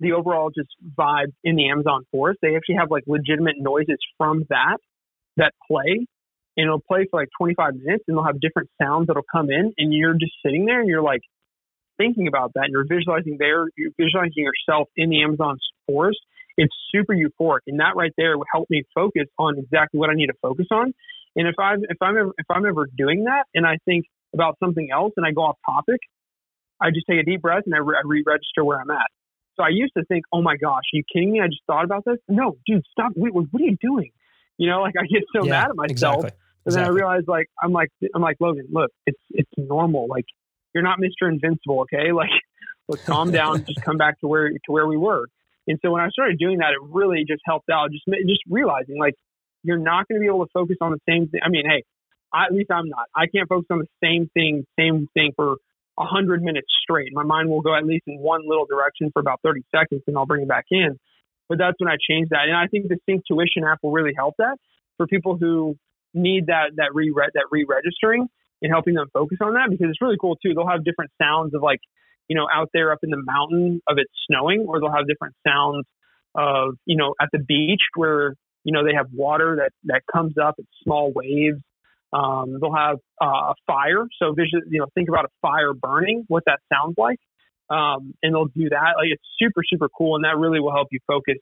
the 0.00 0.12
overall 0.12 0.50
just 0.50 0.70
vibe 0.98 1.32
in 1.44 1.56
the 1.56 1.68
Amazon 1.68 2.04
forest. 2.10 2.40
They 2.42 2.56
actually 2.56 2.76
have 2.76 2.90
like 2.90 3.04
legitimate 3.06 3.56
noises 3.58 3.98
from 4.16 4.44
that 4.48 4.78
that 5.36 5.52
play, 5.68 6.06
and 6.56 6.64
it'll 6.66 6.80
play 6.80 7.06
for 7.10 7.20
like 7.20 7.28
25 7.38 7.74
minutes, 7.76 8.04
and 8.08 8.16
they'll 8.16 8.24
have 8.24 8.40
different 8.40 8.70
sounds 8.80 9.06
that'll 9.06 9.22
come 9.30 9.50
in, 9.50 9.72
and 9.78 9.92
you're 9.92 10.14
just 10.14 10.32
sitting 10.44 10.64
there, 10.64 10.80
and 10.80 10.88
you're 10.88 11.02
like 11.02 11.20
thinking 11.98 12.26
about 12.26 12.52
that, 12.54 12.64
and 12.64 12.72
you're 12.72 12.86
visualizing 12.88 13.36
there, 13.38 13.66
you're 13.76 13.92
visualizing 13.98 14.44
yourself 14.44 14.88
in 14.96 15.10
the 15.10 15.22
Amazon 15.22 15.58
forest. 15.86 16.18
It's 16.56 16.74
super 16.90 17.14
euphoric, 17.14 17.60
and 17.66 17.78
that 17.80 17.94
right 17.94 18.12
there 18.16 18.36
will 18.36 18.46
help 18.52 18.68
me 18.70 18.82
focus 18.94 19.26
on 19.38 19.58
exactly 19.58 20.00
what 20.00 20.10
I 20.10 20.14
need 20.14 20.26
to 20.26 20.38
focus 20.42 20.66
on. 20.70 20.92
And 21.36 21.46
if 21.46 21.54
I'm 21.58 21.84
if 21.88 21.96
I'm 22.00 22.16
ever, 22.16 22.32
if 22.38 22.46
I'm 22.50 22.66
ever 22.66 22.88
doing 22.96 23.24
that, 23.24 23.44
and 23.54 23.66
I 23.66 23.76
think 23.84 24.06
about 24.34 24.56
something 24.62 24.88
else, 24.92 25.12
and 25.16 25.26
I 25.26 25.32
go 25.32 25.42
off 25.42 25.56
topic, 25.66 26.00
I 26.80 26.90
just 26.90 27.06
take 27.08 27.20
a 27.20 27.24
deep 27.24 27.42
breath 27.42 27.64
and 27.66 27.74
I, 27.74 27.78
re- 27.78 27.96
I 27.96 28.06
re-register 28.06 28.64
where 28.64 28.80
I'm 28.80 28.90
at. 28.90 29.06
So 29.56 29.64
I 29.64 29.68
used 29.68 29.92
to 29.96 30.04
think, 30.06 30.24
oh 30.32 30.40
my 30.40 30.56
gosh, 30.56 30.84
are 30.92 30.96
you 30.96 31.02
kidding 31.12 31.32
me? 31.32 31.40
I 31.40 31.46
just 31.46 31.60
thought 31.66 31.84
about 31.84 32.04
this. 32.06 32.16
No, 32.28 32.56
dude, 32.66 32.82
stop. 32.90 33.12
Wait, 33.14 33.34
what 33.34 33.46
are 33.54 33.64
you 33.64 33.76
doing? 33.80 34.10
You 34.56 34.68
know, 34.70 34.80
like 34.80 34.94
I 34.98 35.04
get 35.06 35.22
so 35.34 35.44
Yeah, 35.44 35.50
mad 35.50 35.70
at 35.70 35.76
myself. 35.76 36.26
exactly. 36.26 36.30
And 36.66 36.74
then 36.74 36.84
I 36.84 36.88
realized, 36.88 37.26
like, 37.26 37.46
I'm 37.62 37.72
like, 37.72 37.88
I'm 38.14 38.22
like, 38.22 38.36
Logan, 38.40 38.68
look, 38.70 38.90
it's 39.06 39.20
it's 39.30 39.50
normal. 39.56 40.06
Like, 40.08 40.26
you're 40.74 40.82
not 40.82 40.98
Mr. 40.98 41.28
Invincible, 41.28 41.80
okay? 41.82 42.12
Like, 42.14 42.30
let's 42.88 43.02
calm 43.08 43.30
down, 43.32 43.64
just 43.66 43.80
come 43.84 43.96
back 43.96 44.20
to 44.20 44.28
where 44.28 44.50
to 44.50 44.68
where 44.68 44.86
we 44.86 44.96
were. 44.96 45.26
And 45.66 45.78
so 45.82 45.90
when 45.92 46.02
I 46.02 46.08
started 46.08 46.38
doing 46.38 46.58
that, 46.58 46.70
it 46.72 46.80
really 46.82 47.24
just 47.26 47.42
helped 47.44 47.70
out. 47.70 47.90
Just 47.90 48.04
just 48.06 48.40
realizing, 48.48 48.98
like, 48.98 49.14
you're 49.62 49.78
not 49.78 50.08
going 50.08 50.20
to 50.20 50.20
be 50.20 50.26
able 50.26 50.44
to 50.44 50.50
focus 50.52 50.76
on 50.80 50.92
the 50.92 51.00
same 51.08 51.28
thing. 51.28 51.40
I 51.44 51.48
mean, 51.48 51.64
hey, 51.66 51.84
I, 52.32 52.46
at 52.46 52.52
least 52.52 52.70
I'm 52.70 52.88
not. 52.88 53.06
I 53.14 53.26
can't 53.26 53.48
focus 53.48 53.66
on 53.70 53.78
the 53.80 53.88
same 54.02 54.30
thing, 54.34 54.64
same 54.78 55.08
thing 55.14 55.32
for 55.36 55.56
a 55.98 56.04
hundred 56.04 56.42
minutes 56.42 56.68
straight. 56.82 57.10
My 57.12 57.24
mind 57.24 57.48
will 57.48 57.60
go 57.60 57.76
at 57.76 57.84
least 57.84 58.04
in 58.06 58.18
one 58.18 58.48
little 58.48 58.66
direction 58.66 59.10
for 59.12 59.20
about 59.20 59.40
30 59.42 59.62
seconds, 59.74 60.02
and 60.06 60.16
I'll 60.16 60.26
bring 60.26 60.42
it 60.42 60.48
back 60.48 60.66
in. 60.70 60.98
But 61.48 61.58
that's 61.58 61.76
when 61.78 61.88
I 61.88 61.96
changed 62.08 62.30
that, 62.30 62.46
and 62.46 62.56
I 62.56 62.66
think 62.68 62.88
the 62.88 62.98
Synctuition 63.08 63.64
app 63.66 63.78
will 63.82 63.90
really 63.90 64.14
help 64.16 64.36
that 64.38 64.56
for 64.96 65.06
people 65.06 65.36
who 65.36 65.76
need 66.14 66.46
that 66.46 66.72
that 66.76 66.94
re 66.94 67.12
that 67.14 67.44
re-registering 67.50 68.28
and 68.62 68.72
helping 68.72 68.94
them 68.94 69.06
focus 69.12 69.38
on 69.40 69.54
that 69.54 69.68
because 69.70 69.86
it's 69.88 70.00
really 70.00 70.16
cool 70.20 70.36
too. 70.36 70.54
They'll 70.54 70.68
have 70.68 70.84
different 70.84 71.10
sounds 71.20 71.54
of 71.54 71.62
like 71.62 71.80
you 72.28 72.36
know 72.36 72.46
out 72.52 72.68
there 72.72 72.92
up 72.92 72.98
in 73.02 73.10
the 73.10 73.22
mountain 73.22 73.80
of 73.88 73.98
it 73.98 74.06
snowing, 74.28 74.66
or 74.68 74.80
they'll 74.80 74.92
have 74.92 75.08
different 75.08 75.34
sounds 75.46 75.86
of 76.34 76.76
you 76.86 76.96
know 76.96 77.14
at 77.20 77.28
the 77.32 77.38
beach 77.38 77.82
where 77.96 78.34
you 78.64 78.72
know 78.72 78.84
they 78.84 78.94
have 78.94 79.06
water 79.12 79.56
that 79.56 79.72
that 79.84 80.02
comes 80.12 80.34
up, 80.38 80.54
it's 80.58 80.68
small 80.84 81.12
waves. 81.12 81.60
Um, 82.12 82.58
they'll 82.60 82.74
have 82.74 82.98
uh, 83.22 83.52
a 83.52 83.54
fire, 83.66 84.06
so 84.20 84.32
vision, 84.32 84.62
you 84.68 84.80
know, 84.80 84.86
think 84.94 85.08
about 85.08 85.24
a 85.24 85.28
fire 85.40 85.72
burning, 85.72 86.24
what 86.28 86.42
that 86.46 86.58
sounds 86.72 86.94
like, 86.98 87.18
um, 87.70 88.14
and 88.22 88.34
they'll 88.34 88.46
do 88.46 88.68
that. 88.70 88.94
Like 88.96 89.08
it's 89.10 89.22
super 89.38 89.62
super 89.64 89.88
cool, 89.96 90.16
and 90.16 90.24
that 90.24 90.36
really 90.36 90.60
will 90.60 90.72
help 90.72 90.88
you 90.90 90.98
focus 91.06 91.36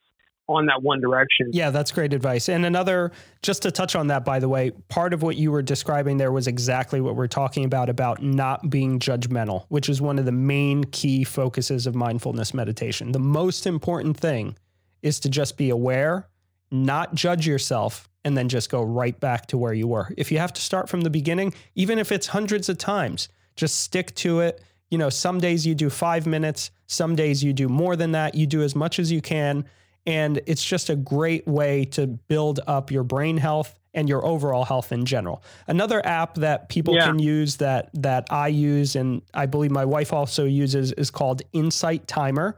on 0.49 0.65
that 0.65 0.81
one 0.81 0.99
direction. 0.99 1.51
Yeah, 1.53 1.69
that's 1.69 1.91
great 1.91 2.11
advice. 2.11 2.49
And 2.49 2.65
another, 2.65 3.11
just 3.43 3.61
to 3.61 3.71
touch 3.71 3.95
on 3.95 4.07
that, 4.07 4.25
by 4.25 4.39
the 4.39 4.49
way, 4.49 4.71
part 4.89 5.13
of 5.13 5.21
what 5.21 5.37
you 5.37 5.51
were 5.51 5.61
describing 5.61 6.17
there 6.17 6.31
was 6.31 6.47
exactly 6.47 6.99
what 6.99 7.15
we're 7.15 7.27
talking 7.27 7.65
about 7.65 7.87
about 7.87 8.23
not 8.23 8.69
being 8.69 8.99
judgmental, 8.99 9.65
which 9.69 9.87
is 9.87 10.01
one 10.01 10.17
of 10.17 10.25
the 10.25 10.31
main 10.31 10.85
key 10.85 11.23
focuses 11.23 11.85
of 11.85 11.93
mindfulness 11.93 12.53
meditation. 12.53 13.11
The 13.11 13.19
most 13.19 13.67
important 13.67 14.17
thing 14.17 14.57
is 15.03 15.19
to 15.21 15.29
just 15.29 15.55
be 15.55 15.69
aware, 15.69 16.27
not 16.71 17.13
judge 17.13 17.45
yourself, 17.47 18.08
and 18.25 18.37
then 18.37 18.49
just 18.49 18.69
go 18.69 18.81
right 18.83 19.19
back 19.19 19.47
to 19.47 19.57
where 19.57 19.73
you 19.73 19.87
were. 19.87 20.11
If 20.17 20.31
you 20.31 20.39
have 20.39 20.53
to 20.53 20.61
start 20.61 20.89
from 20.89 21.01
the 21.01 21.09
beginning, 21.09 21.53
even 21.75 21.99
if 21.99 22.11
it's 22.11 22.27
hundreds 22.27 22.69
of 22.69 22.77
times, 22.77 23.29
just 23.55 23.79
stick 23.79 24.13
to 24.15 24.41
it. 24.41 24.61
You 24.91 24.97
know, 24.97 25.09
some 25.09 25.39
days 25.39 25.65
you 25.65 25.75
do 25.75 25.89
five 25.89 26.25
minutes, 26.27 26.71
some 26.87 27.15
days 27.15 27.43
you 27.43 27.53
do 27.53 27.69
more 27.69 27.95
than 27.95 28.11
that. 28.13 28.35
You 28.35 28.47
do 28.47 28.61
as 28.61 28.75
much 28.75 28.99
as 28.99 29.11
you 29.11 29.21
can. 29.21 29.65
And 30.05 30.41
it's 30.47 30.63
just 30.65 30.89
a 30.89 30.95
great 30.95 31.47
way 31.47 31.85
to 31.85 32.07
build 32.07 32.59
up 32.67 32.89
your 32.89 33.03
brain 33.03 33.37
health 33.37 33.77
and 33.93 34.07
your 34.09 34.25
overall 34.25 34.65
health 34.65 34.91
in 34.91 35.05
general. 35.05 35.43
Another 35.67 36.03
app 36.05 36.35
that 36.35 36.69
people 36.69 36.95
Yeah. 36.95 37.05
can 37.07 37.19
use 37.19 37.57
that 37.57 37.89
that 37.95 38.27
I 38.31 38.47
use 38.47 38.95
and 38.95 39.21
I 39.33 39.45
believe 39.45 39.71
my 39.71 39.85
wife 39.85 40.13
also 40.13 40.45
uses 40.45 40.91
is 40.93 41.09
called 41.11 41.41
Insight 41.53 42.07
Timer. 42.07 42.57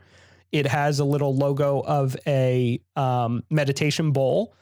It 0.51 0.67
has 0.67 0.99
a 0.99 1.05
little 1.05 1.35
logo 1.35 1.81
of 1.81 2.15
a 2.27 2.79
um, 2.95 3.43
meditation 3.49 4.11
bowl, 4.11 4.53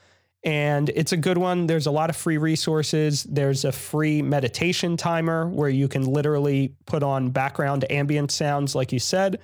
and 0.44 0.90
it's 0.90 1.12
a 1.12 1.18
good 1.18 1.38
one. 1.38 1.68
There's 1.68 1.88
a 1.88 1.92
lot 1.92 2.10
of 2.10 2.16
free 2.16 2.38
resources. 2.38 3.24
There's 3.24 3.66
a 3.66 3.72
free 3.72 4.22
meditation 4.22 4.96
timer 4.96 5.48
where 5.50 5.70
you 5.70 5.88
can 5.88 6.06
literally 6.06 6.76
put 6.86 7.04
on 7.04 7.32
background 7.32 7.86
ambient 7.92 8.32
sounds, 8.32 8.74
like 8.74 8.94
you 8.94 9.00
said. 9.00 9.40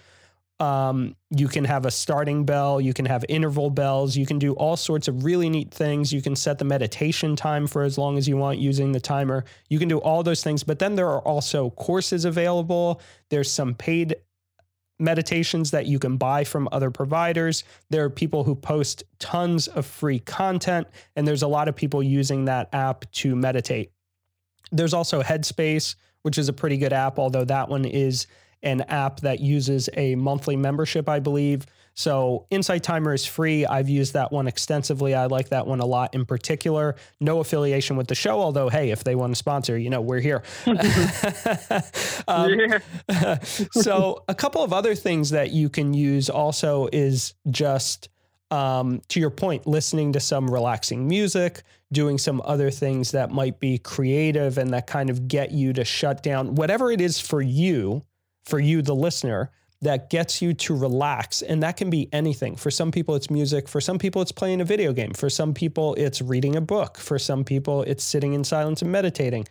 Um, 0.62 1.18
you 1.32 1.50
can 1.50 1.66
have 1.66 1.86
a 1.86 1.92
starting 1.92 2.46
bell, 2.46 2.80
you 2.80 2.94
can 2.94 3.06
have 3.08 3.26
interval 3.28 3.70
bells, 3.70 4.16
you 4.16 4.26
can 4.26 4.40
do 4.40 4.54
all 4.54 4.78
sorts 4.78 5.10
of 5.10 5.26
really 5.26 5.50
neat 5.50 5.70
things. 5.70 6.14
You 6.14 6.22
can 6.22 6.34
set 6.34 6.60
the 6.60 6.64
meditation 6.64 7.36
time 7.36 7.68
for 7.68 7.84
as 7.84 7.98
long 7.98 8.18
as 8.18 8.26
you 8.26 8.38
want 8.38 8.60
using 8.60 8.94
the 8.94 9.02
timer. 9.02 9.44
You 9.68 9.80
can 9.80 9.90
do 9.90 9.98
all 9.98 10.24
those 10.24 10.42
things, 10.42 10.64
but 10.64 10.80
then 10.80 10.96
there 10.96 11.10
are 11.10 11.20
also 11.20 11.72
courses 11.72 12.24
available. 12.24 13.02
There's 13.30 13.52
some 13.52 13.76
paid 13.76 14.16
meditations 15.00 15.72
that 15.72 15.86
you 15.86 16.00
can 16.00 16.18
buy 16.18 16.44
from 16.44 16.70
other 16.72 16.90
providers. 16.90 17.64
There 17.90 18.04
are 18.06 18.10
people 18.10 18.44
who 18.44 18.56
post 18.56 19.04
tons 19.20 19.68
of 19.68 19.86
free 19.86 20.20
content, 20.20 20.88
and 21.16 21.28
there's 21.28 21.44
a 21.44 21.48
lot 21.48 21.68
of 21.68 21.76
people 21.76 22.02
using 22.02 22.46
that 22.46 22.70
app 22.74 23.10
to 23.14 23.36
meditate. 23.36 23.92
There's 24.72 24.94
also 24.94 25.22
Headspace, 25.22 25.96
which 26.22 26.38
is 26.38 26.50
a 26.50 26.54
pretty 26.54 26.78
good 26.78 26.94
app, 26.94 27.20
although 27.20 27.46
that 27.46 27.70
one 27.70 27.86
is 27.86 28.28
an 28.64 28.82
app 28.82 29.20
that 29.20 29.40
uses 29.40 29.90
a 29.94 30.16
monthly 30.16 30.56
membership, 30.56 31.08
I 31.08 31.20
believe. 31.20 31.66
So 31.96 32.46
Insight 32.50 32.84
Timer 32.84 33.14
is 33.14 33.26
free. 33.26 33.66
I've 33.66 33.88
used 33.88 34.14
that 34.14 34.32
one 34.32 34.48
extensively. 34.48 35.16
I 35.16 35.26
like 35.28 35.50
that 35.50 35.66
one 35.66 35.80
a 35.80 35.86
lot 35.86 36.14
in 36.14 36.26
particular. 36.26 36.96
No 37.22 37.40
affiliation 37.40 37.96
with 37.96 38.08
the 38.08 38.16
show, 38.16 38.42
although, 38.42 38.68
hey, 38.68 38.92
if 38.92 39.06
they 39.06 39.16
want 39.16 39.32
to 39.32 39.36
sponsor, 39.36 39.78
you 39.78 39.90
know, 39.90 40.02
we're 40.02 40.20
here. 40.20 40.44
um, 42.28 42.60
so 43.72 44.24
a 44.28 44.36
couple 44.36 44.62
of 44.62 44.74
other 44.74 44.94
things 44.94 45.30
that 45.30 45.52
you 45.52 45.70
can 45.70 45.94
use 45.94 46.30
also 46.30 46.90
is 46.92 47.34
just 47.50 48.10
um, 48.52 49.02
to 49.08 49.22
your 49.22 49.30
point, 49.30 49.66
listening 49.66 50.12
to 50.14 50.20
some 50.20 50.50
relaxing 50.52 51.08
music, 51.08 51.64
doing 51.94 52.18
some 52.18 52.42
other 52.44 52.70
things 52.72 53.12
that 53.12 53.32
might 53.32 53.60
be 53.60 53.78
creative 53.78 54.58
and 54.58 54.74
that 54.74 54.86
kind 54.86 55.10
of 55.10 55.30
get 55.30 55.52
you 55.52 55.72
to 55.74 55.86
shut 55.86 56.22
down 56.22 56.56
whatever 56.56 56.92
it 56.92 57.00
is 57.00 57.20
for 57.20 57.42
you, 57.42 58.04
for 58.44 58.60
you, 58.60 58.82
the 58.82 58.96
listener, 58.96 59.50
that 59.82 60.10
gets 60.10 60.42
you 60.42 60.54
to 60.54 60.76
relax. 60.76 61.42
And 61.42 61.62
that 61.64 61.78
can 61.78 61.90
be 61.90 62.10
anything. 62.12 62.56
For 62.56 62.72
some 62.72 62.92
people, 62.92 63.16
it's 63.16 63.30
music. 63.30 63.68
For 63.68 63.82
some 63.82 64.00
people, 64.00 64.22
it's 64.22 64.32
playing 64.32 64.62
a 64.62 64.66
video 64.66 64.94
game. 64.94 65.14
For 65.14 65.30
some 65.30 65.54
people, 65.54 65.96
it's 65.96 66.22
reading 66.22 66.56
a 66.56 66.62
book. 66.62 66.98
For 66.98 67.20
some 67.20 67.44
people, 67.44 67.84
it's 67.84 68.04
sitting 68.04 68.34
in 68.34 68.44
silence 68.44 68.82
and 68.82 68.92
meditating 68.92 69.46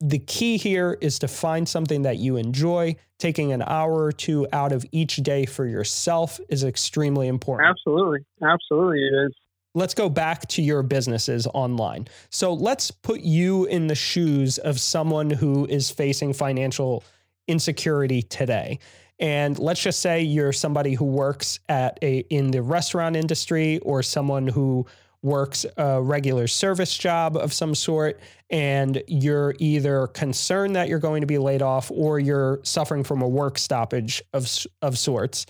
the 0.00 0.18
key 0.18 0.56
here 0.56 0.96
is 1.00 1.18
to 1.18 1.28
find 1.28 1.68
something 1.68 2.02
that 2.02 2.16
you 2.16 2.36
enjoy. 2.36 2.96
Taking 3.18 3.52
an 3.52 3.62
hour 3.66 4.02
or 4.02 4.12
two 4.12 4.46
out 4.52 4.72
of 4.72 4.84
each 4.92 5.16
day 5.16 5.44
for 5.44 5.66
yourself 5.66 6.40
is 6.48 6.64
extremely 6.64 7.28
important. 7.28 7.68
Absolutely. 7.68 8.24
Absolutely, 8.42 9.00
it 9.00 9.26
is. 9.26 9.36
Let's 9.74 9.94
go 9.94 10.08
back 10.08 10.48
to 10.48 10.62
your 10.62 10.82
businesses 10.82 11.46
online. 11.52 12.08
So 12.30 12.54
let's 12.54 12.90
put 12.90 13.20
you 13.20 13.66
in 13.66 13.86
the 13.86 13.94
shoes 13.94 14.58
of 14.58 14.80
someone 14.80 15.30
who 15.30 15.66
is 15.66 15.90
facing 15.90 16.32
financial 16.32 17.04
insecurity 17.46 18.22
today. 18.22 18.80
And 19.20 19.58
let's 19.58 19.82
just 19.82 20.00
say 20.00 20.22
you're 20.22 20.52
somebody 20.52 20.94
who 20.94 21.04
works 21.04 21.60
at 21.68 21.98
a 22.02 22.18
in 22.30 22.50
the 22.50 22.62
restaurant 22.62 23.16
industry 23.16 23.78
or 23.80 24.02
someone 24.02 24.48
who 24.48 24.86
works 25.22 25.66
a 25.76 26.00
regular 26.00 26.46
service 26.46 26.96
job 26.96 27.36
of 27.36 27.52
some 27.52 27.74
sort 27.74 28.18
and 28.48 29.02
you're 29.06 29.54
either 29.58 30.06
concerned 30.08 30.74
that 30.74 30.88
you're 30.88 30.98
going 30.98 31.20
to 31.20 31.26
be 31.26 31.36
laid 31.36 31.60
off 31.60 31.90
or 31.90 32.18
you're 32.18 32.58
suffering 32.62 33.04
from 33.04 33.20
a 33.20 33.28
work 33.28 33.58
stoppage 33.58 34.22
of 34.32 34.50
of 34.80 34.98
sorts 34.98 35.44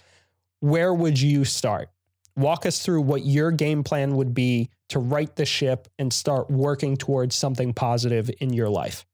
where 0.60 0.92
would 0.94 1.20
you 1.20 1.44
start? 1.44 1.88
Walk 2.36 2.64
us 2.64 2.84
through 2.84 3.02
what 3.02 3.24
your 3.24 3.50
game 3.50 3.82
plan 3.82 4.16
would 4.16 4.34
be 4.34 4.70
to 4.90 4.98
right 4.98 5.34
the 5.34 5.44
ship 5.44 5.88
and 5.98 6.12
start 6.12 6.50
working 6.50 6.96
towards 6.96 7.34
something 7.34 7.72
positive 7.74 8.30
in 8.40 8.52
your 8.52 8.68
life. 8.68 9.04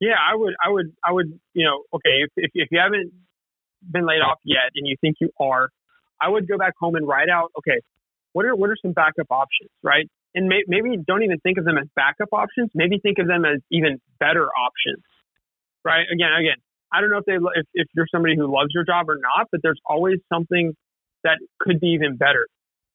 Yeah, 0.00 0.16
I 0.20 0.36
would, 0.36 0.54
I 0.64 0.70
would, 0.70 0.92
I 1.04 1.12
would, 1.12 1.38
you 1.54 1.64
know, 1.64 1.84
okay, 1.94 2.10
if, 2.22 2.30
if, 2.36 2.50
if 2.54 2.68
you 2.70 2.78
haven't 2.78 3.12
been 3.90 4.06
laid 4.06 4.20
off 4.20 4.38
yet 4.44 4.70
and 4.74 4.86
you 4.86 4.96
think 5.00 5.16
you 5.20 5.30
are, 5.40 5.68
I 6.20 6.28
would 6.28 6.48
go 6.48 6.58
back 6.58 6.74
home 6.78 6.94
and 6.94 7.06
write 7.06 7.28
out, 7.28 7.50
okay, 7.58 7.80
what 8.32 8.44
are, 8.44 8.54
what 8.54 8.70
are 8.70 8.76
some 8.80 8.92
backup 8.92 9.26
options, 9.30 9.70
right? 9.82 10.08
And 10.34 10.48
may, 10.48 10.62
maybe 10.66 10.96
don't 10.96 11.22
even 11.22 11.38
think 11.40 11.58
of 11.58 11.64
them 11.64 11.78
as 11.78 11.86
backup 11.94 12.28
options. 12.32 12.70
Maybe 12.74 12.98
think 12.98 13.18
of 13.18 13.26
them 13.26 13.44
as 13.44 13.60
even 13.70 14.00
better 14.18 14.48
options, 14.48 15.02
right? 15.84 16.06
Again, 16.12 16.32
again, 16.38 16.58
I 16.92 17.00
don't 17.00 17.10
know 17.10 17.18
if 17.18 17.24
they, 17.26 17.34
if, 17.34 17.66
if 17.74 17.86
you're 17.94 18.06
somebody 18.10 18.36
who 18.36 18.46
loves 18.46 18.70
your 18.72 18.84
job 18.84 19.08
or 19.08 19.16
not, 19.16 19.48
but 19.50 19.60
there's 19.62 19.80
always 19.86 20.18
something 20.32 20.74
that 21.22 21.38
could 21.60 21.80
be 21.80 21.88
even 21.88 22.16
better. 22.16 22.46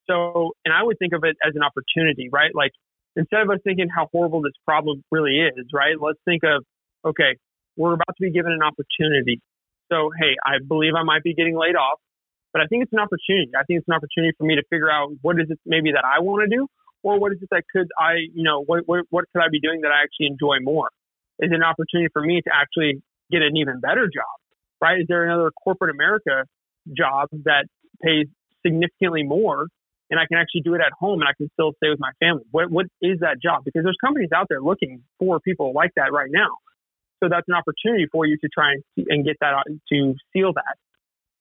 So, 0.10 0.52
and 0.66 0.74
I 0.74 0.84
would 0.84 0.98
think 1.00 1.14
of 1.14 1.24
it 1.24 1.36
as 1.46 1.54
an 1.56 1.64
opportunity, 1.64 2.30
right? 2.32 2.52
Like 2.54 2.72
instead 3.16 3.42
of 3.42 3.50
us 3.50 3.60
thinking 3.64 3.88
how 3.94 4.08
horrible 4.12 4.42
this 4.42 4.54
problem 4.66 5.04
really 5.12 5.40
is, 5.40 5.66
right? 5.74 5.96
Let's 6.00 6.20
think 6.26 6.44
of, 6.44 6.64
okay, 7.06 7.36
we're 7.78 7.94
about 7.94 8.16
to 8.18 8.22
be 8.22 8.32
given 8.32 8.52
an 8.52 8.64
opportunity. 8.64 9.40
So, 9.90 10.10
hey, 10.20 10.38
I 10.46 10.62
believe 10.66 10.94
I 10.96 11.04
might 11.04 11.24
be 11.24 11.34
getting 11.34 11.58
laid 11.58 11.76
off, 11.76 12.00
but 12.54 12.62
I 12.62 12.66
think 12.66 12.84
it's 12.84 12.94
an 12.94 13.00
opportunity. 13.00 13.52
I 13.58 13.64
think 13.66 13.80
it's 13.80 13.88
an 13.88 13.96
opportunity 13.96 14.34
for 14.38 14.46
me 14.46 14.56
to 14.56 14.64
figure 14.70 14.90
out 14.90 15.10
what 15.22 15.40
is 15.40 15.50
it 15.50 15.60
maybe 15.66 15.92
that 15.92 16.06
I 16.06 16.22
want 16.22 16.50
to 16.50 16.56
do, 16.56 16.68
or 17.04 17.20
what 17.20 17.32
is 17.32 17.40
it 17.42 17.50
that 17.52 17.64
could 17.72 17.88
I, 17.98 18.30
you 18.34 18.44
know, 18.44 18.64
what, 18.64 18.84
what, 18.86 19.06
what 19.10 19.26
could 19.34 19.42
I 19.42 19.50
be 19.52 19.60
doing 19.60 19.82
that 19.82 19.92
I 19.92 20.04
actually 20.04 20.28
enjoy 20.28 20.58
more? 20.62 20.90
Is 21.40 21.52
it 21.52 21.56
an 21.56 21.64
opportunity 21.64 22.10
for 22.14 22.22
me 22.22 22.42
to 22.42 22.52
actually 22.54 23.02
get 23.32 23.42
an 23.42 23.56
even 23.58 23.80
better 23.80 24.06
job, 24.06 24.36
right? 24.82 25.00
Is 25.02 25.06
there 25.08 25.24
another 25.24 25.52
corporate 25.64 25.94
America 25.94 26.46
job 26.96 27.30
that 27.46 27.66
pays 28.04 28.28
significantly 28.66 29.24
more 29.24 29.68
and 30.10 30.20
I 30.20 30.26
can 30.26 30.38
actually 30.38 30.62
do 30.62 30.74
it 30.74 30.82
at 30.82 30.92
home 31.00 31.22
and 31.22 31.30
I 31.30 31.34
can 31.38 31.50
still 31.54 31.74
stay 31.78 31.90
with 31.90 32.00
my 32.00 32.12
family? 32.20 32.44
What, 32.52 32.72
what 32.72 32.88
is 33.02 33.20
that 33.22 33.38
job? 33.42 33.64
Because 33.64 33.84
there's 33.84 33.98
companies 34.04 34.30
out 34.36 34.48
there 34.50 34.62
looking 34.62 35.04
for 35.20 35.40
people 35.40 35.72
like 35.74 35.92
that 35.96 36.12
right 36.12 36.30
now. 36.32 36.58
So 37.22 37.30
that's 37.30 37.48
an 37.48 37.56
opportunity 37.56 38.08
for 38.12 38.26
you 38.26 38.38
to 38.38 38.50
try 38.54 38.74
and, 38.74 39.08
and 39.10 39.26
get 39.26 39.38
that 39.42 39.54
uh, 39.54 39.64
to 39.92 40.16
seal 40.34 40.54
that, 40.54 40.76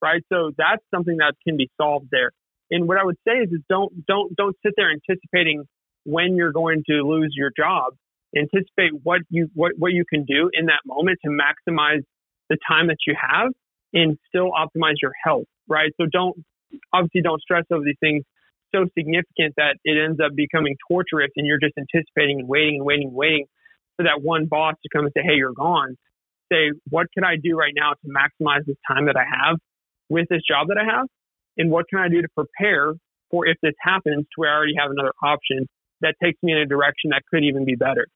right? 0.01 0.21
So 0.31 0.51
that's 0.57 0.83
something 0.93 1.17
that 1.17 1.33
can 1.47 1.57
be 1.57 1.69
solved 1.79 2.07
there. 2.11 2.31
And 2.71 2.87
what 2.87 2.97
I 2.97 3.05
would 3.05 3.17
say 3.27 3.35
is, 3.35 3.51
is 3.51 3.61
don't 3.69 4.05
don't 4.05 4.35
don't 4.35 4.55
sit 4.63 4.73
there 4.77 4.91
anticipating 4.91 5.63
when 6.03 6.35
you're 6.35 6.51
going 6.51 6.83
to 6.89 7.01
lose 7.03 7.33
your 7.35 7.51
job. 7.55 7.93
Anticipate 8.35 8.91
what 9.03 9.21
you 9.29 9.49
what 9.55 9.73
what 9.77 9.91
you 9.91 10.05
can 10.07 10.23
do 10.25 10.49
in 10.53 10.67
that 10.67 10.81
moment 10.85 11.19
to 11.25 11.31
maximize 11.31 12.03
the 12.49 12.57
time 12.67 12.87
that 12.87 12.97
you 13.07 13.15
have 13.19 13.51
and 13.93 14.17
still 14.27 14.51
optimize 14.51 14.95
your 15.01 15.13
health, 15.23 15.45
right? 15.67 15.91
So 15.99 16.05
don't 16.11 16.43
obviously 16.93 17.21
don't 17.21 17.41
stress 17.41 17.65
over 17.71 17.83
these 17.83 17.97
things 17.99 18.23
so 18.73 18.85
significant 18.95 19.55
that 19.57 19.77
it 19.83 19.97
ends 19.97 20.19
up 20.23 20.35
becoming 20.35 20.75
torturous 20.87 21.31
and 21.35 21.47
you're 21.47 21.59
just 21.59 21.73
anticipating 21.77 22.41
and 22.41 22.47
waiting 22.47 22.77
and 22.77 22.85
waiting 22.85 23.07
and 23.07 23.15
waiting 23.15 23.45
for 23.99 24.03
that 24.03 24.23
one 24.23 24.45
boss 24.45 24.75
to 24.81 24.89
come 24.95 25.03
and 25.03 25.11
say, 25.15 25.21
Hey, 25.23 25.35
you're 25.35 25.51
gone. 25.51 25.97
Say, 26.51 26.71
what 26.89 27.07
can 27.13 27.25
I 27.25 27.35
do 27.35 27.57
right 27.57 27.73
now 27.75 27.91
to 27.91 28.07
maximize 28.07 28.65
this 28.65 28.77
time 28.87 29.05
that 29.07 29.17
I 29.17 29.25
have 29.27 29.57
with 30.07 30.27
this 30.29 30.41
job 30.47 30.69
that 30.69 30.77
I 30.77 30.85
have? 30.85 31.05
And 31.57 31.69
what 31.69 31.85
can 31.89 31.99
I 31.99 32.07
do 32.07 32.21
to 32.21 32.29
prepare 32.29 32.93
for 33.29 33.45
if 33.45 33.57
this 33.61 33.75
happens 33.81 34.23
to 34.23 34.35
where 34.37 34.49
I 34.49 34.55
already 34.55 34.75
have 34.79 34.89
another 34.89 35.11
option 35.21 35.67
that 35.99 36.15
takes 36.23 36.41
me 36.41 36.53
in 36.53 36.59
a 36.59 36.65
direction 36.65 37.11
that 37.11 37.23
could 37.29 37.43
even 37.43 37.65
be 37.65 37.75
better? 37.75 38.07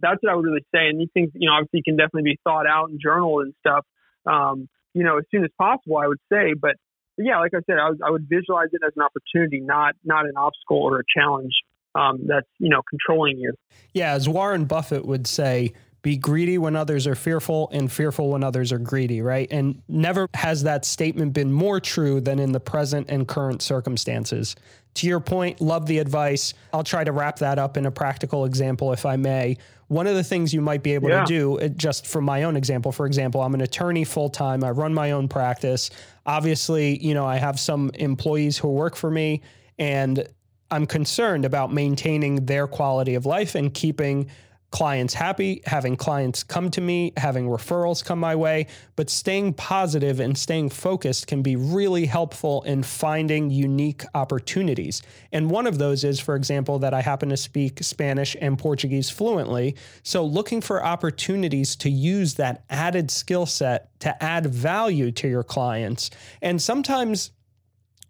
That's 0.00 0.16
what 0.22 0.32
I 0.32 0.34
would 0.34 0.46
really 0.46 0.64
say. 0.74 0.88
And 0.88 0.98
these 0.98 1.12
things, 1.12 1.30
you 1.34 1.48
know, 1.48 1.54
obviously 1.54 1.82
can 1.84 1.96
definitely 1.96 2.32
be 2.32 2.38
thought 2.42 2.66
out 2.66 2.88
and 2.88 2.98
journaled 3.00 3.44
and 3.44 3.54
stuff, 3.60 3.84
um, 4.26 4.68
you 4.94 5.04
know, 5.04 5.18
as 5.18 5.24
soon 5.30 5.44
as 5.44 5.50
possible, 5.60 5.98
I 5.98 6.08
would 6.08 6.20
say. 6.32 6.54
But 6.58 6.76
yeah, 7.18 7.38
like 7.38 7.52
I 7.54 7.60
said, 7.66 7.76
I, 7.76 7.90
I 8.04 8.10
would 8.10 8.26
visualize 8.26 8.72
it 8.72 8.80
as 8.84 8.92
an 8.96 9.02
opportunity, 9.02 9.60
not 9.60 9.94
not 10.02 10.24
an 10.24 10.36
obstacle 10.36 10.82
or 10.82 10.98
a 10.98 11.04
challenge 11.06 11.52
um, 11.94 12.20
that's 12.26 12.48
you 12.58 12.68
know 12.70 12.82
controlling 12.88 13.38
you. 13.38 13.52
Yeah, 13.92 14.12
as 14.12 14.28
Warren 14.28 14.64
Buffett 14.64 15.04
would 15.04 15.26
say, 15.26 15.72
be 16.04 16.18
greedy 16.18 16.58
when 16.58 16.76
others 16.76 17.06
are 17.06 17.14
fearful 17.14 17.70
and 17.72 17.90
fearful 17.90 18.30
when 18.30 18.44
others 18.44 18.72
are 18.72 18.78
greedy, 18.78 19.22
right? 19.22 19.48
And 19.50 19.82
never 19.88 20.28
has 20.34 20.64
that 20.64 20.84
statement 20.84 21.32
been 21.32 21.50
more 21.50 21.80
true 21.80 22.20
than 22.20 22.38
in 22.38 22.52
the 22.52 22.60
present 22.60 23.08
and 23.08 23.26
current 23.26 23.62
circumstances. 23.62 24.54
To 24.94 25.06
your 25.06 25.18
point, 25.18 25.62
love 25.62 25.86
the 25.86 25.98
advice. 25.98 26.52
I'll 26.74 26.84
try 26.84 27.04
to 27.04 27.10
wrap 27.10 27.38
that 27.38 27.58
up 27.58 27.78
in 27.78 27.86
a 27.86 27.90
practical 27.90 28.44
example, 28.44 28.92
if 28.92 29.06
I 29.06 29.16
may. 29.16 29.56
One 29.88 30.06
of 30.06 30.14
the 30.14 30.22
things 30.22 30.52
you 30.52 30.60
might 30.60 30.82
be 30.82 30.92
able 30.92 31.08
yeah. 31.08 31.24
to 31.24 31.26
do, 31.26 31.58
uh, 31.58 31.68
just 31.68 32.06
from 32.06 32.24
my 32.24 32.42
own 32.42 32.56
example, 32.56 32.92
for 32.92 33.06
example, 33.06 33.40
I'm 33.40 33.54
an 33.54 33.62
attorney 33.62 34.04
full 34.04 34.28
time. 34.28 34.62
I 34.62 34.70
run 34.70 34.92
my 34.92 35.12
own 35.12 35.26
practice. 35.26 35.90
Obviously, 36.26 37.02
you 37.02 37.14
know, 37.14 37.24
I 37.24 37.36
have 37.36 37.58
some 37.58 37.90
employees 37.94 38.58
who 38.58 38.68
work 38.68 38.94
for 38.94 39.10
me, 39.10 39.40
and 39.78 40.28
I'm 40.70 40.86
concerned 40.86 41.44
about 41.44 41.72
maintaining 41.72 42.46
their 42.46 42.66
quality 42.66 43.14
of 43.14 43.26
life 43.26 43.54
and 43.54 43.72
keeping 43.72 44.30
clients 44.74 45.14
happy, 45.14 45.62
having 45.66 45.94
clients 45.94 46.42
come 46.42 46.68
to 46.68 46.80
me, 46.80 47.12
having 47.16 47.46
referrals 47.46 48.04
come 48.04 48.18
my 48.18 48.34
way, 48.34 48.66
but 48.96 49.08
staying 49.08 49.52
positive 49.52 50.18
and 50.18 50.36
staying 50.36 50.68
focused 50.68 51.28
can 51.28 51.42
be 51.42 51.54
really 51.54 52.06
helpful 52.06 52.60
in 52.62 52.82
finding 52.82 53.50
unique 53.50 54.02
opportunities. 54.16 55.00
And 55.30 55.48
one 55.48 55.68
of 55.68 55.78
those 55.78 56.02
is, 56.02 56.18
for 56.18 56.34
example, 56.34 56.80
that 56.80 56.92
I 56.92 57.02
happen 57.02 57.28
to 57.28 57.36
speak 57.36 57.84
Spanish 57.84 58.36
and 58.40 58.58
Portuguese 58.58 59.08
fluently. 59.08 59.76
So 60.02 60.24
looking 60.24 60.60
for 60.60 60.84
opportunities 60.84 61.76
to 61.76 61.88
use 61.88 62.34
that 62.34 62.64
added 62.68 63.12
skill 63.12 63.46
set 63.46 63.96
to 64.00 64.20
add 64.20 64.46
value 64.46 65.12
to 65.12 65.28
your 65.28 65.44
clients. 65.44 66.10
And 66.42 66.60
sometimes 66.60 67.30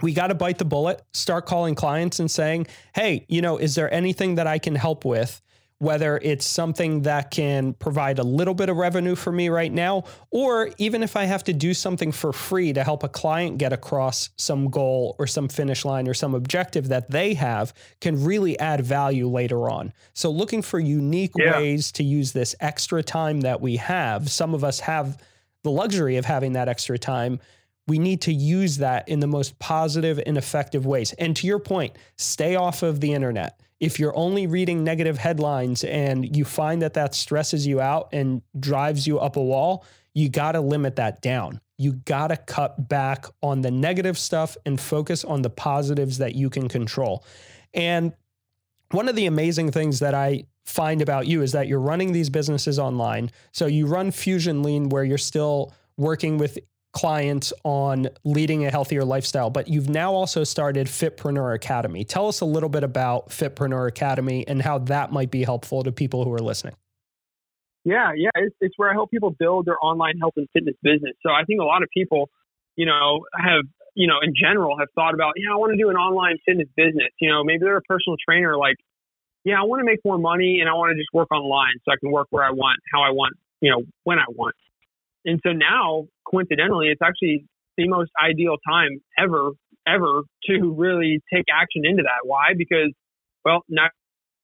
we 0.02 0.12
got 0.12 0.28
to 0.28 0.34
bite 0.34 0.58
the 0.58 0.64
bullet, 0.64 1.02
start 1.12 1.46
calling 1.46 1.74
clients 1.74 2.20
and 2.20 2.30
saying, 2.30 2.66
hey, 2.94 3.24
you 3.28 3.42
know, 3.42 3.58
is 3.58 3.74
there 3.74 3.92
anything 3.92 4.36
that 4.36 4.46
I 4.46 4.58
can 4.58 4.74
help 4.74 5.04
with? 5.04 5.40
whether 5.78 6.18
it's 6.22 6.46
something 6.46 7.02
that 7.02 7.30
can 7.30 7.74
provide 7.74 8.18
a 8.18 8.22
little 8.22 8.54
bit 8.54 8.68
of 8.68 8.76
revenue 8.76 9.14
for 9.14 9.32
me 9.32 9.48
right 9.48 9.72
now, 9.72 10.04
or 10.30 10.70
even 10.78 11.02
if 11.02 11.16
I 11.16 11.24
have 11.24 11.44
to 11.44 11.52
do 11.52 11.74
something 11.74 12.12
for 12.12 12.32
free 12.32 12.72
to 12.72 12.84
help 12.84 13.02
a 13.02 13.08
client 13.08 13.58
get 13.58 13.72
across 13.72 14.30
some 14.36 14.70
goal 14.70 15.16
or 15.18 15.26
some 15.26 15.48
finish 15.48 15.84
line 15.84 16.08
or 16.08 16.14
some 16.14 16.34
objective 16.34 16.88
that 16.88 17.10
they 17.10 17.34
have, 17.34 17.74
can 18.00 18.24
really 18.24 18.58
add 18.58 18.80
value 18.80 19.28
later 19.28 19.68
on. 19.68 19.92
So, 20.14 20.30
looking 20.30 20.62
for 20.62 20.78
unique 20.78 21.32
yeah. 21.36 21.58
ways 21.58 21.92
to 21.92 22.04
use 22.04 22.32
this 22.32 22.54
extra 22.60 23.02
time 23.02 23.42
that 23.42 23.60
we 23.60 23.76
have, 23.76 24.30
some 24.30 24.54
of 24.54 24.64
us 24.64 24.80
have 24.80 25.20
the 25.64 25.70
luxury 25.70 26.16
of 26.16 26.24
having 26.24 26.52
that 26.52 26.68
extra 26.68 26.98
time 26.98 27.40
we 27.86 27.98
need 27.98 28.22
to 28.22 28.32
use 28.32 28.78
that 28.78 29.08
in 29.08 29.20
the 29.20 29.26
most 29.26 29.58
positive 29.58 30.20
and 30.24 30.38
effective 30.38 30.86
ways. 30.86 31.12
And 31.14 31.36
to 31.36 31.46
your 31.46 31.58
point, 31.58 31.96
stay 32.16 32.56
off 32.56 32.82
of 32.82 33.00
the 33.00 33.12
internet 33.12 33.60
if 33.84 33.98
you're 33.98 34.16
only 34.16 34.46
reading 34.46 34.82
negative 34.82 35.18
headlines 35.18 35.84
and 35.84 36.34
you 36.36 36.44
find 36.44 36.80
that 36.80 36.94
that 36.94 37.14
stresses 37.14 37.66
you 37.66 37.80
out 37.80 38.08
and 38.12 38.40
drives 38.58 39.06
you 39.06 39.18
up 39.18 39.36
a 39.36 39.42
wall, 39.42 39.84
you 40.14 40.28
got 40.28 40.52
to 40.52 40.60
limit 40.60 40.96
that 40.96 41.20
down. 41.20 41.60
You 41.76 41.92
got 41.92 42.28
to 42.28 42.36
cut 42.36 42.88
back 42.88 43.26
on 43.42 43.60
the 43.60 43.70
negative 43.70 44.16
stuff 44.16 44.56
and 44.64 44.80
focus 44.80 45.22
on 45.22 45.42
the 45.42 45.50
positives 45.50 46.18
that 46.18 46.34
you 46.34 46.48
can 46.48 46.68
control. 46.68 47.24
And 47.74 48.14
one 48.90 49.08
of 49.08 49.16
the 49.16 49.26
amazing 49.26 49.72
things 49.72 49.98
that 49.98 50.14
I 50.14 50.46
find 50.64 51.02
about 51.02 51.26
you 51.26 51.42
is 51.42 51.52
that 51.52 51.66
you're 51.66 51.80
running 51.80 52.12
these 52.12 52.30
businesses 52.30 52.78
online. 52.78 53.30
So 53.52 53.66
you 53.66 53.86
run 53.86 54.12
Fusion 54.12 54.62
Lean 54.62 54.88
where 54.88 55.04
you're 55.04 55.18
still 55.18 55.74
working 55.96 56.38
with 56.38 56.58
clients 56.94 57.52
on 57.64 58.08
leading 58.24 58.64
a 58.64 58.70
healthier 58.70 59.04
lifestyle, 59.04 59.50
but 59.50 59.68
you've 59.68 59.90
now 59.90 60.12
also 60.12 60.44
started 60.44 60.86
Fitpreneur 60.86 61.54
Academy. 61.54 62.04
Tell 62.04 62.28
us 62.28 62.40
a 62.40 62.44
little 62.44 62.68
bit 62.68 62.84
about 62.84 63.28
Fitpreneur 63.28 63.88
Academy 63.88 64.46
and 64.46 64.62
how 64.62 64.78
that 64.78 65.12
might 65.12 65.30
be 65.30 65.42
helpful 65.42 65.82
to 65.82 65.92
people 65.92 66.24
who 66.24 66.32
are 66.32 66.38
listening. 66.38 66.74
Yeah, 67.84 68.12
yeah, 68.16 68.30
it's, 68.36 68.56
it's 68.60 68.74
where 68.78 68.90
I 68.90 68.94
help 68.94 69.10
people 69.10 69.30
build 69.30 69.66
their 69.66 69.76
online 69.82 70.18
health 70.18 70.34
and 70.36 70.48
fitness 70.54 70.76
business. 70.82 71.12
So 71.22 71.30
I 71.30 71.44
think 71.44 71.60
a 71.60 71.64
lot 71.64 71.82
of 71.82 71.88
people, 71.92 72.30
you 72.76 72.86
know, 72.86 73.26
have, 73.36 73.64
you 73.94 74.06
know, 74.06 74.20
in 74.22 74.32
general 74.40 74.78
have 74.78 74.88
thought 74.94 75.12
about, 75.12 75.34
yeah, 75.36 75.52
I 75.52 75.56
want 75.56 75.72
to 75.72 75.76
do 75.76 75.90
an 75.90 75.96
online 75.96 76.38
fitness 76.46 76.68
business. 76.76 77.10
You 77.20 77.28
know, 77.30 77.44
maybe 77.44 77.58
they're 77.60 77.76
a 77.76 77.82
personal 77.82 78.16
trainer, 78.26 78.56
like, 78.56 78.76
yeah, 79.44 79.60
I 79.60 79.64
want 79.64 79.80
to 79.80 79.84
make 79.84 79.98
more 80.04 80.16
money 80.16 80.60
and 80.60 80.70
I 80.70 80.72
want 80.72 80.92
to 80.92 80.96
just 80.96 81.10
work 81.12 81.30
online 81.30 81.74
so 81.84 81.92
I 81.92 81.96
can 82.00 82.10
work 82.10 82.28
where 82.30 82.44
I 82.44 82.50
want, 82.50 82.78
how 82.90 83.02
I 83.02 83.10
want, 83.10 83.36
you 83.60 83.70
know, 83.70 83.82
when 84.04 84.18
I 84.18 84.24
want. 84.28 84.54
And 85.24 85.40
so 85.44 85.52
now, 85.52 86.04
coincidentally, 86.30 86.88
it's 86.88 87.02
actually 87.02 87.46
the 87.76 87.88
most 87.88 88.10
ideal 88.22 88.56
time 88.68 89.00
ever, 89.18 89.50
ever 89.86 90.22
to 90.46 90.74
really 90.76 91.20
take 91.32 91.44
action 91.52 91.82
into 91.84 92.02
that. 92.02 92.24
Why? 92.28 92.52
Because, 92.56 92.92
well, 93.44 93.62
now 93.68 93.88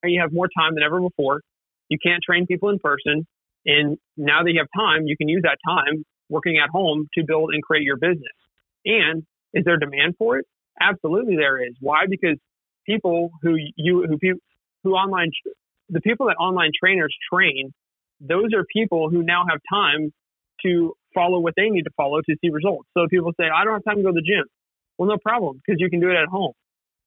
you 0.04 0.20
have 0.20 0.32
more 0.32 0.48
time 0.56 0.74
than 0.74 0.82
ever 0.82 1.00
before. 1.00 1.42
You 1.88 1.98
can't 2.02 2.22
train 2.22 2.46
people 2.46 2.70
in 2.70 2.78
person. 2.78 3.26
And 3.66 3.98
now 4.16 4.42
that 4.42 4.50
you 4.52 4.60
have 4.60 4.68
time, 4.74 5.06
you 5.06 5.16
can 5.16 5.28
use 5.28 5.42
that 5.42 5.58
time 5.66 6.04
working 6.28 6.58
at 6.62 6.70
home 6.70 7.08
to 7.14 7.24
build 7.26 7.50
and 7.52 7.62
create 7.62 7.82
your 7.82 7.96
business. 7.96 8.36
And 8.86 9.24
is 9.52 9.64
there 9.64 9.76
demand 9.76 10.14
for 10.18 10.38
it? 10.38 10.46
Absolutely, 10.80 11.36
there 11.36 11.62
is. 11.62 11.74
Why? 11.80 12.04
Because 12.08 12.38
people 12.86 13.30
who 13.42 13.56
you 13.76 14.06
who 14.08 14.16
people 14.16 14.40
who 14.82 14.92
online 14.92 15.30
the 15.90 16.00
people 16.00 16.26
that 16.26 16.36
online 16.36 16.70
trainers 16.78 17.14
train, 17.32 17.72
those 18.20 18.54
are 18.54 18.64
people 18.72 19.10
who 19.10 19.22
now 19.22 19.44
have 19.50 19.58
time 19.70 20.12
to 20.64 20.94
follow 21.14 21.40
what 21.40 21.54
they 21.56 21.68
need 21.70 21.82
to 21.82 21.90
follow 21.96 22.20
to 22.20 22.36
see 22.40 22.50
results. 22.50 22.88
So 22.96 23.06
people 23.08 23.32
say, 23.38 23.46
I 23.46 23.64
don't 23.64 23.74
have 23.74 23.84
time 23.84 23.96
to 23.96 24.02
go 24.02 24.10
to 24.10 24.20
the 24.20 24.22
gym. 24.22 24.44
Well, 24.98 25.08
no 25.08 25.18
problem, 25.18 25.60
because 25.64 25.80
you 25.80 25.90
can 25.90 26.00
do 26.00 26.10
it 26.10 26.16
at 26.16 26.28
home. 26.28 26.52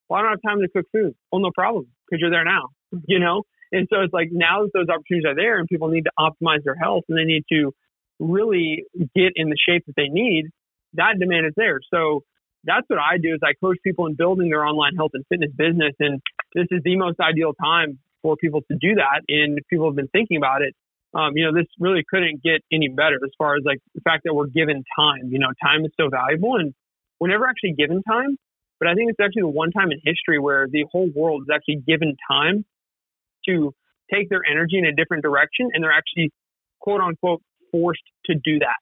Well, 0.10 0.20
I 0.20 0.24
don't 0.24 0.32
have 0.32 0.42
time 0.42 0.60
to 0.62 0.68
cook 0.70 0.86
food. 0.92 1.16
Well, 1.32 1.42
no 1.42 1.52
problem, 1.54 1.88
because 2.06 2.20
you're 2.22 2.32
there 2.32 2.44
now, 2.44 2.70
you 3.08 3.20
know? 3.20 3.44
And 3.72 3.88
so 3.92 4.02
it's 4.02 4.14
like 4.14 4.30
now 4.32 4.64
that 4.64 4.72
those 4.74 4.88
opportunities 4.90 5.26
are 5.26 5.36
there 5.36 5.58
and 5.58 5.68
people 5.68 5.88
need 5.88 6.06
to 6.06 6.12
optimize 6.20 6.64
their 6.64 6.76
health 6.76 7.06
and 7.10 7.18
they 7.18 7.24
need 7.24 7.44
to 7.52 7.74
really 8.20 8.86
get 9.16 9.34
in 9.36 9.50
the 9.50 9.58
shape 9.58 9.84
that 9.88 9.96
they 9.96 10.10
need, 10.10 10.46
that 10.94 11.16
demand 11.20 11.48
is 11.48 11.54
there. 11.58 11.80
So 11.92 12.22
that's 12.64 12.88
what 12.88 13.00
I 13.00 13.18
do 13.18 13.34
is 13.34 13.40
I 13.44 13.54
coach 13.60 13.78
people 13.84 14.06
in 14.06 14.16
building 14.16 14.50
their 14.50 14.66
online 14.66 14.96
health 14.96 15.12
and 15.14 15.26
fitness 15.28 15.52
business. 15.58 15.94
And 16.00 16.22
this 16.54 16.68
is 16.72 16.82
the 16.84 16.96
most 16.96 17.20
ideal 17.20 17.54
time 17.54 18.00
for 18.22 18.38
people 18.38 18.62
to 18.72 18.78
do 18.80 18.96
that. 18.96 19.22
And 19.28 19.60
people 19.70 19.88
have 19.88 19.96
been 19.96 20.08
thinking 20.10 20.38
about 20.38 20.62
it, 20.62 20.76
um, 21.14 21.32
you 21.36 21.46
know, 21.46 21.54
this 21.54 21.68
really 21.80 22.04
couldn't 22.10 22.42
get 22.42 22.62
any 22.72 22.90
better 22.90 23.16
as 23.24 23.32
far 23.38 23.56
as 23.56 23.64
like 23.66 23.80
the 23.94 24.02
fact 24.02 24.24
that 24.26 24.34
we're 24.34 24.48
given 24.48 24.84
time. 24.98 25.30
You 25.30 25.40
know, 25.40 25.50
time 25.64 25.86
is 25.86 25.92
so 26.00 26.10
valuable 26.10 26.56
and 26.56 26.74
we're 27.20 27.30
never 27.30 27.48
actually 27.48 27.74
given 27.74 28.02
time. 28.04 28.38
But 28.80 28.90
I 28.90 28.96
think 28.96 29.12
it's 29.12 29.20
actually 29.20 29.44
the 29.44 29.56
one 29.56 29.72
time 29.72 29.92
in 29.92 30.00
history 30.04 30.40
where 30.40 30.68
the 30.68 30.86
whole 30.92 31.10
world 31.16 31.44
is 31.44 31.50
actually 31.54 31.84
given 31.88 32.18
time 32.28 32.66
to 33.48 33.74
take 34.12 34.30
their 34.30 34.42
energy 34.50 34.78
in 34.78 34.86
a 34.86 34.92
different 34.92 35.24
direction 35.24 35.70
and 35.74 35.84
they're 35.84 35.94
actually 35.94 36.32
quote 36.82 37.00
unquote 37.00 37.42
forced 37.72 38.04
to 38.26 38.36
do 38.36 38.60
that, 38.60 38.82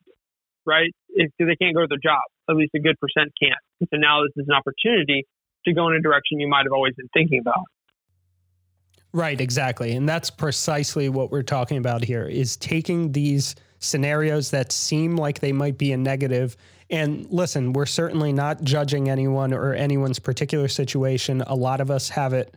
right? 0.65 0.89
Because 1.15 1.47
they 1.47 1.55
can't 1.55 1.75
go 1.75 1.81
to 1.81 1.87
their 1.87 2.01
job. 2.01 2.23
At 2.49 2.55
least 2.55 2.71
a 2.75 2.79
good 2.79 2.97
percent 2.99 3.31
can't. 3.41 3.59
And 3.79 3.89
so 3.91 3.97
now 3.97 4.23
this 4.23 4.31
is 4.43 4.47
an 4.47 4.55
opportunity 4.55 5.27
to 5.65 5.73
go 5.73 5.89
in 5.89 5.95
a 5.95 6.01
direction 6.01 6.39
you 6.39 6.47
might 6.47 6.63
have 6.63 6.73
always 6.73 6.95
been 6.95 7.09
thinking 7.13 7.39
about. 7.39 7.65
Right, 9.13 9.39
exactly. 9.39 9.91
And 9.93 10.07
that's 10.07 10.29
precisely 10.29 11.09
what 11.09 11.31
we're 11.31 11.43
talking 11.43 11.77
about 11.77 12.03
here 12.03 12.25
is 12.25 12.55
taking 12.55 13.11
these 13.11 13.55
scenarios 13.79 14.51
that 14.51 14.71
seem 14.71 15.17
like 15.17 15.39
they 15.39 15.51
might 15.51 15.77
be 15.77 15.91
a 15.91 15.97
negative 15.97 16.55
and 16.91 17.25
listen, 17.31 17.71
we're 17.71 17.85
certainly 17.85 18.33
not 18.33 18.63
judging 18.63 19.09
anyone 19.09 19.53
or 19.53 19.73
anyone's 19.73 20.19
particular 20.19 20.67
situation. 20.67 21.41
A 21.47 21.55
lot 21.55 21.79
of 21.79 21.89
us 21.89 22.09
have 22.09 22.33
it 22.33 22.53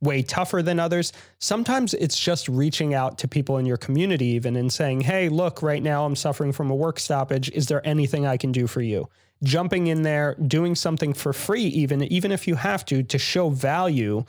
way 0.00 0.22
tougher 0.22 0.60
than 0.60 0.80
others. 0.80 1.12
Sometimes 1.38 1.94
it's 1.94 2.18
just 2.18 2.48
reaching 2.48 2.94
out 2.94 3.16
to 3.18 3.28
people 3.28 3.58
in 3.58 3.64
your 3.64 3.76
community, 3.76 4.26
even 4.26 4.56
and 4.56 4.72
saying, 4.72 5.02
Hey, 5.02 5.28
look, 5.28 5.62
right 5.62 5.82
now 5.82 6.04
I'm 6.04 6.16
suffering 6.16 6.52
from 6.52 6.70
a 6.70 6.74
work 6.74 6.98
stoppage. 6.98 7.48
Is 7.52 7.68
there 7.68 7.86
anything 7.86 8.26
I 8.26 8.36
can 8.36 8.50
do 8.50 8.66
for 8.66 8.82
you? 8.82 9.08
Jumping 9.44 9.86
in 9.86 10.02
there, 10.02 10.34
doing 10.34 10.74
something 10.74 11.12
for 11.12 11.32
free, 11.32 11.64
even, 11.64 12.02
even 12.04 12.32
if 12.32 12.48
you 12.48 12.56
have 12.56 12.84
to, 12.86 13.04
to 13.04 13.18
show 13.18 13.50
value, 13.50 14.24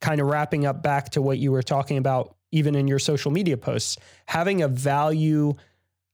kind 0.00 0.20
of 0.20 0.26
wrapping 0.26 0.66
up 0.66 0.82
back 0.82 1.10
to 1.10 1.22
what 1.22 1.38
you 1.38 1.52
were 1.52 1.62
talking 1.62 1.98
about, 1.98 2.34
even 2.52 2.74
in 2.74 2.88
your 2.88 2.98
social 2.98 3.30
media 3.30 3.56
posts, 3.56 3.96
having 4.26 4.62
a 4.62 4.68
value 4.68 5.54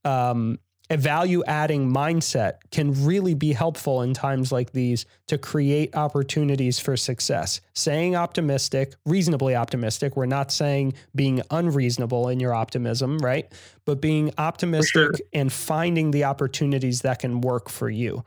um, 0.05 0.59
a 0.91 0.97
value 0.99 1.43
adding 1.47 1.91
mindset 1.91 2.55
can 2.71 3.07
really 3.07 3.35
be 3.35 3.53
helpful 3.53 4.03
in 4.03 4.13
times 4.13 4.53
like 4.53 4.73
these 4.73 5.07
to 5.27 5.39
create 5.39 5.97
opportunities 5.97 6.79
for 6.79 6.95
success. 6.97 7.63
Saying 7.73 8.17
optimistic, 8.17 8.95
reasonably 9.07 9.57
optimistic, 9.57 10.15
we're 10.15 10.27
not 10.27 10.53
saying 10.53 10.93
being 11.15 11.41
unreasonable 11.51 12.29
in 12.29 12.39
your 12.39 12.53
optimism, 12.53 13.19
right? 13.19 13.51
But 13.87 14.03
being 14.03 14.33
optimistic 14.37 14.93
sure. 14.93 15.27
and 15.33 15.51
finding 15.51 16.11
the 16.11 16.25
opportunities 16.25 17.01
that 17.01 17.21
can 17.21 17.41
work 17.41 17.71
for 17.71 17.89
you. 17.89 18.23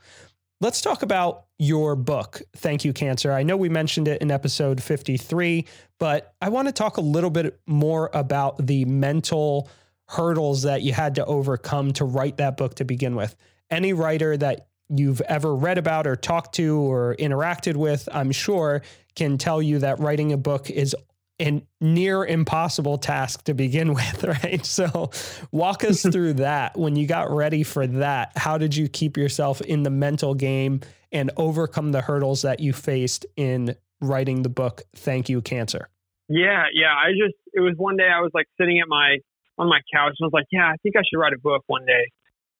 Let's 0.59 0.81
talk 0.81 1.03
about 1.03 1.45
your 1.59 1.95
book, 1.95 2.41
Thank 2.55 2.83
You 2.83 2.91
Cancer. 2.91 3.31
I 3.31 3.43
know 3.43 3.55
we 3.55 3.69
mentioned 3.69 4.07
it 4.07 4.23
in 4.23 4.31
episode 4.31 4.81
53, 4.81 5.67
but 5.99 6.33
I 6.41 6.49
want 6.49 6.67
to 6.67 6.71
talk 6.71 6.97
a 6.97 7.01
little 7.01 7.29
bit 7.29 7.59
more 7.67 8.09
about 8.11 8.65
the 8.65 8.83
mental 8.85 9.69
hurdles 10.07 10.63
that 10.63 10.81
you 10.81 10.93
had 10.93 11.13
to 11.15 11.25
overcome 11.25 11.93
to 11.93 12.05
write 12.05 12.37
that 12.37 12.57
book 12.57 12.73
to 12.75 12.85
begin 12.85 13.15
with. 13.15 13.35
Any 13.69 13.93
writer 13.93 14.35
that 14.35 14.69
you've 14.89 15.21
ever 15.21 15.53
read 15.53 15.77
about 15.77 16.07
or 16.07 16.15
talked 16.15 16.55
to 16.55 16.79
or 16.79 17.15
interacted 17.19 17.75
with, 17.75 18.09
I'm 18.11 18.31
sure, 18.31 18.81
can 19.15 19.37
tell 19.37 19.61
you 19.61 19.77
that 19.79 19.99
writing 19.99 20.31
a 20.31 20.37
book 20.37 20.71
is 20.71 20.95
a 21.39 21.61
near 21.79 22.25
impossible 22.25 22.97
task 22.97 23.43
to 23.43 23.53
begin 23.53 23.93
with, 23.93 24.23
right? 24.23 24.65
So, 24.65 25.11
walk 25.51 25.83
us 25.83 26.01
through 26.11 26.33
that. 26.33 26.77
When 26.77 26.95
you 26.95 27.07
got 27.07 27.29
ready 27.31 27.63
for 27.63 27.88
that, 27.88 28.31
how 28.35 28.57
did 28.57 28.75
you 28.75 28.88
keep 28.88 29.17
yourself 29.17 29.61
in 29.61 29.83
the 29.83 29.89
mental 29.89 30.33
game 30.33 30.81
and 31.11 31.31
overcome 31.38 31.91
the 31.91 32.01
hurdles 32.01 32.41
that 32.41 32.59
you 32.59 32.73
faced 32.73 33.25
in 33.35 33.75
writing 34.01 34.43
the 34.43 34.49
book, 34.49 34.83
Thank 34.95 35.29
You 35.29 35.41
Cancer? 35.41 35.89
Yeah, 36.29 36.65
yeah. 36.73 36.93
I 36.93 37.11
just, 37.11 37.35
it 37.53 37.61
was 37.61 37.73
one 37.77 37.95
day 37.95 38.09
I 38.13 38.19
was 38.19 38.31
like 38.33 38.47
sitting 38.59 38.79
at 38.79 38.88
my 38.88 39.17
on 39.57 39.67
my 39.67 39.79
couch 39.93 40.13
and 40.19 40.25
I 40.25 40.27
was 40.27 40.33
like, 40.33 40.45
yeah, 40.51 40.67
I 40.67 40.75
think 40.83 40.95
I 40.95 41.01
should 41.01 41.17
write 41.17 41.33
a 41.33 41.39
book 41.39 41.63
one 41.67 41.85
day. 41.85 42.11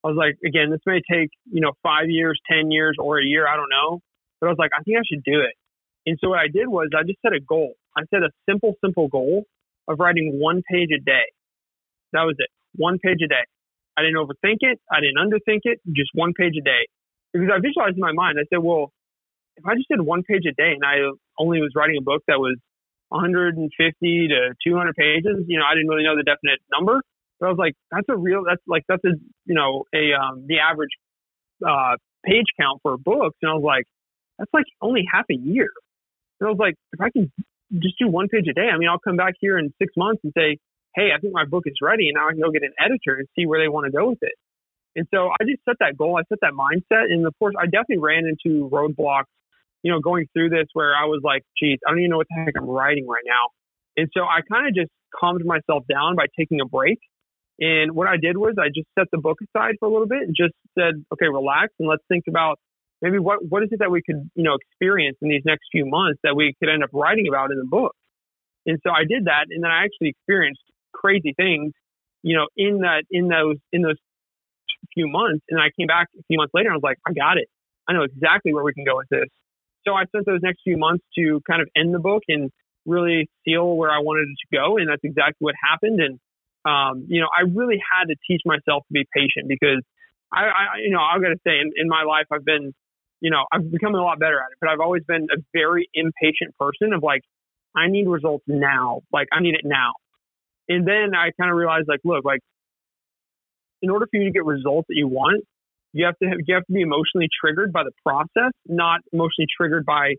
I 0.03 0.07
was 0.07 0.17
like, 0.17 0.38
again, 0.45 0.71
this 0.71 0.82
may 0.86 1.01
take, 1.09 1.30
you 1.51 1.61
know, 1.61 1.73
five 1.84 2.09
years, 2.09 2.39
10 2.49 2.71
years, 2.71 2.95
or 2.99 3.19
a 3.19 3.25
year. 3.25 3.47
I 3.47 3.55
don't 3.55 3.69
know. 3.69 3.99
But 4.39 4.47
I 4.47 4.49
was 4.49 4.59
like, 4.59 4.71
I 4.78 4.82
think 4.84 4.97
I 4.97 5.05
should 5.05 5.23
do 5.23 5.41
it. 5.41 5.53
And 6.05 6.17
so 6.21 6.30
what 6.30 6.39
I 6.39 6.47
did 6.47 6.67
was 6.67 6.89
I 6.97 7.03
just 7.03 7.21
set 7.21 7.34
a 7.34 7.39
goal. 7.39 7.73
I 7.97 8.01
set 8.13 8.21
a 8.21 8.29
simple, 8.47 8.75
simple 8.83 9.07
goal 9.07 9.43
of 9.87 9.99
writing 9.99 10.37
one 10.39 10.61
page 10.69 10.89
a 10.93 11.01
day. 11.01 11.25
That 12.13 12.23
was 12.23 12.35
it. 12.37 12.49
One 12.75 12.99
page 12.99 13.19
a 13.25 13.27
day. 13.27 13.45
I 13.97 14.01
didn't 14.01 14.21
overthink 14.21 14.61
it. 14.61 14.79
I 14.91 15.01
didn't 15.01 15.17
underthink 15.17 15.65
it. 15.65 15.81
Just 15.89 16.11
one 16.13 16.33
page 16.37 16.53
a 16.59 16.61
day. 16.61 16.85
Because 17.33 17.49
I 17.49 17.57
visualized 17.59 17.97
in 17.97 18.01
my 18.01 18.13
mind, 18.13 18.37
I 18.39 18.45
said, 18.53 18.61
well, 18.61 18.93
if 19.57 19.65
I 19.65 19.73
just 19.73 19.89
did 19.89 19.99
one 19.99 20.21
page 20.21 20.45
a 20.45 20.53
day 20.53 20.77
and 20.77 20.85
I 20.85 21.09
only 21.39 21.59
was 21.59 21.73
writing 21.75 21.97
a 21.97 22.03
book 22.03 22.21
that 22.27 22.37
was 22.37 22.57
150 23.09 24.27
to 24.27 24.53
200 24.67 24.95
pages. 24.95 25.45
You 25.47 25.57
know, 25.57 25.65
I 25.65 25.73
didn't 25.73 25.89
really 25.89 26.03
know 26.03 26.15
the 26.15 26.23
definite 26.23 26.59
number, 26.71 27.01
but 27.39 27.47
I 27.47 27.49
was 27.49 27.57
like, 27.57 27.73
that's 27.89 28.07
a 28.09 28.17
real, 28.17 28.43
that's 28.45 28.61
like, 28.67 28.83
that's 28.87 29.03
a, 29.05 29.17
you 29.45 29.55
know, 29.55 29.85
a, 29.95 30.13
um, 30.13 30.45
the 30.47 30.59
average, 30.59 30.91
uh, 31.65 31.97
page 32.25 32.45
count 32.59 32.79
for 32.83 32.97
books. 32.97 33.37
And 33.41 33.49
I 33.49 33.53
was 33.55 33.63
like, 33.63 33.85
that's 34.37 34.51
like 34.53 34.65
only 34.81 35.03
half 35.11 35.25
a 35.31 35.35
year. 35.35 35.69
And 36.39 36.47
I 36.47 36.51
was 36.51 36.59
like, 36.59 36.75
if 36.93 37.01
I 37.01 37.09
can 37.09 37.31
just 37.74 37.95
do 37.99 38.07
one 38.07 38.28
page 38.28 38.47
a 38.49 38.53
day, 38.53 38.70
I 38.74 38.78
mean, 38.78 38.89
I'll 38.89 38.99
come 38.99 39.18
back 39.18 39.34
here 39.39 39.57
in 39.57 39.74
six 39.82 39.93
months 39.97 40.22
and 40.24 40.34
say, 40.36 40.57
Hey, 40.95 41.09
I 41.15 41.20
think 41.20 41.34
my 41.34 41.45
book 41.45 41.63
is 41.65 41.76
ready. 41.82 42.09
And 42.09 42.15
now 42.15 42.28
I 42.28 42.32
can 42.32 42.41
go 42.41 42.49
get 42.49 42.63
an 42.63 42.74
editor 42.80 43.20
and 43.20 43.28
see 43.38 43.45
where 43.45 43.61
they 43.61 43.68
want 43.70 43.86
to 43.86 43.91
go 43.91 44.09
with 44.09 44.20
it. 44.22 44.34
And 44.95 45.05
so 45.13 45.30
I 45.30 45.43
just 45.43 45.61
set 45.63 45.76
that 45.80 45.95
goal. 45.95 46.18
I 46.18 46.24
set 46.28 46.39
that 46.41 46.53
mindset. 46.57 47.13
And 47.13 47.28
of 47.28 47.38
course, 47.38 47.53
I 47.59 47.65
definitely 47.65 47.99
ran 47.99 48.26
into 48.26 48.68
roadblocks 48.70 49.30
you 49.84 49.91
know, 49.91 49.99
going 49.99 50.28
through 50.34 50.49
this 50.49 50.68
where 50.74 50.93
I 50.95 51.05
was 51.05 51.22
like, 51.24 51.43
geez, 51.57 51.80
I 51.86 51.91
don't 51.91 51.99
even 51.99 52.11
know 52.11 52.18
what 52.18 52.28
the 52.30 52.43
heck 52.43 52.55
I'm 52.57 52.70
writing 52.70 53.07
right 53.07 53.24
now. 53.26 53.55
And 53.95 54.09
so 54.13 54.24
I 54.24 54.41
kind 54.49 54.68
of 54.68 54.76
just 54.76 54.91
calmed 55.15 55.45
myself 55.45 55.84
down 55.89 56.15
by 56.15 56.26
taking 56.38 56.61
a 56.61 56.65
break. 56.65 56.99
And 57.59 57.95
what 57.95 58.07
I 58.07 58.18
did 58.18 58.38
was 58.38 58.55
I 58.59 58.68
just 58.68 58.88
set 58.97 59.07
the 59.11 59.18
book 59.18 59.38
aside 59.41 59.76
for 59.80 59.88
a 59.88 59.91
little 59.91 60.07
bit 60.07 60.22
and 60.22 60.36
just 60.36 60.53
said, 60.78 61.03
okay, 61.13 61.28
relax 61.28 61.74
and 61.80 61.88
let's 61.88 62.03
think 62.07 62.26
about 62.28 62.59
maybe 63.01 63.19
what, 63.19 63.39
what 63.47 63.63
is 63.63 63.69
it 63.71 63.79
that 63.79 63.91
we 63.91 64.01
could, 64.01 64.29
you 64.35 64.43
know, 64.43 64.55
experience 64.55 65.17
in 65.21 65.29
these 65.29 65.43
next 65.45 65.65
few 65.71 65.85
months 65.85 66.19
that 66.23 66.35
we 66.35 66.53
could 66.59 66.69
end 66.69 66.83
up 66.83 66.89
writing 66.93 67.27
about 67.27 67.51
in 67.51 67.57
the 67.57 67.65
book. 67.65 67.93
And 68.65 68.79
so 68.83 68.91
I 68.91 69.03
did 69.07 69.25
that. 69.25 69.45
And 69.49 69.63
then 69.63 69.71
I 69.71 69.83
actually 69.83 70.09
experienced 70.09 70.61
crazy 70.93 71.33
things, 71.37 71.73
you 72.23 72.35
know, 72.35 72.47
in 72.57 72.79
that, 72.79 73.03
in 73.11 73.27
those, 73.27 73.57
in 73.71 73.81
those 73.81 73.97
few 74.93 75.07
months. 75.07 75.45
And 75.49 75.59
I 75.59 75.69
came 75.77 75.87
back 75.87 76.07
a 76.17 76.23
few 76.27 76.37
months 76.37 76.51
later 76.53 76.69
and 76.69 76.73
I 76.73 76.77
was 76.77 76.83
like, 76.83 76.97
I 77.07 77.13
got 77.13 77.37
it. 77.37 77.47
I 77.87 77.93
know 77.93 78.03
exactly 78.03 78.53
where 78.53 78.63
we 78.63 78.73
can 78.73 78.83
go 78.83 78.97
with 78.97 79.07
this. 79.09 79.29
So 79.87 79.93
I 79.93 80.03
spent 80.05 80.25
those 80.25 80.41
next 80.43 80.61
few 80.63 80.77
months 80.77 81.05
to 81.17 81.39
kind 81.49 81.61
of 81.61 81.69
end 81.75 81.93
the 81.93 81.99
book 81.99 82.23
and 82.27 82.51
really 82.85 83.29
seal 83.45 83.75
where 83.77 83.91
I 83.91 83.99
wanted 83.99 84.27
it 84.27 84.37
to 84.43 84.57
go. 84.57 84.77
And 84.77 84.89
that's 84.89 85.03
exactly 85.03 85.39
what 85.39 85.55
happened. 85.55 86.01
And, 86.01 86.19
um, 86.65 87.05
you 87.07 87.21
know, 87.21 87.27
I 87.31 87.43
really 87.47 87.79
had 87.79 88.07
to 88.09 88.15
teach 88.27 88.41
myself 88.43 88.83
to 88.87 88.93
be 88.93 89.05
patient 89.15 89.47
because 89.47 89.81
I, 90.33 90.43
I 90.43 90.65
you 90.83 90.91
know, 90.91 90.99
I've 90.99 91.21
got 91.21 91.29
to 91.29 91.39
say 91.47 91.59
in, 91.59 91.71
in 91.77 91.87
my 91.87 92.03
life, 92.03 92.25
I've 92.31 92.43
been, 92.43 92.73
you 93.20 93.32
know, 93.32 93.45
I've 93.51 93.72
become 93.72 93.95
a 93.95 94.01
lot 94.01 94.20
better 94.20 94.38
at 94.39 94.51
it, 94.51 94.57
but 94.61 94.70
I've 94.70 94.80
always 94.80 95.03
been 95.07 95.28
a 95.32 95.41
very 95.53 95.89
impatient 95.93 96.55
person 96.59 96.93
of 96.93 97.03
like, 97.03 97.22
I 97.76 97.88
need 97.89 98.07
results 98.07 98.43
now. 98.47 99.01
Like 99.11 99.28
I 99.32 99.41
need 99.41 99.55
it 99.55 99.61
now. 99.63 99.93
And 100.70 100.88
then 100.88 101.15
I 101.15 101.32
kind 101.39 101.49
of 101.49 101.57
realized 101.57 101.88
like, 101.88 102.01
look, 102.03 102.26
like 102.26 102.39
in 103.82 103.89
order 103.89 104.07
for 104.09 104.18
you 104.18 104.26
to 104.26 104.32
get 104.32 104.45
results 104.45 104.88
that 104.89 104.95
you 104.95 105.07
want, 105.07 105.43
you 105.93 106.05
have 106.05 106.18
to 106.22 106.28
have, 106.28 106.38
you 106.45 106.53
have 106.55 106.65
to 106.65 106.74
be 106.74 106.82
emotionally 106.82 107.28
triggered 107.39 107.72
by 107.72 107.84
the 107.84 107.91
process, 108.05 108.51
not 108.68 109.01
emotionally 109.13 109.47
triggered 109.55 109.86
by 109.86 110.13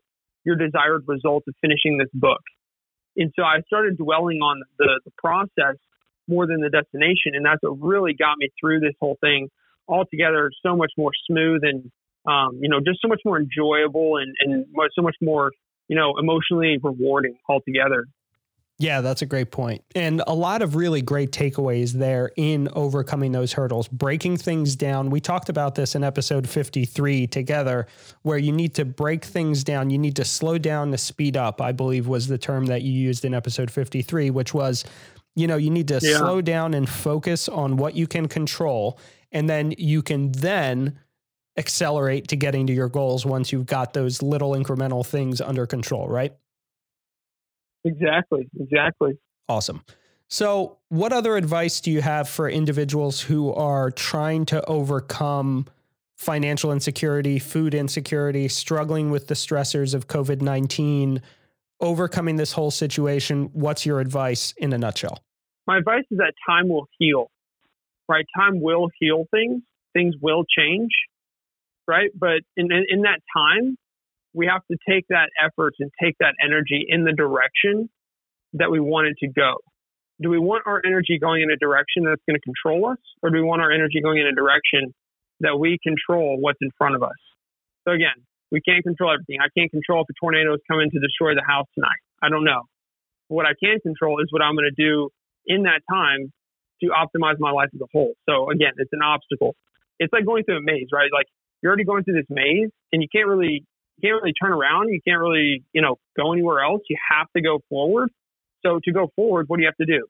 your 0.45 0.57
desired 0.57 1.05
result 1.07 1.45
of 1.47 1.55
finishing 1.61 1.99
this 1.99 2.09
book. 2.15 2.41
And 3.17 3.33
so 3.37 3.43
I 3.43 3.61
started 3.67 3.99
dwelling 3.99 4.39
on 4.39 4.63
the, 4.79 5.01
the 5.05 5.13
process 5.19 5.77
more 6.29 6.47
than 6.47 6.61
the 6.61 6.71
destination, 6.71 7.35
and 7.35 7.45
that's 7.45 7.63
what 7.63 7.77
really 7.81 8.15
got 8.15 8.39
me 8.39 8.49
through 8.61 8.81
this 8.81 8.95
whole 9.01 9.17
thing 9.21 9.49
altogether. 9.89 10.51
So 10.65 10.77
much 10.77 10.93
more 10.97 11.11
smooth 11.29 11.61
and 11.63 11.91
um, 12.29 12.59
you 12.61 12.69
know 12.69 12.79
just 12.79 13.01
so 13.01 13.09
much 13.09 13.21
more 13.25 13.39
enjoyable 13.41 14.17
and 14.19 14.35
and 14.41 14.67
so 14.95 15.03
much 15.03 15.17
more 15.23 15.51
you 15.89 15.97
know 15.97 16.15
emotionally 16.19 16.79
rewarding 16.83 17.37
altogether. 17.49 18.07
Yeah, 18.81 19.01
that's 19.01 19.23
a 19.23 19.27
great 19.27 19.51
point. 19.51 19.83
And 19.97 20.23
a 20.29 20.35
lot 20.35 20.63
of 20.63 20.77
really 20.77 21.03
great 21.03 21.33
takeaways 21.33 21.95
there 21.95 22.31
in 22.37 22.69
overcoming 22.75 23.33
those 23.33 23.53
hurdles, 23.53 23.89
breaking 23.89 24.37
things 24.37 24.77
down. 24.77 25.11
We 25.11 25.21
talked 25.21 25.49
about 25.49 25.75
this 25.75 25.97
in 25.97 26.05
episode 26.05 26.49
53 26.49 27.27
together, 27.27 27.89
where 28.23 28.39
you 28.39 28.53
need 28.53 28.75
to 28.77 28.85
break 28.85 29.25
things 29.25 29.65
down. 29.65 29.91
You 29.91 29.99
need 29.99 30.15
to 30.15 30.25
slow 30.25 30.59
down 30.59 30.93
to 30.93 30.99
speed 30.99 31.37
up, 31.37 31.61
I 31.61 31.73
believe 31.73 32.07
was 32.07 32.29
the 32.29 32.39
term 32.39 32.67
that 32.67 32.83
you 32.83 32.93
used 32.93 33.25
in 33.25 33.35
episode 33.35 33.69
53, 33.69 34.31
which 34.31 34.55
was, 34.55 34.85
you 35.35 35.49
know, 35.49 35.57
you 35.57 35.71
need 35.71 35.89
to 35.89 35.99
yeah. 36.01 36.19
slow 36.19 36.41
down 36.41 36.73
and 36.73 36.89
focus 36.89 37.49
on 37.49 37.79
what 37.79 37.97
you 37.97 38.07
can 38.07 38.29
control. 38.29 39.01
And 39.33 39.51
then 39.51 39.75
you 39.77 40.03
can 40.03 40.31
then 40.31 41.01
accelerate 41.59 42.29
to 42.29 42.37
getting 42.37 42.67
to 42.69 42.73
your 42.73 42.89
goals 42.89 43.27
once 43.27 43.53
you've 43.53 43.67
got 43.67 43.93
those 43.93 44.23
little 44.23 44.53
incremental 44.53 45.05
things 45.05 45.41
under 45.41 45.67
control, 45.67 46.09
right? 46.09 46.33
Exactly. 47.85 48.49
Exactly. 48.59 49.19
Awesome. 49.49 49.83
So, 50.29 50.79
what 50.89 51.13
other 51.13 51.37
advice 51.37 51.81
do 51.81 51.91
you 51.91 52.03
have 52.03 52.29
for 52.29 52.49
individuals 52.49 53.21
who 53.21 53.53
are 53.53 53.91
trying 53.91 54.45
to 54.47 54.65
overcome 54.67 55.67
financial 56.17 56.71
insecurity, 56.71 57.39
food 57.39 57.75
insecurity, 57.75 58.49
struggling 58.49 59.11
with 59.11 59.29
the 59.29 59.35
stressors 59.35 59.95
of 59.95 60.07
COVID 60.07 60.43
19, 60.43 61.23
overcoming 61.81 62.37
this 62.37 62.53
whole 62.53 62.71
situation? 62.71 63.49
What's 63.55 63.87
your 63.87 64.01
advice 64.01 64.53
in 64.59 64.73
a 64.75 64.79
nutshell? 64.79 65.23
My 65.67 65.79
advice 65.79 66.05
is 66.11 66.19
that 66.19 66.35
time 66.47 66.69
will 66.69 66.89
heal, 66.99 67.31
right? 68.07 68.27
Time 68.37 68.61
will 68.61 68.91
heal 68.99 69.25
things, 69.31 69.63
things 69.95 70.15
will 70.21 70.45
change, 70.45 70.91
right? 71.89 72.11
But 72.15 72.43
in, 72.57 72.71
in, 72.71 72.85
in 72.89 73.03
that 73.03 73.21
time, 73.37 73.77
we 74.35 74.47
have 74.47 74.63
to 74.71 74.77
take 74.89 75.07
that 75.09 75.31
effort 75.43 75.75
and 75.81 75.91
take 76.03 76.17
that 76.21 76.35
energy 76.45 76.85
in 76.87 77.05
the 77.05 77.13
direction 77.13 77.89
that 78.53 78.71
we 78.71 78.79
want 78.79 79.09
it 79.09 79.17
to 79.27 79.33
go 79.33 79.57
do 80.21 80.31
we 80.31 80.39
want 80.39 80.67
our 80.67 80.83
energy 80.85 81.19
going 81.21 81.43
in 81.43 81.51
a 81.51 81.57
direction 81.57 82.03
that's 82.03 82.23
going 82.27 82.35
to 82.35 82.43
control 82.43 82.91
us, 82.91 82.99
or 83.23 83.31
do 83.31 83.37
we 83.39 83.43
want 83.43 83.63
our 83.63 83.71
energy 83.71 84.03
going 84.03 84.19
in 84.19 84.27
a 84.27 84.35
direction 84.35 84.93
that 85.41 85.59
we 85.59 85.79
control 85.83 86.37
what's 86.41 86.59
in 86.61 86.71
front 86.77 86.97
of 86.97 87.03
us? 87.03 87.19
So 87.87 87.95
again, 87.95 88.19
we 88.51 88.61
can't 88.61 88.83
control 88.83 89.15
everything. 89.15 89.39
I 89.39 89.47
can't 89.57 89.71
control 89.71 90.03
if 90.03 90.11
a 90.11 90.17
tornado 90.19 90.55
is 90.55 90.61
coming 90.67 90.91
to 90.91 90.99
destroy 90.99 91.35
the 91.35 91.47
house 91.47 91.67
tonight. 91.75 92.03
I 92.23 92.29
don't 92.29 92.45
know. 92.45 92.67
What 93.29 93.47
I 93.47 93.55
can 93.63 93.79
control 93.81 94.21
is 94.21 94.27
what 94.31 94.43
I'm 94.43 94.57
going 94.57 94.71
to 94.75 94.75
do 94.75 95.11
in 95.47 95.63
that 95.65 95.87
time 95.87 96.33
to 96.83 96.91
optimize 96.91 97.39
my 97.39 97.51
life 97.51 97.71
as 97.75 97.81
a 97.81 97.91
whole. 97.93 98.15
So 98.29 98.51
again, 98.51 98.73
it's 98.79 98.93
an 98.93 99.03
obstacle. 99.03 99.55
It's 99.99 100.13
like 100.13 100.27
going 100.27 100.45
through 100.45 100.59
a 100.59 100.63
maze, 100.63 100.91
right? 100.93 101.11
Like 101.13 101.27
you're 101.63 101.71
already 101.71 101.85
going 101.85 102.05
through 102.05 102.15
this 102.15 102.31
maze 102.31 102.71
and 102.93 103.03
you 103.03 103.09
can't 103.13 103.27
really 103.27 103.65
you 103.99 104.09
can't 104.09 104.23
really 104.23 104.35
turn 104.41 104.53
around. 104.53 104.89
You 104.89 105.01
can't 105.07 105.21
really, 105.21 105.65
you 105.73 105.83
know, 105.83 105.97
go 106.17 106.33
anywhere 106.33 106.63
else. 106.63 106.83
You 106.89 106.97
have 107.11 107.27
to 107.37 107.43
go 107.43 107.61
forward. 107.69 108.11
So 108.65 108.81
to 108.85 108.93
go 108.93 109.11
forward, 109.17 109.49
what 109.49 109.57
do 109.57 109.63
you 109.63 109.69
have 109.69 109.87
to 109.87 109.87
do? 109.87 110.07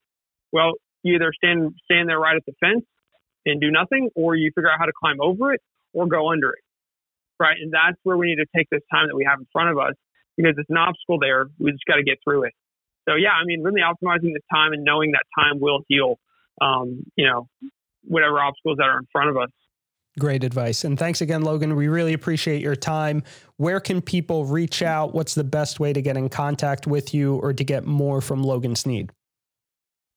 Well, 0.53 0.73
you 1.03 1.15
either 1.15 1.33
stand 1.33 1.75
stand 1.85 2.09
there 2.09 2.19
right 2.19 2.37
at 2.37 2.45
the 2.47 2.53
fence 2.61 2.85
and 3.47 3.61
do 3.61 3.71
nothing, 3.71 4.11
or 4.15 4.35
you 4.35 4.51
figure 4.55 4.71
out 4.71 4.79
how 4.79 4.87
to 4.87 4.93
climb 4.99 5.21
over 5.21 5.53
it 5.53 5.61
or 5.93 6.07
go 6.07 6.31
under 6.31 6.51
it. 6.51 6.65
Right. 7.41 7.57
And 7.61 7.73
that's 7.73 7.97
where 8.03 8.17
we 8.17 8.27
need 8.27 8.43
to 8.43 8.47
take 8.55 8.69
this 8.71 8.83
time 8.91 9.09
that 9.09 9.17
we 9.17 9.25
have 9.25 9.39
in 9.39 9.47
front 9.53 9.71
of 9.71 9.79
us 9.79 9.95
because 10.37 10.55
it's 10.59 10.69
an 10.71 10.77
obstacle 10.77 11.19
there. 11.19 11.47
We 11.59 11.73
just 11.73 11.85
got 11.87 11.97
to 11.97 12.03
get 12.03 12.19
through 12.25 12.45
it. 12.45 12.53
So 13.09 13.15
yeah, 13.15 13.31
I 13.31 13.45
mean, 13.45 13.63
really 13.63 13.81
optimizing 13.81 14.35
this 14.35 14.45
time 14.53 14.73
and 14.73 14.85
knowing 14.85 15.13
that 15.13 15.25
time 15.39 15.61
will 15.61 15.81
heal, 15.89 16.19
um, 16.61 17.05
you 17.17 17.27
know, 17.27 17.49
whatever 18.05 18.41
obstacles 18.41 18.77
that 18.79 18.85
are 18.85 18.99
in 18.99 19.07
front 19.13 19.31
of 19.31 19.37
us. 19.37 19.51
Great 20.19 20.45
advice. 20.45 20.85
And 20.85 20.99
thanks 20.99 21.21
again, 21.21 21.43
Logan. 21.43 21.77
We 21.77 21.89
really 21.89 22.13
appreciate 22.13 22.61
your 22.61 22.77
time. 22.77 23.23
Where 23.57 23.81
can 23.81 24.01
people 24.01 24.45
reach 24.45 24.83
out? 24.83 25.15
What's 25.15 25.35
the 25.35 25.45
best 25.45 25.81
way 25.81 25.93
to 25.93 26.03
get 26.03 26.17
in 26.17 26.29
contact 26.29 26.87
with 26.87 27.15
you 27.15 27.37
or 27.37 27.53
to 27.53 27.65
get 27.65 27.85
more 27.85 28.21
from 28.21 28.43
Logan 28.43 28.75
Sneed? 28.75 29.11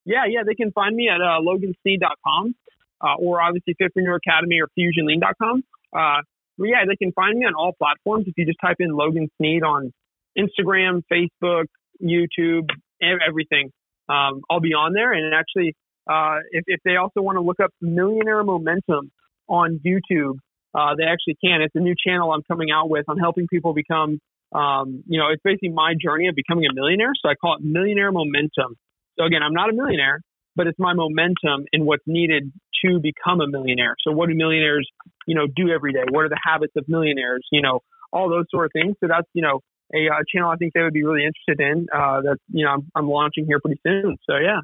Yeah, 0.04 0.24
yeah, 0.28 0.40
they 0.44 0.54
can 0.54 0.72
find 0.72 0.96
me 0.96 1.08
at 1.08 1.20
uh, 1.20 1.40
logansneed.com 1.40 2.54
uh, 3.00 3.14
or 3.18 3.40
obviously 3.40 3.74
Fitpreneur 3.80 4.16
Academy 4.16 4.60
or 4.60 4.68
fusionlean.com. 4.78 5.62
Uh, 5.92 6.22
but 6.58 6.64
yeah, 6.64 6.84
they 6.88 6.96
can 6.96 7.12
find 7.12 7.38
me 7.38 7.46
on 7.46 7.54
all 7.54 7.72
platforms. 7.78 8.24
If 8.26 8.34
you 8.36 8.46
just 8.46 8.58
type 8.60 8.76
in 8.80 8.90
Logan 8.90 9.28
Sneed 9.38 9.62
on 9.62 9.92
Instagram, 10.36 11.02
Facebook, 11.12 11.66
YouTube, 12.02 12.68
everything, 13.00 13.70
um, 14.08 14.42
I'll 14.50 14.60
be 14.60 14.74
on 14.74 14.92
there. 14.92 15.12
And 15.12 15.34
actually, 15.34 15.74
uh, 16.08 16.38
if, 16.50 16.64
if 16.66 16.80
they 16.84 16.96
also 16.96 17.20
want 17.20 17.36
to 17.36 17.42
look 17.42 17.60
up 17.60 17.70
Millionaire 17.80 18.42
Momentum 18.42 19.10
on 19.48 19.80
YouTube, 19.84 20.36
uh, 20.74 20.94
they 20.96 21.04
actually 21.04 21.36
can. 21.42 21.62
It's 21.62 21.74
a 21.74 21.80
new 21.80 21.94
channel 21.94 22.32
I'm 22.32 22.42
coming 22.50 22.70
out 22.70 22.88
with. 22.88 23.04
I'm 23.08 23.18
helping 23.18 23.46
people 23.48 23.74
become, 23.74 24.18
um, 24.54 25.02
you 25.06 25.18
know, 25.18 25.28
it's 25.30 25.42
basically 25.42 25.70
my 25.70 25.94
journey 26.00 26.28
of 26.28 26.34
becoming 26.34 26.64
a 26.70 26.74
millionaire. 26.74 27.12
So 27.20 27.28
I 27.28 27.34
call 27.34 27.56
it 27.56 27.62
Millionaire 27.62 28.12
Momentum. 28.12 28.76
So 29.18 29.24
again, 29.24 29.42
I'm 29.42 29.52
not 29.52 29.68
a 29.68 29.74
millionaire, 29.74 30.20
but 30.56 30.66
it's 30.66 30.78
my 30.78 30.94
momentum 30.94 31.66
in 31.72 31.84
what's 31.84 32.04
needed 32.06 32.52
to 32.84 33.00
become 33.00 33.40
a 33.40 33.46
millionaire. 33.46 33.96
So 34.02 34.12
what 34.12 34.28
do 34.28 34.34
millionaires, 34.34 34.88
you 35.26 35.34
know, 35.34 35.46
do 35.46 35.70
every 35.70 35.92
day? 35.92 36.04
What 36.10 36.24
are 36.24 36.28
the 36.28 36.40
habits 36.42 36.72
of 36.76 36.84
millionaires? 36.88 37.46
You 37.52 37.62
know, 37.62 37.80
all 38.12 38.28
those 38.28 38.46
sort 38.50 38.66
of 38.66 38.72
things. 38.72 38.96
So 39.00 39.08
that's, 39.08 39.28
you 39.34 39.42
know, 39.42 39.60
a 39.94 40.08
uh, 40.08 40.22
channel 40.34 40.50
I 40.50 40.56
think 40.56 40.72
they 40.72 40.82
would 40.82 40.94
be 40.94 41.04
really 41.04 41.24
interested 41.24 41.60
in 41.60 41.86
uh, 41.94 42.22
that, 42.22 42.38
you 42.48 42.64
know, 42.64 42.72
I'm, 42.72 42.90
I'm 42.94 43.08
launching 43.08 43.44
here 43.46 43.60
pretty 43.60 43.80
soon. 43.86 44.16
So 44.28 44.36
yeah. 44.36 44.60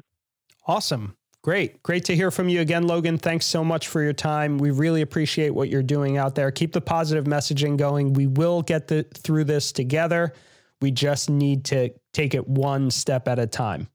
Awesome. 0.67 1.15
Great. 1.41 1.81
Great 1.83 2.03
to 2.05 2.15
hear 2.15 2.31
from 2.31 2.49
you 2.49 2.59
again, 2.59 2.85
Logan. 2.85 3.17
Thanks 3.17 3.45
so 3.45 3.63
much 3.63 3.87
for 3.87 4.01
your 4.01 4.13
time. 4.13 4.57
We 4.57 4.71
really 4.71 5.01
appreciate 5.01 5.51
what 5.51 5.69
you're 5.69 5.81
doing 5.81 6.17
out 6.17 6.35
there. 6.35 6.51
Keep 6.51 6.73
the 6.73 6.81
positive 6.81 7.25
messaging 7.25 7.77
going. 7.77 8.13
We 8.13 8.27
will 8.27 8.61
get 8.61 8.89
the, 8.89 9.03
through 9.03 9.45
this 9.45 9.71
together. 9.71 10.33
We 10.81 10.91
just 10.91 11.29
need 11.29 11.65
to 11.65 11.91
take 12.13 12.33
it 12.33 12.47
one 12.47 12.91
step 12.91 13.27
at 13.27 13.39
a 13.39 13.47
time. 13.47 13.87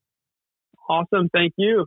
Awesome. 0.88 1.28
Thank 1.30 1.52
you. 1.56 1.86